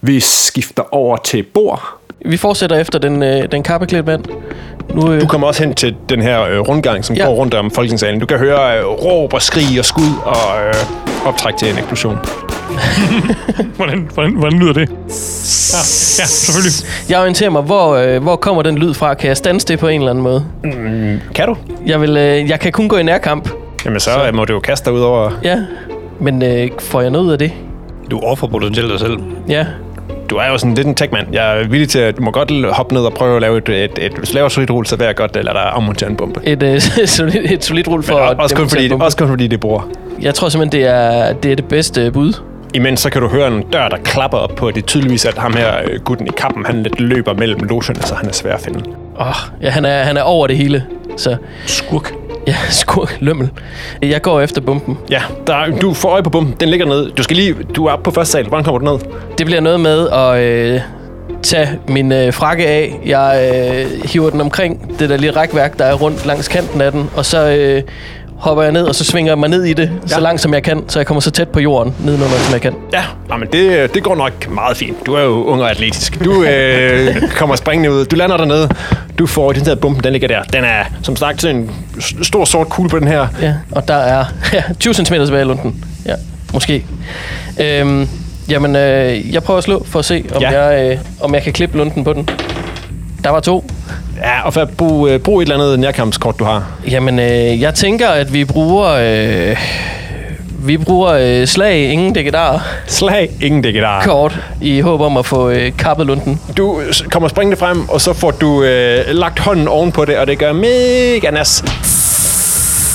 Vi 0.01 0.19
skifter 0.19 0.93
over 0.93 1.17
til 1.17 1.43
Bor. 1.43 1.83
Vi 2.25 2.37
fortsætter 2.37 2.75
efter 2.79 2.99
den, 2.99 3.23
øh, 3.23 3.43
den 3.51 3.63
kappeklædte 3.63 4.05
mand. 4.05 4.23
Nu, 4.93 5.11
øh, 5.13 5.21
Du 5.21 5.27
kommer 5.27 5.47
også 5.47 5.63
hen 5.63 5.73
til 5.75 5.95
den 6.09 6.21
her 6.21 6.43
øh, 6.43 6.59
rundgang, 6.59 7.05
som 7.05 7.15
Ja. 7.15 7.25
går 7.25 7.33
rundt 7.33 7.53
om 7.53 7.71
Folketingssalen. 7.71 8.19
Du 8.19 8.25
kan 8.25 8.37
høre 8.37 8.79
øh, 8.79 8.85
råb 8.85 9.33
og 9.33 9.41
skrig 9.41 9.79
og 9.79 9.85
skud 9.85 10.11
og 10.25 10.67
øh, 10.67 10.73
optræk 11.27 11.55
til 11.57 11.69
en 11.71 11.77
eksplosion. 11.77 12.17
Hvordan, 13.77 14.09
hvordan, 14.13 14.31
hvordan 14.35 14.59
lyder 14.59 14.73
det? 14.73 14.89
Ja, 14.89 15.77
ja 16.19 16.25
selvfølgelig. 16.25 16.73
jeg 17.09 17.19
orienterer 17.19 17.49
mig, 17.49 17.61
hvor, 17.61 17.95
øh, 17.95 18.23
hvor 18.23 18.35
kommer 18.35 18.61
den 18.61 18.77
lyd 18.77 18.93
fra? 18.93 19.13
Kan 19.13 19.27
jeg 19.27 19.37
stands 19.37 19.65
det 19.65 19.79
på 19.79 19.87
en 19.87 20.01
eller 20.01 20.09
anden 20.09 20.23
måde? 20.23 20.45
Kan 21.35 21.47
du? 21.47 21.55
Jeg, 21.85 22.01
vil, 22.01 22.17
øh, 22.17 22.49
jeg 22.49 22.59
kan 22.59 22.71
kun 22.71 22.87
gå 22.87 22.97
i 22.97 23.03
nærkamp. 23.03 23.49
Jamen 23.85 23.99
så, 23.99 24.09
så. 24.11 24.31
må 24.33 24.45
du 24.45 24.53
jo 24.53 24.59
kaste 24.59 24.85
dig 24.85 24.93
ud 24.93 25.01
over... 25.01 25.31
Ja, 25.43 25.57
men 26.19 26.43
øh, 26.43 26.69
får 26.79 27.01
jeg 27.01 27.09
noget 27.09 27.25
ud 27.25 27.31
af 27.31 27.39
det? 27.39 27.51
Du 28.11 28.19
offer 28.19 28.47
potentielt 28.47 28.89
dig 28.91 28.99
selv. 28.99 29.17
Ja. 29.49 29.65
Du 30.29 30.35
er 30.35 30.47
jo 30.47 30.57
sådan 30.57 30.73
lidt 30.73 30.87
en 30.87 30.95
techman. 30.95 31.27
Jeg 31.31 31.59
er 31.59 31.67
villig 31.67 31.89
til, 31.89 31.99
at 31.99 32.17
du 32.17 32.21
må 32.21 32.31
godt 32.31 32.75
hoppe 32.75 32.93
ned 32.93 33.01
og 33.01 33.13
prøve 33.13 33.35
at 33.35 33.41
lave 33.41 33.57
et, 33.57 33.69
et, 33.69 33.91
et, 33.97 34.13
et 34.23 34.33
laver 34.33 34.49
solidt 34.49 34.71
rulle, 34.71 34.87
så 34.87 34.95
vil 34.95 35.05
jeg 35.05 35.15
godt 35.15 35.35
lade 35.35 35.45
dig 35.45 35.55
afmontere 35.55 36.09
en 36.09 36.15
bombe. 36.15 36.39
Et, 36.43 36.63
øh, 36.63 36.81
solidt, 37.05 37.51
et 37.51 37.63
solidt 37.65 37.87
rulle 37.87 38.03
for... 38.03 38.29
Men 38.29 38.39
også, 38.39 38.55
kun 38.55 38.69
fordi, 38.69 38.91
også 38.99 39.17
kun 39.17 39.27
fordi 39.27 39.47
det 39.47 39.59
bor. 39.59 39.87
Jeg 40.21 40.35
tror 40.35 40.49
simpelthen, 40.49 40.81
det 40.81 40.89
er 40.89 41.33
det, 41.33 41.51
er 41.51 41.55
det 41.55 41.65
bedste 41.65 42.11
bud. 42.11 42.33
Imens 42.73 42.99
så 42.99 43.09
kan 43.09 43.21
du 43.21 43.27
høre 43.27 43.47
en 43.47 43.63
dør, 43.73 43.87
der 43.87 43.97
klapper 43.97 44.37
op 44.37 44.55
på, 44.55 44.71
det 44.71 44.77
er 44.77 44.85
tydeligvis, 44.85 45.25
at 45.25 45.37
ham 45.37 45.53
her, 45.53 45.73
øh, 45.85 45.99
gutten 45.99 46.27
i 46.27 46.31
kappen, 46.37 46.65
han 46.65 46.83
lidt 46.83 46.99
løber 46.99 47.33
mellem 47.33 47.59
logerne, 47.59 48.01
så 48.01 48.15
han 48.15 48.29
er 48.29 48.33
svær 48.33 48.53
at 48.53 48.61
finde. 48.61 48.79
Åh, 49.19 49.27
oh, 49.27 49.35
ja, 49.61 49.69
han 49.69 49.85
er, 49.85 50.03
han 50.03 50.17
er 50.17 50.21
over 50.21 50.47
det 50.47 50.57
hele. 50.57 50.85
Så 51.17 51.35
Skurk. 51.65 52.24
Ja, 52.47 52.55
skurk, 52.81 53.17
lømmel. 53.19 53.49
Jeg 54.01 54.21
går 54.21 54.41
efter 54.41 54.61
bomben. 54.61 54.97
Ja, 55.09 55.21
der, 55.47 55.77
du 55.81 55.93
får 55.93 56.09
øje 56.09 56.23
på 56.23 56.29
bomben. 56.29 56.55
Den 56.59 56.69
ligger 56.69 56.85
nede. 56.85 57.11
Du 57.17 57.23
skal 57.23 57.35
lige... 57.37 57.55
Du 57.75 57.85
er 57.85 57.91
oppe 57.91 58.03
på 58.03 58.11
første 58.11 58.31
sal. 58.31 58.47
Hvordan 58.47 58.63
kommer 58.63 58.79
du 58.79 58.85
ned? 58.85 58.99
Det 59.37 59.45
bliver 59.45 59.61
noget 59.61 59.79
med 59.79 60.09
at 60.09 60.39
øh, 60.39 60.81
tage 61.43 61.69
min 61.87 62.11
øh, 62.11 62.33
frakke 62.33 62.67
af. 62.67 62.99
Jeg 63.05 63.51
øh, 63.53 64.09
hiver 64.09 64.29
den 64.29 64.41
omkring 64.41 64.99
det 64.99 65.09
der 65.09 65.17
lille 65.17 65.35
rækværk, 65.35 65.77
der 65.79 65.85
er 65.85 65.93
rundt 65.93 66.25
langs 66.25 66.47
kanten 66.47 66.81
af 66.81 66.91
den. 66.91 67.09
Og 67.15 67.25
så 67.25 67.49
øh, 67.49 67.81
hopper 68.37 68.63
jeg 68.63 68.71
ned, 68.71 68.83
og 68.83 68.95
så 68.95 69.03
svinger 69.03 69.31
jeg 69.31 69.39
mig 69.39 69.49
ned 69.49 69.63
i 69.63 69.73
det, 69.73 69.91
ja. 70.03 70.07
så 70.07 70.19
langt 70.19 70.41
som 70.41 70.53
jeg 70.53 70.63
kan. 70.63 70.83
Så 70.87 70.99
jeg 70.99 71.05
kommer 71.07 71.21
så 71.21 71.31
tæt 71.31 71.49
på 71.49 71.59
jorden 71.59 71.93
nedenunder, 71.99 72.37
som 72.37 72.53
jeg 72.53 72.61
kan. 72.61 72.73
Ja, 72.93 73.03
men 73.37 73.47
det, 73.53 73.93
det 73.93 74.03
går 74.03 74.15
nok 74.15 74.49
meget 74.49 74.77
fint. 74.77 75.05
Du 75.05 75.13
er 75.13 75.21
jo 75.23 75.43
ung 75.43 75.61
og 75.61 75.71
atletisk. 75.71 76.25
Du 76.25 76.43
øh, 76.43 77.15
kommer 77.39 77.55
springende 77.55 77.91
ud. 77.91 78.05
Du 78.05 78.15
lander 78.15 78.37
dernede. 78.37 78.69
Du 79.19 79.25
får 79.27 79.51
den 79.51 79.65
der 79.65 79.75
bomben, 79.75 80.03
den 80.03 80.11
ligger 80.11 80.27
der. 80.27 80.43
Den 80.43 80.63
er, 80.63 80.83
som 81.03 81.15
sagt, 81.15 81.41
sådan 81.41 81.55
en 81.55 81.71
stor 82.23 82.45
sort 82.45 82.69
kugle 82.69 82.89
på 82.89 82.99
den 82.99 83.07
her. 83.07 83.27
Ja, 83.41 83.53
og 83.71 83.87
der 83.87 83.95
er 83.95 84.25
ja, 84.53 84.63
20 84.79 84.93
cm 84.93 85.03
tilbage 85.03 85.41
i 85.41 85.45
lunden. 85.45 85.85
Ja, 86.05 86.13
måske. 86.53 86.85
Øhm, 87.61 88.07
jamen, 88.49 88.75
øh, 88.75 89.33
jeg 89.33 89.43
prøver 89.43 89.57
at 89.57 89.63
slå 89.63 89.85
for 89.85 89.99
at 89.99 90.05
se, 90.05 90.23
om, 90.35 90.41
Ja. 90.41 90.61
jeg, 90.61 90.91
øh, 90.91 90.97
om 91.21 91.33
jeg 91.33 91.43
kan 91.43 91.53
klippe 91.53 91.77
lunden 91.77 92.03
på 92.03 92.13
den. 92.13 92.29
Der 93.23 93.29
var 93.29 93.39
to. 93.39 93.65
Ja, 94.17 94.41
og 94.45 94.53
for, 94.53 94.65
brug, 94.77 95.07
øh, 95.09 95.19
brug 95.19 95.41
et 95.41 95.45
eller 95.45 95.55
andet 95.55 95.79
nærkampskort, 95.79 96.39
du 96.39 96.43
har. 96.43 96.71
Jamen, 96.91 97.19
øh, 97.19 97.61
jeg 97.61 97.73
tænker, 97.73 98.09
at 98.09 98.33
vi 98.33 98.45
bruger... 98.45 98.87
Øh, 98.87 99.57
vi 100.59 100.77
bruger 100.77 101.11
øh, 101.13 101.47
slag, 101.47 101.91
ingen 101.91 102.13
dækkedar 102.13 102.67
Slag, 102.87 103.29
ingen 103.41 103.61
dækkedar. 103.61 104.03
kort 104.03 104.39
i 104.61 104.79
håb 104.79 105.01
om 105.01 105.17
at 105.17 105.25
få 105.25 105.49
øh, 105.49 105.77
kappet 105.77 106.05
lunden. 106.07 106.39
Du 106.57 106.81
kommer 107.11 107.29
springende 107.29 107.57
frem, 107.57 107.89
og 107.89 108.01
så 108.01 108.13
får 108.13 108.31
du 108.31 108.63
øh, 108.63 109.05
lagt 109.07 109.39
hånden 109.39 109.67
ovenpå 109.67 110.05
det, 110.05 110.17
og 110.17 110.27
det 110.27 110.39
gør 110.39 110.53
mega 110.53 111.31
nas. 111.31 111.63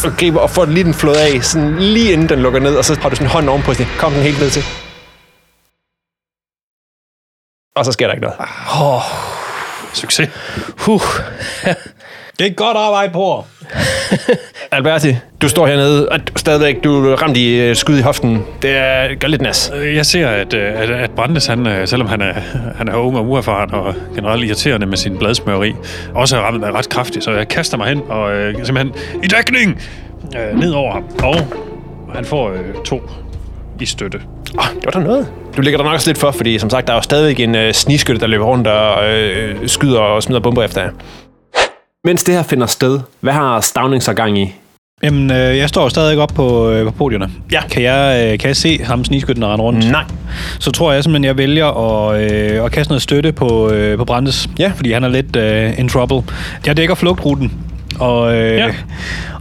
Og 0.05 0.13
griber 0.19 0.41
og 0.41 0.51
får 0.51 0.65
lige 0.65 0.85
den 0.85 0.95
flået 0.95 1.17
af, 1.17 1.43
sådan 1.45 1.77
lige 1.79 2.13
inden 2.13 2.29
den 2.29 2.39
lukker 2.39 2.61
ned, 2.61 2.77
og 2.77 2.85
så 2.85 2.97
har 3.01 3.09
du 3.09 3.17
sådan 3.17 3.27
en 3.27 3.31
hånd 3.31 3.49
ovenpå, 3.49 3.75
sådan, 3.75 3.87
kom 3.99 4.13
den 4.13 4.23
helt 4.23 4.41
ned 4.41 4.51
til. 4.51 4.63
Og 7.77 7.85
så 7.85 7.93
sker 7.93 8.07
der 8.07 8.15
ikke 8.15 8.23
noget. 8.27 8.37
Succes. 9.93 10.29
Huh. 10.79 11.01
Det 12.39 12.47
er 12.47 12.55
godt 12.55 12.77
arbejde 12.77 13.13
på. 13.13 13.45
Alberti, 14.73 15.17
du 15.43 15.49
står 15.49 15.67
hernede, 15.67 16.09
og 16.09 16.19
du- 16.29 16.33
stadigvæk, 16.37 16.85
du 16.85 17.07
er 17.11 17.23
ramt 17.23 17.37
i 17.37 17.61
øh, 17.61 17.77
skud 17.77 17.99
i 17.99 18.01
hoften. 18.01 18.43
Det 18.63 18.71
er, 18.77 19.15
gør 19.15 19.29
lidt 19.29 19.43
nas. 19.43 19.73
Øh, 19.77 19.95
Jeg 19.97 20.07
ser, 20.07 20.29
at, 20.29 20.55
øh, 20.55 20.81
at, 20.83 20.91
at 20.91 21.11
Brandes, 21.11 21.47
han, 21.47 21.87
selvom 21.87 22.09
han 22.09 22.21
er, 22.21 22.33
han 22.77 22.89
er 22.89 22.95
ung 22.95 23.17
og 23.17 23.27
uerfaren 23.29 23.75
og 23.75 23.95
generelt 24.15 24.45
irriterende 24.45 24.87
med 24.87 24.97
sin 24.97 25.19
bladsmøreri, 25.19 25.75
også 26.15 26.37
er 26.37 26.41
ret, 26.53 26.75
ret 26.75 26.89
kraftig, 26.89 27.23
så 27.23 27.31
jeg 27.31 27.49
kaster 27.49 27.77
mig 27.77 27.87
hen 27.89 28.03
og 28.09 28.33
øh, 28.33 28.55
simpelthen 28.67 28.93
i 29.23 29.27
dækning 29.27 29.83
øh, 30.37 30.59
ned 30.61 30.73
over 30.73 30.93
ham. 30.93 31.05
Og 31.23 32.15
han 32.15 32.25
får 32.25 32.51
øh, 32.51 32.75
to 32.85 33.03
i 33.81 33.87
støtte. 33.87 34.21
Oh, 34.59 34.65
det 34.75 34.85
var 34.85 34.91
der 34.91 35.01
noget. 35.01 35.29
Du 35.57 35.63
ligger 35.63 35.79
der 35.79 35.85
nok 35.85 35.95
også 35.95 36.09
lidt 36.11 36.19
for, 36.19 36.31
fordi 36.31 36.59
som 36.59 36.71
sagt, 36.71 36.87
der 36.87 36.93
er 36.93 36.97
jo 36.97 37.03
stadigvæk 37.03 37.41
en 37.41 37.55
øh, 37.55 37.75
sniskytte, 37.75 38.21
der 38.21 38.27
løber 38.27 38.45
rundt 38.45 38.67
og 38.67 39.11
øh, 39.15 39.69
skyder 39.69 40.01
og 40.01 40.23
smider 40.23 40.41
bomber 40.41 40.63
efter 40.63 40.83
jer. 40.83 40.91
Mens 42.05 42.25
det 42.25 42.35
her 42.35 42.43
finder 42.43 42.67
sted, 42.67 43.01
hvad 43.21 43.33
har 43.33 43.61
Stavning 43.61 44.03
så 44.03 44.15
gang 44.15 44.39
i? 44.39 44.53
Jamen, 45.03 45.31
øh, 45.31 45.59
jeg 45.59 45.69
står 45.69 45.89
stadig 45.89 46.19
op 46.19 46.33
på, 46.35 46.71
øh, 46.71 46.85
på 46.85 46.91
podierne. 46.91 47.31
Ja. 47.53 47.63
Kan 47.71 47.83
jeg, 47.83 48.31
øh, 48.33 48.39
kan 48.39 48.49
jeg 48.49 48.57
se 48.57 48.83
ham 48.85 49.05
snigskytten 49.05 49.47
rende 49.47 49.65
rundt? 49.65 49.91
Nej. 49.91 50.05
Så 50.59 50.71
tror 50.71 50.93
jeg 50.93 51.05
simpelthen, 51.05 51.25
jeg 51.25 51.37
vælger 51.37 51.67
at, 51.67 52.33
øh, 52.33 52.65
at 52.65 52.73
kaste 52.73 52.91
noget 52.91 53.03
støtte 53.03 53.33
på, 53.33 53.71
øh, 53.71 53.99
på 53.99 54.05
Brandes. 54.05 54.51
Ja. 54.59 54.73
Fordi 54.77 54.93
han 54.93 55.05
er 55.05 55.09
lidt 55.09 55.37
øh, 55.37 55.79
in 55.79 55.89
trouble. 55.89 56.23
Jeg 56.67 56.77
dækker 56.77 56.95
flugtruten. 56.95 57.53
Og, 58.01 58.35
øh, 58.37 58.57
Ja. 58.57 58.67
ja. 58.67 58.73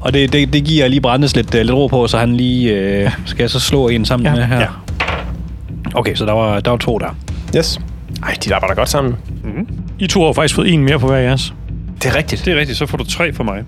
og 0.01 0.13
det, 0.13 0.33
det, 0.33 0.53
det 0.53 0.63
giver 0.63 0.87
lige 0.87 1.01
Brandes 1.01 1.35
lidt, 1.35 1.55
øh, 1.55 1.61
lidt 1.61 1.71
ro 1.73 1.87
på, 1.87 2.07
så 2.07 2.17
han 2.17 2.35
lige... 2.35 2.73
Øh, 2.75 3.11
skal 3.25 3.43
jeg 3.43 3.49
så 3.49 3.59
slå 3.59 3.87
en 3.87 4.05
sammen 4.05 4.25
Ja. 4.25 4.35
med 4.35 4.43
her? 4.43 4.59
Ja. 4.59 4.65
Okay, 5.93 6.15
så 6.15 6.25
der 6.25 6.33
var, 6.33 6.59
der 6.59 6.71
var 6.71 6.77
to 6.77 6.97
der. 6.97 7.15
Yes. 7.57 7.79
Ej, 8.23 8.35
de 8.45 8.55
arbejder 8.55 8.75
godt 8.75 8.89
sammen. 8.89 9.15
I 9.99 10.07
to 10.07 10.25
har 10.25 10.33
faktisk 10.33 10.55
fået 10.55 10.73
en 10.73 10.83
mere 10.83 10.99
på 10.99 11.07
hver 11.07 11.17
jeres. 11.17 11.53
Det 12.03 12.05
er 12.11 12.15
rigtigt. 12.15 12.45
Det 12.45 12.53
er 12.53 12.59
rigtigt, 12.59 12.77
så 12.77 12.85
får 12.85 12.97
du 12.97 13.03
tre 13.03 13.33
for 13.33 13.43
mig. 13.43 13.63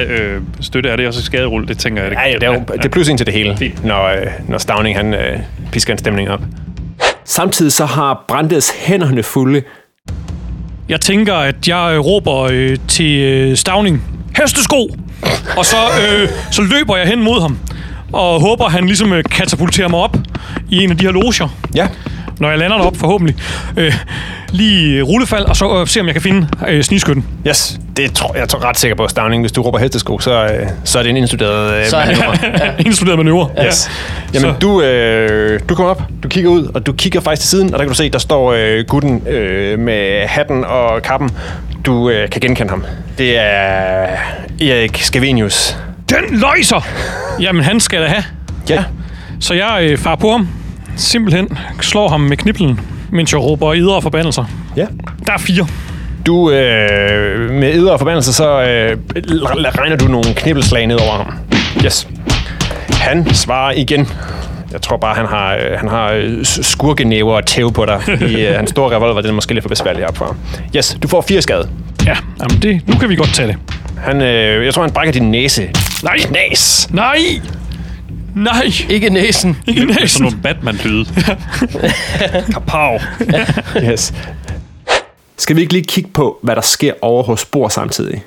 Øh, 0.00 0.40
støtte 0.60 0.88
er 0.90 0.96
det 0.96 1.06
også 1.06 1.22
skaderulle, 1.22 1.68
det 1.68 1.78
tænker 1.78 2.02
jeg. 2.02 2.12
Ja, 2.12 2.28
ja, 2.28 2.34
det, 2.34 2.42
er 2.42 2.52
jo, 2.52 2.62
det 2.76 2.84
er 2.84 2.88
plus 2.88 3.08
en 3.08 3.16
til 3.16 3.26
det 3.26 3.34
hele, 3.34 3.56
Fint. 3.56 3.84
når, 3.84 4.04
øh, 4.06 4.26
når 4.48 4.58
Stavning 4.58 4.96
han 4.96 5.14
øh, 5.14 5.38
pisker 5.72 5.92
en 5.92 5.98
stemning 5.98 6.30
op. 6.30 6.40
Samtidig 7.24 7.72
så 7.72 7.84
har 7.84 8.24
Brandes 8.28 8.70
hænderne 8.86 9.22
fulde. 9.22 9.62
Jeg 10.88 11.00
tænker, 11.00 11.34
at 11.34 11.68
jeg 11.68 11.92
øh, 11.94 12.00
råber 12.00 12.48
øh, 12.52 12.76
til 12.88 13.18
øh, 13.18 13.56
Stavning, 13.56 14.02
hestesko! 14.36 14.88
Og 15.56 15.66
så, 15.66 15.76
øh, 15.76 16.28
så 16.50 16.62
løber 16.62 16.96
jeg 16.96 17.06
hen 17.06 17.22
mod 17.22 17.40
ham, 17.40 17.58
og 18.12 18.40
håber, 18.40 18.64
at 18.64 18.72
han 18.72 18.86
ligesom 18.86 19.12
øh, 19.12 19.24
katapulterer 19.24 19.88
mig 19.88 20.00
op 20.00 20.16
i 20.70 20.84
en 20.84 20.90
af 20.90 20.96
de 20.96 21.04
her 21.04 21.12
loger. 21.12 21.48
Ja. 21.74 21.88
Når 22.38 22.50
jeg 22.50 22.58
lander 22.58 22.76
derop, 22.76 22.96
forhåbentlig. 22.96 23.36
Øh, 23.76 23.94
lige 24.50 25.02
rullefald, 25.02 25.44
og 25.44 25.56
så 25.56 25.80
øh, 25.80 25.86
se, 25.86 26.00
om 26.00 26.06
jeg 26.06 26.14
kan 26.14 26.22
finde 26.22 26.48
øh, 26.68 26.82
snigskytten. 26.82 27.24
Yes, 27.48 27.78
det 27.96 28.12
tror 28.12 28.34
jeg 28.34 28.42
er 28.42 28.64
ret 28.68 28.78
sikker 28.78 28.96
på, 28.96 29.08
Stavning. 29.08 29.42
Hvis 29.42 29.52
du 29.52 29.62
råber 29.62 29.78
hestesko, 29.78 30.18
så, 30.18 30.44
øh, 30.44 30.68
så 30.84 30.98
er 30.98 31.02
det 31.02 31.10
en 31.10 31.16
indstuderet 31.16 31.74
øh, 31.80 31.86
Så 31.86 31.96
er 31.96 32.06
manøvre. 32.10 32.36
ja. 32.66 32.70
Indstuderet 32.78 33.18
manøvre. 33.18 33.66
Yes. 33.66 33.90
Jamen, 34.34 34.50
Så- 34.54 34.58
du, 34.60 34.82
øh, 34.82 35.60
du 35.68 35.74
kommer 35.74 35.90
op, 35.90 36.02
du 36.22 36.28
kigger 36.28 36.50
ud, 36.50 36.70
og 36.74 36.86
du 36.86 36.92
kigger 36.92 37.20
faktisk 37.20 37.42
til 37.42 37.50
siden, 37.50 37.66
og 37.74 37.78
der 37.78 37.84
kan 37.84 37.88
du 37.88 37.94
se, 37.94 38.10
der 38.10 38.18
står 38.18 38.52
øh, 38.56 38.84
gutten 38.88 39.22
øh, 39.28 39.78
med 39.78 40.26
hatten 40.26 40.64
og 40.64 41.02
kappen. 41.02 41.30
Du 41.86 42.10
øh, 42.10 42.30
kan 42.30 42.40
genkende 42.40 42.70
ham. 42.70 42.84
Det 43.18 43.38
er 43.38 44.06
Erik 44.60 44.98
Scavenius. 45.02 45.76
Den 46.10 46.18
løjser! 46.40 46.86
Jamen, 47.40 47.62
han 47.64 47.80
skal 47.80 48.02
da 48.02 48.06
have. 48.06 48.24
Ja. 48.68 48.84
Så 49.40 49.54
jeg 49.54 49.78
øh, 49.82 49.98
farer 49.98 50.16
på 50.16 50.30
ham. 50.30 50.48
Simpelthen 50.98 51.48
slår 51.80 52.08
ham 52.08 52.20
med 52.20 52.36
kniblen, 52.36 52.80
mens 53.10 53.32
jeg 53.32 53.40
råber 53.40 53.72
idre 53.74 54.02
forbandelser. 54.02 54.44
Ja. 54.76 54.86
Der 55.26 55.32
er 55.32 55.38
fire. 55.38 55.66
Du, 56.26 56.50
øh, 56.50 57.50
med 57.50 57.74
æder 57.74 57.90
og 57.92 57.98
forbandelse, 57.98 58.32
så 58.32 58.62
øh, 58.62 58.96
regner 59.78 59.96
du 59.96 60.04
nogle 60.08 60.34
knibbelslag 60.34 60.86
ned 60.86 60.96
over 60.96 61.12
ham. 61.16 61.32
Yes. 61.84 62.08
Han 62.90 63.34
svarer 63.34 63.72
igen. 63.72 64.08
Jeg 64.72 64.82
tror 64.82 64.96
bare, 64.96 65.14
han 65.14 65.26
har, 65.26 65.54
øh, 65.54 65.78
han 65.78 65.88
har 65.88 66.10
øh, 66.12 66.44
skurkenæver 66.44 67.34
og 67.34 67.46
tæv 67.46 67.72
på 67.72 67.86
dig. 67.86 68.00
I, 68.28 68.46
øh, 68.46 68.54
hans 68.56 68.70
store 68.70 68.96
revolver, 68.96 69.20
den 69.20 69.30
er 69.30 69.34
måske 69.34 69.54
lidt 69.54 69.64
for 69.64 69.68
besværlig 69.68 70.08
op 70.08 70.16
for. 70.16 70.36
Yes, 70.76 70.98
du 71.02 71.08
får 71.08 71.20
fire 71.20 71.42
skade. 71.42 71.68
Ja, 72.06 72.16
jamen 72.42 72.62
det, 72.62 72.80
nu 72.88 72.94
kan 72.98 73.08
vi 73.08 73.16
godt 73.16 73.34
tage 73.34 73.48
det. 73.48 73.56
Han, 74.02 74.22
øh, 74.22 74.64
jeg 74.64 74.74
tror, 74.74 74.82
han 74.82 74.92
brækker 74.92 75.12
din 75.12 75.30
næse. 75.30 75.68
Nej! 76.02 76.18
Knas! 76.18 76.88
Nej! 76.92 77.18
Nej! 78.44 78.70
Ikke 78.88 79.10
næsen. 79.10 79.56
Ikke 79.66 79.80
Sådan 79.80 79.96
næsen. 80.00 80.22
nogle 80.22 80.38
Batman-lyde. 80.42 81.06
Kapow! 82.52 82.98
Yes. 83.90 84.12
Skal 85.36 85.56
vi 85.56 85.60
ikke 85.60 85.72
lige 85.72 85.84
kigge 85.84 86.10
på, 86.14 86.38
hvad 86.42 86.54
der 86.56 86.62
sker 86.62 86.92
over 87.02 87.22
hos 87.22 87.44
Bor 87.44 87.68
samtidig? 87.68 88.22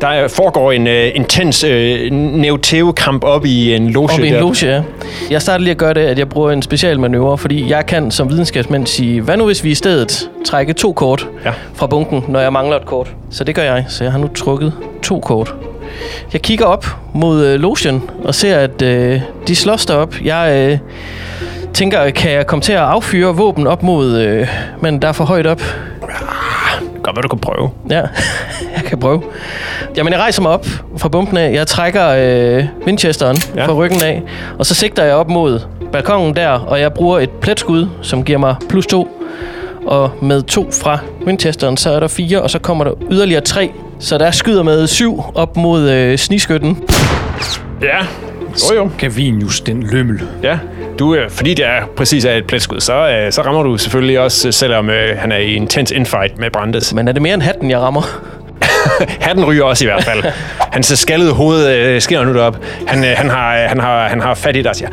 Der 0.00 0.08
er- 0.08 0.28
foregår 0.28 0.72
en 0.72 0.86
uh, 0.86 1.16
intens 1.16 1.64
uh, 1.64 1.70
Neoteo-kamp 2.12 3.24
op 3.24 3.44
i 3.46 3.74
en 3.74 3.90
loge. 3.90 4.08
Op 4.12 4.20
i 4.20 4.28
en 4.28 4.34
loge, 4.34 4.56
ja. 4.66 4.82
Jeg 5.30 5.42
starter 5.42 5.58
lige 5.64 5.70
at 5.70 5.76
gøre 5.78 5.94
det, 5.94 6.00
at 6.00 6.18
jeg 6.18 6.28
bruger 6.28 6.50
en 6.50 6.62
specialmanøvre, 6.62 7.38
fordi 7.38 7.70
jeg 7.70 7.86
kan 7.86 8.10
som 8.10 8.30
videnskabsmand 8.30 8.86
sige, 8.86 9.20
hvad 9.20 9.36
nu 9.36 9.46
hvis 9.46 9.64
vi 9.64 9.70
i 9.70 9.74
stedet 9.74 10.30
trækker 10.46 10.74
to 10.74 10.92
kort 10.92 11.28
Ja. 11.44 11.52
fra 11.74 11.86
bunken, 11.86 12.24
når 12.28 12.40
jeg 12.40 12.52
mangler 12.52 12.76
et 12.76 12.86
kort. 12.86 13.14
Så 13.30 13.44
det 13.44 13.54
gør 13.54 13.62
jeg, 13.62 13.84
så 13.88 14.04
jeg 14.04 14.12
har 14.12 14.18
nu 14.18 14.28
trukket 14.34 14.72
to 15.02 15.20
kort. 15.20 15.54
Jeg 16.32 16.42
kigger 16.42 16.64
op 16.66 16.86
mod 17.14 17.44
øh, 17.46 17.60
logen 17.60 18.02
og 18.24 18.34
ser, 18.34 18.56
at 18.58 18.82
øh, 18.82 19.20
de 19.48 19.56
slås 19.56 19.86
derop. 19.86 20.14
Jeg 20.24 20.68
øh, 20.72 20.78
tænker, 21.74 22.10
kan 22.10 22.30
jeg 22.30 22.46
komme 22.46 22.62
til 22.62 22.72
at 22.72 22.78
affyre 22.78 23.36
våben 23.36 23.66
op 23.66 23.82
mod, 23.82 24.16
øh, 24.18 24.48
men 24.80 25.02
der 25.02 25.08
er 25.08 25.12
for 25.12 25.24
højt 25.24 25.46
op. 25.46 25.62
Godt, 27.02 27.16
hvad 27.16 27.22
du 27.22 27.28
kan 27.28 27.38
prøve. 27.38 27.70
Ja, 27.90 28.00
jeg 28.76 28.84
kan 28.86 28.98
prøve. 28.98 29.22
Jamen, 29.96 30.12
jeg 30.12 30.20
rejser 30.20 30.42
mig 30.42 30.50
op 30.50 30.66
fra 30.96 31.08
bumpen 31.08 31.36
af. 31.36 31.52
Jeg 31.52 31.66
trækker 31.66 32.08
øh, 32.08 32.64
Winchesteren 32.86 33.36
Ja. 33.54 33.60
ja. 33.60 33.66
fra 33.66 33.72
ryggen 33.72 34.02
af. 34.02 34.22
Og 34.58 34.66
så 34.66 34.74
sigter 34.74 35.04
jeg 35.04 35.14
op 35.14 35.28
mod 35.28 35.60
balkongen 35.92 36.36
der, 36.36 36.48
og 36.48 36.80
jeg 36.80 36.92
bruger 36.92 37.18
et 37.18 37.30
pletskud, 37.30 37.88
som 38.02 38.24
giver 38.24 38.38
mig 38.38 38.56
plus 38.68 38.86
to. 38.86 39.24
Og 39.86 40.10
med 40.22 40.42
to 40.42 40.70
fra 40.82 40.98
Winchesteren, 41.26 41.76
så 41.76 41.90
er 41.90 42.00
der 42.00 42.08
fire, 42.08 42.42
og 42.42 42.50
så 42.50 42.58
kommer 42.58 42.84
der 42.84 42.92
yderligere 43.10 43.40
tre. 43.40 43.70
Så 44.00 44.18
der 44.18 44.30
skyder 44.30 44.62
med 44.62 44.86
syv 44.86 45.22
op 45.34 45.56
mod 45.56 45.90
øh, 45.90 46.18
sniskytten. 46.18 46.84
Ja. 47.82 47.98
Jo, 48.70 48.76
jo. 48.76 48.90
Gavinius, 48.98 49.60
den 49.60 49.82
lømmel. 49.82 50.22
Ja. 50.42 50.58
Du, 50.98 51.14
øh, 51.14 51.30
fordi 51.30 51.54
det 51.54 51.66
er 51.66 51.82
præcis 51.96 52.24
er 52.24 52.32
et 52.32 52.46
pletskud, 52.46 52.80
så, 52.80 53.08
øh, 53.08 53.32
så 53.32 53.42
rammer 53.42 53.62
du 53.62 53.76
selvfølgelig 53.76 54.20
også, 54.20 54.48
øh, 54.48 54.54
selvom 54.54 54.90
øh, 54.90 55.18
han 55.18 55.32
er 55.32 55.36
i 55.36 55.54
intens 55.54 55.90
infight 55.90 56.38
med 56.38 56.50
Brandes. 56.50 56.94
Men 56.94 57.08
er 57.08 57.12
det 57.12 57.22
mere 57.22 57.34
end 57.34 57.42
hatten, 57.42 57.70
jeg 57.70 57.78
rammer? 57.78 58.02
Hatten 59.20 59.44
ryger 59.44 59.64
også 59.64 59.84
i 59.84 59.86
hvert 59.86 60.04
fald. 60.04 60.24
Hans 60.72 60.92
skaldede 60.96 61.32
hoved 61.32 61.68
øh, 61.68 62.00
sker 62.00 62.24
nu 62.24 62.34
derop. 62.34 62.56
Han, 62.86 63.04
øh, 63.04 63.10
han, 63.16 63.30
har, 63.30 63.56
øh, 63.56 63.68
han, 63.68 63.80
har, 63.80 64.08
han 64.08 64.20
har 64.20 64.34
fat 64.34 64.56
i 64.56 64.62
dig 64.62 64.70
og 64.70 64.76
siger, 64.76 64.88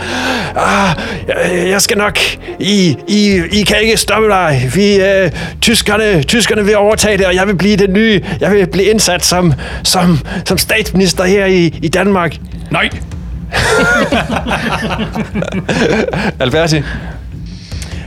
ah, 0.55 0.95
jeg, 1.27 1.69
jeg 1.69 1.81
skal 1.81 1.97
nok, 1.97 2.19
I, 2.59 2.97
I, 3.07 3.41
I 3.51 3.63
kan 3.63 3.77
ikke 3.81 3.97
stoppe 3.97 4.27
dig. 4.27 4.69
Vi, 4.75 4.95
øh, 4.95 5.31
tyskerne, 5.61 6.23
tyskerne 6.23 6.65
vil 6.65 6.77
overtage 6.77 7.17
det, 7.17 7.25
og 7.25 7.35
jeg 7.35 7.47
vil 7.47 7.55
blive 7.55 7.77
den 7.77 7.93
nye. 7.93 8.21
Jeg 8.39 8.51
vil 8.51 8.67
blive 8.67 8.85
indsat 8.85 9.25
som, 9.25 9.53
som, 9.83 10.19
som 10.45 10.57
statsminister 10.57 11.23
her 11.23 11.45
i, 11.45 11.79
i 11.81 11.87
Danmark. 11.87 12.35
Nej! 12.71 12.89
Alberti? 16.39 16.81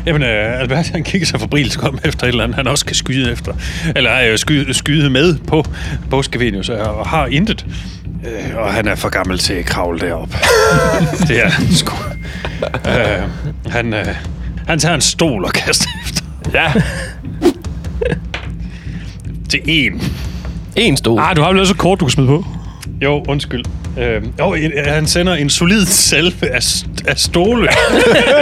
Jamen, 0.09 0.23
øh, 0.23 0.61
Albert, 0.61 0.89
han 0.89 1.05
kigger 1.05 1.27
sig 1.27 1.41
fabrilsk 1.41 1.83
om 1.83 1.99
efter 2.05 2.25
et 2.25 2.29
eller 2.29 2.45
andet, 2.45 2.57
han 2.57 2.67
også 2.67 2.85
kan 2.85 2.95
skyde 2.95 3.33
efter. 3.33 3.53
Eller 3.97 4.21
øh, 4.21 4.39
skyde, 4.39 4.75
skyde 4.75 5.11
med 5.11 5.39
på, 5.39 5.65
på 6.11 6.23
Scavenius, 6.23 6.69
og 6.69 7.07
har 7.09 7.27
intet. 7.27 7.67
Øh, 8.27 8.57
og 8.57 8.73
han 8.73 8.89
er 8.89 8.95
for 8.95 9.09
gammel 9.09 9.39
til 9.39 9.55
at 9.55 9.65
kravle 9.65 10.01
derop. 10.01 10.29
det 11.29 11.45
er 11.45 11.49
han 11.49 11.73
sgu. 11.73 11.93
Øh, 12.87 13.29
han, 13.67 13.95
øh, 13.95 14.07
han 14.67 14.79
tager 14.79 14.95
en 14.95 15.01
stol 15.01 15.45
og 15.45 15.53
kaster 15.53 15.89
efter. 16.07 16.25
Ja. 16.55 16.73
Til 19.49 19.61
en. 19.65 20.03
En 20.77 20.97
stol. 20.97 21.21
Ah, 21.21 21.37
du 21.37 21.43
har 21.43 21.49
vel 21.49 21.61
også 21.61 21.73
et 21.73 21.79
kort, 21.79 22.01
du 22.01 22.05
kan 22.05 22.11
smide 22.11 22.29
på. 22.29 22.45
Jo, 23.03 23.25
undskyld. 23.29 23.65
Øh, 23.99 24.23
jo, 24.39 24.57
han 24.87 25.07
sender 25.07 25.35
en 25.35 25.51
solid 25.51 25.87
salve 25.87 26.55
af, 26.55 26.61
af 27.07 27.19
stole 27.19 27.69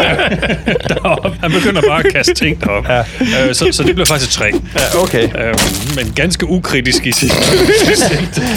derop. 0.88 1.26
Han 1.40 1.52
begynder 1.52 1.82
bare 1.88 2.06
at 2.06 2.12
kaste 2.12 2.34
ting 2.34 2.60
derop. 2.64 2.88
Ja. 2.88 2.98
Øh, 3.48 3.54
så, 3.54 3.68
så 3.72 3.82
det 3.82 3.94
bliver 3.94 4.06
faktisk 4.06 4.30
tre. 4.30 4.44
ja, 4.74 5.02
okay. 5.02 5.22
Øh, 5.22 5.54
men 5.96 6.12
ganske 6.14 6.46
ukritisk 6.46 7.06
i 7.06 7.12
sit 7.12 7.32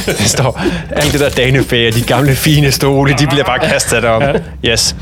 Det 0.05 0.29
står, 0.29 0.61
alt 0.91 1.11
det 1.13 1.19
der 1.19 1.29
danefæ 1.29 1.87
og 1.87 1.93
de 1.93 2.01
gamle 2.01 2.35
fine 2.35 2.71
stole, 2.71 3.13
de 3.19 3.27
bliver 3.27 3.43
bare 3.43 3.59
kastet 3.59 4.03
derop. 4.03 4.35
Yes. 4.65 4.95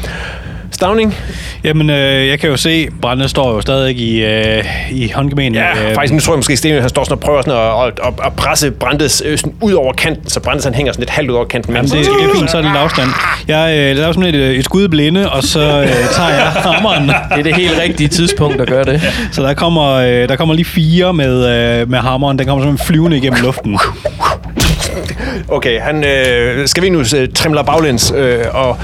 Stavning? 0.77 1.15
Jamen, 1.63 1.89
øh, 1.89 2.27
jeg 2.27 2.39
kan 2.39 2.49
jo 2.49 2.57
se, 2.57 2.87
Brande 3.01 3.29
står 3.29 3.53
jo 3.53 3.61
stadig 3.61 3.97
i, 3.97 4.23
øh, 4.23 4.63
i 4.91 5.11
håndgemænen. 5.15 5.55
Ja, 5.55 5.89
øh, 5.89 5.95
faktisk 5.95 6.13
nu 6.13 6.19
tror 6.19 6.33
jeg 6.33 6.37
måske, 6.37 6.57
Sten 6.57 6.81
han 6.81 6.89
står 6.89 7.03
sådan 7.03 7.13
og 7.13 7.19
prøver 7.19 7.41
sådan 7.41 7.59
at, 7.59 7.87
at, 7.87 8.07
at, 8.07 8.25
at 8.25 8.33
presse 8.33 8.71
Brandes 8.71 9.23
øh, 9.25 9.37
sådan 9.37 9.53
ud 9.61 9.73
over 9.73 9.93
kanten, 9.93 10.29
så 10.29 10.39
Brandes 10.39 10.63
han 10.65 10.73
hænger 10.73 10.91
sådan 10.93 11.01
lidt 11.01 11.09
halvt 11.09 11.29
ud 11.29 11.35
over 11.35 11.45
kanten. 11.45 11.75
Jamen, 11.75 11.91
det, 11.91 12.05
det 12.05 12.25
er 12.29 12.35
fint, 12.35 12.51
så 12.51 12.57
er 12.57 12.61
det 12.61 12.71
lidt 12.71 12.77
afstand. 12.77 13.09
Jeg 13.47 13.77
øh, 13.77 13.97
laver 13.97 14.11
simpelthen 14.11 14.43
et, 14.43 14.57
et 14.57 14.65
skud 14.65 14.87
blinde, 14.87 15.31
og 15.31 15.43
så 15.43 15.59
øh, 15.59 15.87
tager 15.87 16.29
jeg 16.29 16.47
hammeren. 16.73 17.07
Det 17.07 17.39
er 17.39 17.43
det 17.43 17.55
helt 17.55 17.79
rigtige 17.79 18.07
tidspunkt 18.07 18.61
at 18.61 18.67
gøre 18.67 18.85
det. 18.85 19.01
Så 19.31 19.41
der 19.41 19.53
kommer, 19.53 19.91
øh, 19.91 20.29
der 20.29 20.35
kommer 20.35 20.53
lige 20.55 20.65
fire 20.65 21.13
med, 21.13 21.35
øh, 21.81 21.89
med 21.89 21.99
hammeren. 21.99 22.39
Den 22.39 22.47
kommer 22.47 22.63
simpelthen 22.63 22.87
flyvende 22.87 23.17
igennem 23.17 23.43
luften. 23.43 23.79
Okay, 25.49 25.81
han 25.81 26.03
øh, 26.03 26.67
skal 26.67 26.83
vi 26.83 26.89
nu 26.89 26.99
øh, 26.99 27.27
trimler 27.35 27.63
baglæns 27.63 28.13
øh, 28.15 28.39
og 28.53 28.77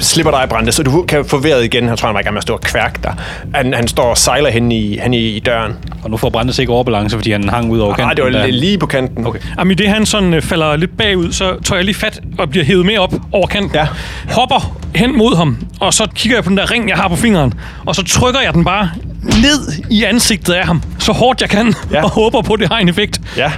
slipper 0.00 0.30
dig, 0.32 0.48
Brandes, 0.48 0.74
så 0.74 0.82
du 0.82 1.02
kan 1.02 1.24
få 1.24 1.38
vejret 1.38 1.64
igen. 1.64 1.88
Jeg 1.88 1.98
tror, 1.98 2.06
han 2.08 2.14
var 2.14 2.20
i 2.20 2.22
gang 2.22 2.32
med 2.34 2.38
at 2.38 2.42
stå 2.42 2.52
og 2.54 2.60
kværke 2.60 2.98
dig. 3.02 3.14
Han, 3.54 3.74
han 3.74 3.88
står 3.88 4.02
og 4.04 4.18
sejler 4.18 4.50
hen 4.50 4.72
i, 4.72 4.98
hen 5.02 5.14
i, 5.14 5.18
i 5.18 5.40
døren. 5.40 5.72
Og 6.04 6.10
nu 6.10 6.16
får 6.16 6.30
Brandes 6.30 6.58
ikke 6.58 6.72
overbalance, 6.72 7.16
fordi 7.16 7.32
han 7.32 7.48
hang 7.48 7.70
ud 7.70 7.78
over 7.78 7.94
kanten. 7.94 8.10
Ah, 8.10 8.16
det 8.16 8.24
var 8.24 8.30
der. 8.40 8.46
li- 8.46 8.50
lige 8.50 8.78
på 8.78 8.86
kanten. 8.86 9.26
Okay. 9.26 9.38
Jamen, 9.58 9.70
i 9.70 9.74
det 9.74 9.88
han 9.88 10.06
sådan 10.06 10.34
øh, 10.34 10.42
falder 10.42 10.76
lidt 10.76 10.96
bagud, 10.96 11.32
så 11.32 11.56
tager 11.64 11.78
jeg 11.78 11.84
lige 11.84 11.94
fat 11.94 12.20
og 12.38 12.50
bliver 12.50 12.64
hævet 12.64 12.86
med 12.86 12.98
op 12.98 13.14
over 13.32 13.46
kanten. 13.46 13.70
Ja. 13.74 13.86
Hopper 14.30 14.76
hen 14.94 15.18
mod 15.18 15.36
ham, 15.36 15.58
og 15.80 15.94
så 15.94 16.06
kigger 16.14 16.36
jeg 16.36 16.44
på 16.44 16.48
den 16.50 16.56
der 16.58 16.70
ring, 16.70 16.88
jeg 16.88 16.96
har 16.96 17.08
på 17.08 17.16
fingeren, 17.16 17.54
og 17.86 17.94
så 17.94 18.02
trykker 18.04 18.40
jeg 18.40 18.54
den 18.54 18.64
bare 18.64 18.90
ned 19.22 19.82
i 19.90 20.04
ansigtet 20.04 20.52
af 20.52 20.66
ham, 20.66 20.82
så 20.98 21.12
hårdt 21.12 21.40
jeg 21.40 21.50
kan, 21.50 21.74
ja. 21.92 22.02
og 22.04 22.10
håber 22.10 22.42
på, 22.42 22.52
at 22.52 22.60
det 22.60 22.68
har 22.68 22.78
en 22.78 22.88
effekt. 22.88 23.20
Ja, 23.36 23.52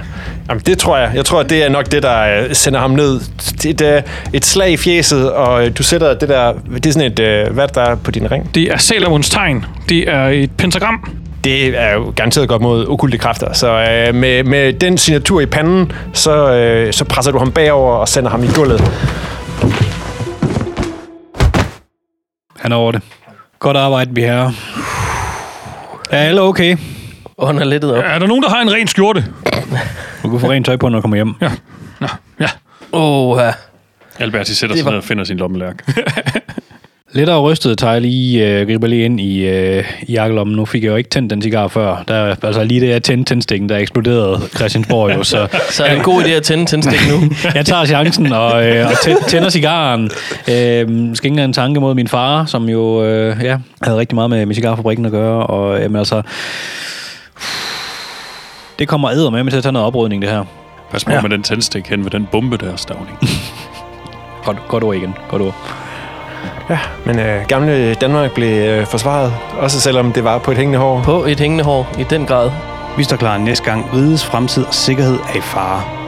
Jamen, 0.49 0.61
det 0.65 0.77
tror 0.77 0.97
jeg. 0.97 1.11
Jeg 1.15 1.25
tror, 1.25 1.43
det 1.43 1.63
er 1.63 1.69
nok 1.69 1.91
det, 1.91 2.03
der 2.03 2.43
øh, 2.43 2.55
sender 2.55 2.79
ham 2.79 2.91
ned. 2.91 3.19
Det 3.63 3.81
er 3.81 4.01
et 4.33 4.45
slag 4.45 4.71
i 4.71 4.77
fjeset, 4.77 5.31
og 5.31 5.65
øh, 5.65 5.77
du 5.77 5.83
sætter 5.83 6.13
det 6.13 6.29
der... 6.29 6.53
Det 6.53 6.85
er 6.85 6.91
sådan 6.91 7.11
et... 7.11 7.19
øh, 7.19 7.53
Hvad 7.53 7.63
er 7.63 7.67
der 7.67 7.81
er 7.81 7.95
på 7.95 8.11
din 8.11 8.31
ring? 8.31 8.55
Det 8.55 8.63
er 8.63 8.77
Salomons 8.77 9.29
tegn. 9.29 9.65
Det 9.89 10.09
er 10.09 10.27
et 10.27 10.51
pentagram. 10.57 11.11
Det 11.43 11.79
er 11.79 11.93
jo 11.93 12.13
garanteret 12.15 12.49
godt 12.49 12.61
mod 12.61 12.85
okulte 12.87 13.17
kræfter. 13.17 13.53
Så 13.53 13.67
øh, 13.67 14.15
med, 14.15 14.43
med 14.43 14.73
den 14.73 14.97
signatur 14.97 15.41
i 15.41 15.45
panden, 15.45 15.91
så, 16.13 16.51
øh, 16.53 16.93
så 16.93 17.05
presser 17.05 17.31
du 17.31 17.37
ham 17.37 17.51
bagover 17.51 17.95
og 17.95 18.07
sender 18.07 18.29
ham 18.29 18.43
i 18.43 18.47
gulvet. 18.55 18.91
Han 22.59 22.71
er 22.71 22.75
over 22.75 22.91
det. 22.91 23.01
Godt 23.59 23.77
arbejde, 23.77 24.11
vi 24.13 24.21
her. 24.21 24.51
Er 26.11 26.17
alle 26.27 26.41
okay? 26.41 26.77
Ånder 27.37 27.63
lettet 27.63 27.95
op. 27.97 28.03
Er 28.07 28.19
der 28.19 28.27
nogen, 28.27 28.43
der 28.43 28.49
har 28.49 28.61
en 28.61 28.73
ren 28.73 28.87
skjorte? 28.87 29.25
Du 30.23 30.29
kan 30.29 30.39
få 30.39 30.51
rent 30.51 30.65
tøj 30.65 30.75
på, 30.77 30.89
når 30.89 30.97
du 30.97 31.01
kommer 31.01 31.17
hjem. 31.17 31.33
Ja. 31.41 31.51
Nå, 32.01 32.07
ja. 32.39 32.47
Åh, 32.93 33.37
ja. 33.41 33.51
Alberti 34.23 34.55
sætter 34.55 34.75
sig 34.75 34.85
var- 34.85 34.91
ned 34.91 34.97
og 34.97 35.03
finder 35.03 35.23
sin 35.23 35.37
lommelærk. 35.37 35.75
Rystet 37.41 37.77
tager 37.77 37.93
jeg 37.93 38.01
lige, 38.01 38.47
øh, 38.59 38.67
griber 38.67 38.87
lige 38.87 39.05
ind 39.05 39.19
i, 39.19 39.39
øh, 39.47 39.83
i 40.07 40.11
jakkelommen. 40.13 40.55
Nu 40.55 40.65
fik 40.65 40.83
jeg 40.83 40.89
jo 40.89 40.95
ikke 40.95 41.09
tændt 41.09 41.29
den 41.31 41.41
cigar 41.41 41.67
før. 41.67 42.03
Der, 42.07 42.13
er- 42.15 42.35
altså 42.43 42.63
lige 42.63 42.81
det, 42.81 42.89
jeg 42.89 43.03
tændte 43.03 43.29
tændstikken, 43.29 43.69
der 43.69 43.77
eksploderede 43.77 44.41
Christiansborg 44.55 45.15
jo. 45.15 45.23
Så 45.23 45.47
Så 45.69 45.83
er 45.83 45.89
det 45.89 45.97
en 45.97 46.03
god 46.03 46.23
idé 46.23 46.29
at 46.29 46.43
tænde 46.43 46.65
tændstik 46.65 46.99
nu. 47.11 47.29
jeg 47.55 47.65
tager 47.65 47.85
chancen 47.85 48.31
og, 48.33 48.67
øh, 48.67 48.85
og 48.85 48.91
tæ- 48.91 49.29
tænder 49.29 49.49
cigaren. 49.49 50.03
Øh, 50.49 51.15
skal 51.15 51.31
ikke 51.31 51.43
en 51.43 51.53
tanke 51.53 51.79
mod 51.79 51.95
min 51.95 52.07
far, 52.07 52.45
som 52.45 52.69
jo 52.69 53.03
øh, 53.03 53.37
ja, 53.43 53.57
havde 53.81 53.97
rigtig 53.97 54.15
meget 54.15 54.29
med, 54.29 54.45
med 54.45 54.55
cigarfabrikken 54.55 55.05
at 55.05 55.11
gøre. 55.11 55.47
Og 55.47 55.79
jamen, 55.81 55.95
altså, 55.99 56.21
det 58.79 58.87
kommer 58.87 59.09
æder 59.11 59.29
med 59.29 59.51
til 59.51 59.57
at 59.57 59.63
tage 59.63 59.73
noget 59.73 59.85
oprydning, 59.87 60.21
det 60.21 60.29
her. 60.29 60.43
Pas 60.91 61.05
på 61.05 61.11
Ja. 61.11 61.15
ja. 61.15 61.21
med 61.21 61.29
den 61.29 61.43
tændstik 61.43 61.87
hen 61.87 62.03
ved 62.03 62.11
den 62.11 62.27
bombe 62.31 62.57
der, 62.57 62.75
Stavning. 62.75 63.17
Godt, 64.45 64.57
godt 64.67 64.83
ord 64.83 64.95
igen. 64.95 65.15
Godt 65.29 65.41
ord. 65.41 65.55
Ja, 66.69 66.79
men 67.05 67.19
øh, 67.19 67.45
gamle 67.47 67.93
Danmark 67.93 68.33
blev 68.33 68.69
øh, 68.69 68.85
forsvaret, 68.85 69.33
også 69.59 69.81
selvom 69.81 70.13
det 70.13 70.23
var 70.23 70.37
på 70.37 70.51
et 70.51 70.57
hængende 70.57 70.79
hår. 70.79 71.01
På 71.03 71.23
et 71.23 71.39
hængende 71.39 71.63
hår, 71.63 71.87
i 71.99 72.03
den 72.03 72.25
grad. 72.25 72.51
Vi 72.97 73.03
står 73.03 73.17
klar 73.17 73.37
næste 73.37 73.65
gang. 73.65 73.93
Rigets 73.93 74.25
fremtid 74.25 74.65
og 74.65 74.73
sikkerhed 74.73 75.19
er 75.33 75.37
i 75.37 75.41
fare. 75.41 75.98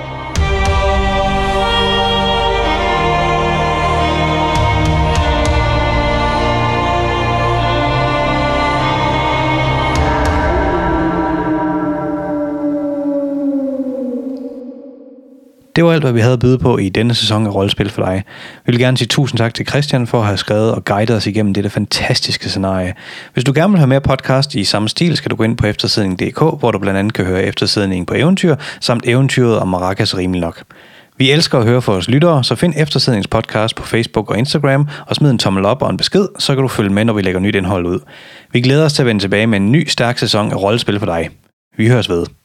Det 15.75 15.83
var 15.83 15.91
alt, 15.91 16.03
hvad 16.03 16.11
vi 16.11 16.19
havde 16.19 16.33
at 16.33 16.39
byde 16.39 16.57
på 16.57 16.77
i 16.77 16.89
denne 16.89 17.13
sæson 17.13 17.47
af 17.47 17.55
Rollespil 17.55 17.89
for 17.89 18.05
dig. 18.05 18.23
Vi 18.65 18.71
vil 18.71 18.79
gerne 18.79 18.97
sige 18.97 19.07
tusind 19.07 19.37
tak 19.37 19.53
til 19.53 19.67
Christian 19.67 20.07
for 20.07 20.19
at 20.19 20.25
have 20.25 20.37
skrevet 20.37 20.71
og 20.71 20.85
guidet 20.85 21.15
os 21.15 21.27
igennem 21.27 21.53
dette 21.53 21.69
fantastiske 21.69 22.49
scenarie. 22.49 22.93
Hvis 23.33 23.43
du 23.43 23.51
gerne 23.55 23.71
vil 23.71 23.79
have 23.79 23.87
mere 23.87 24.01
podcast 24.01 24.55
i 24.55 24.63
samme 24.63 24.89
stil, 24.89 25.17
skal 25.17 25.31
du 25.31 25.35
gå 25.35 25.43
ind 25.43 25.57
på 25.57 25.67
eftersidning.dk, 25.67 26.39
hvor 26.59 26.71
du 26.71 26.79
blandt 26.79 26.99
andet 26.99 27.13
kan 27.13 27.25
høre 27.25 27.43
eftersidningen 27.43 28.05
på 28.05 28.13
eventyr, 28.13 28.55
samt 28.79 29.03
eventyret 29.07 29.59
om 29.59 29.67
Maracas 29.67 30.17
rimelig 30.17 30.41
nok. 30.41 30.63
Vi 31.17 31.31
elsker 31.31 31.59
at 31.59 31.65
høre 31.65 31.81
fra 31.81 31.91
vores 31.91 32.09
lyttere, 32.09 32.43
så 32.43 32.55
find 32.55 32.73
Eftersidnings 32.77 33.27
podcast 33.27 33.75
på 33.75 33.83
Facebook 33.83 34.29
og 34.29 34.37
Instagram, 34.37 34.87
og 35.07 35.15
smid 35.15 35.31
en 35.31 35.37
tommel 35.37 35.65
op 35.65 35.81
og 35.81 35.89
en 35.89 35.97
besked, 35.97 36.27
så 36.39 36.55
kan 36.55 36.61
du 36.61 36.67
følge 36.67 36.89
med, 36.89 37.05
når 37.05 37.13
vi 37.13 37.21
lægger 37.21 37.39
nyt 37.39 37.55
indhold 37.55 37.85
ud. 37.85 37.99
Vi 38.51 38.61
glæder 38.61 38.85
os 38.85 38.93
til 38.93 39.01
at 39.01 39.05
vende 39.05 39.21
tilbage 39.23 39.47
med 39.47 39.57
en 39.57 39.71
ny 39.71 39.87
stærk 39.87 40.17
sæson 40.17 40.51
af 40.51 40.55
Rollespil 40.55 40.99
for 40.99 41.05
dig. 41.05 41.29
Vi 41.77 41.87
høres 41.87 42.09
ved. 42.09 42.40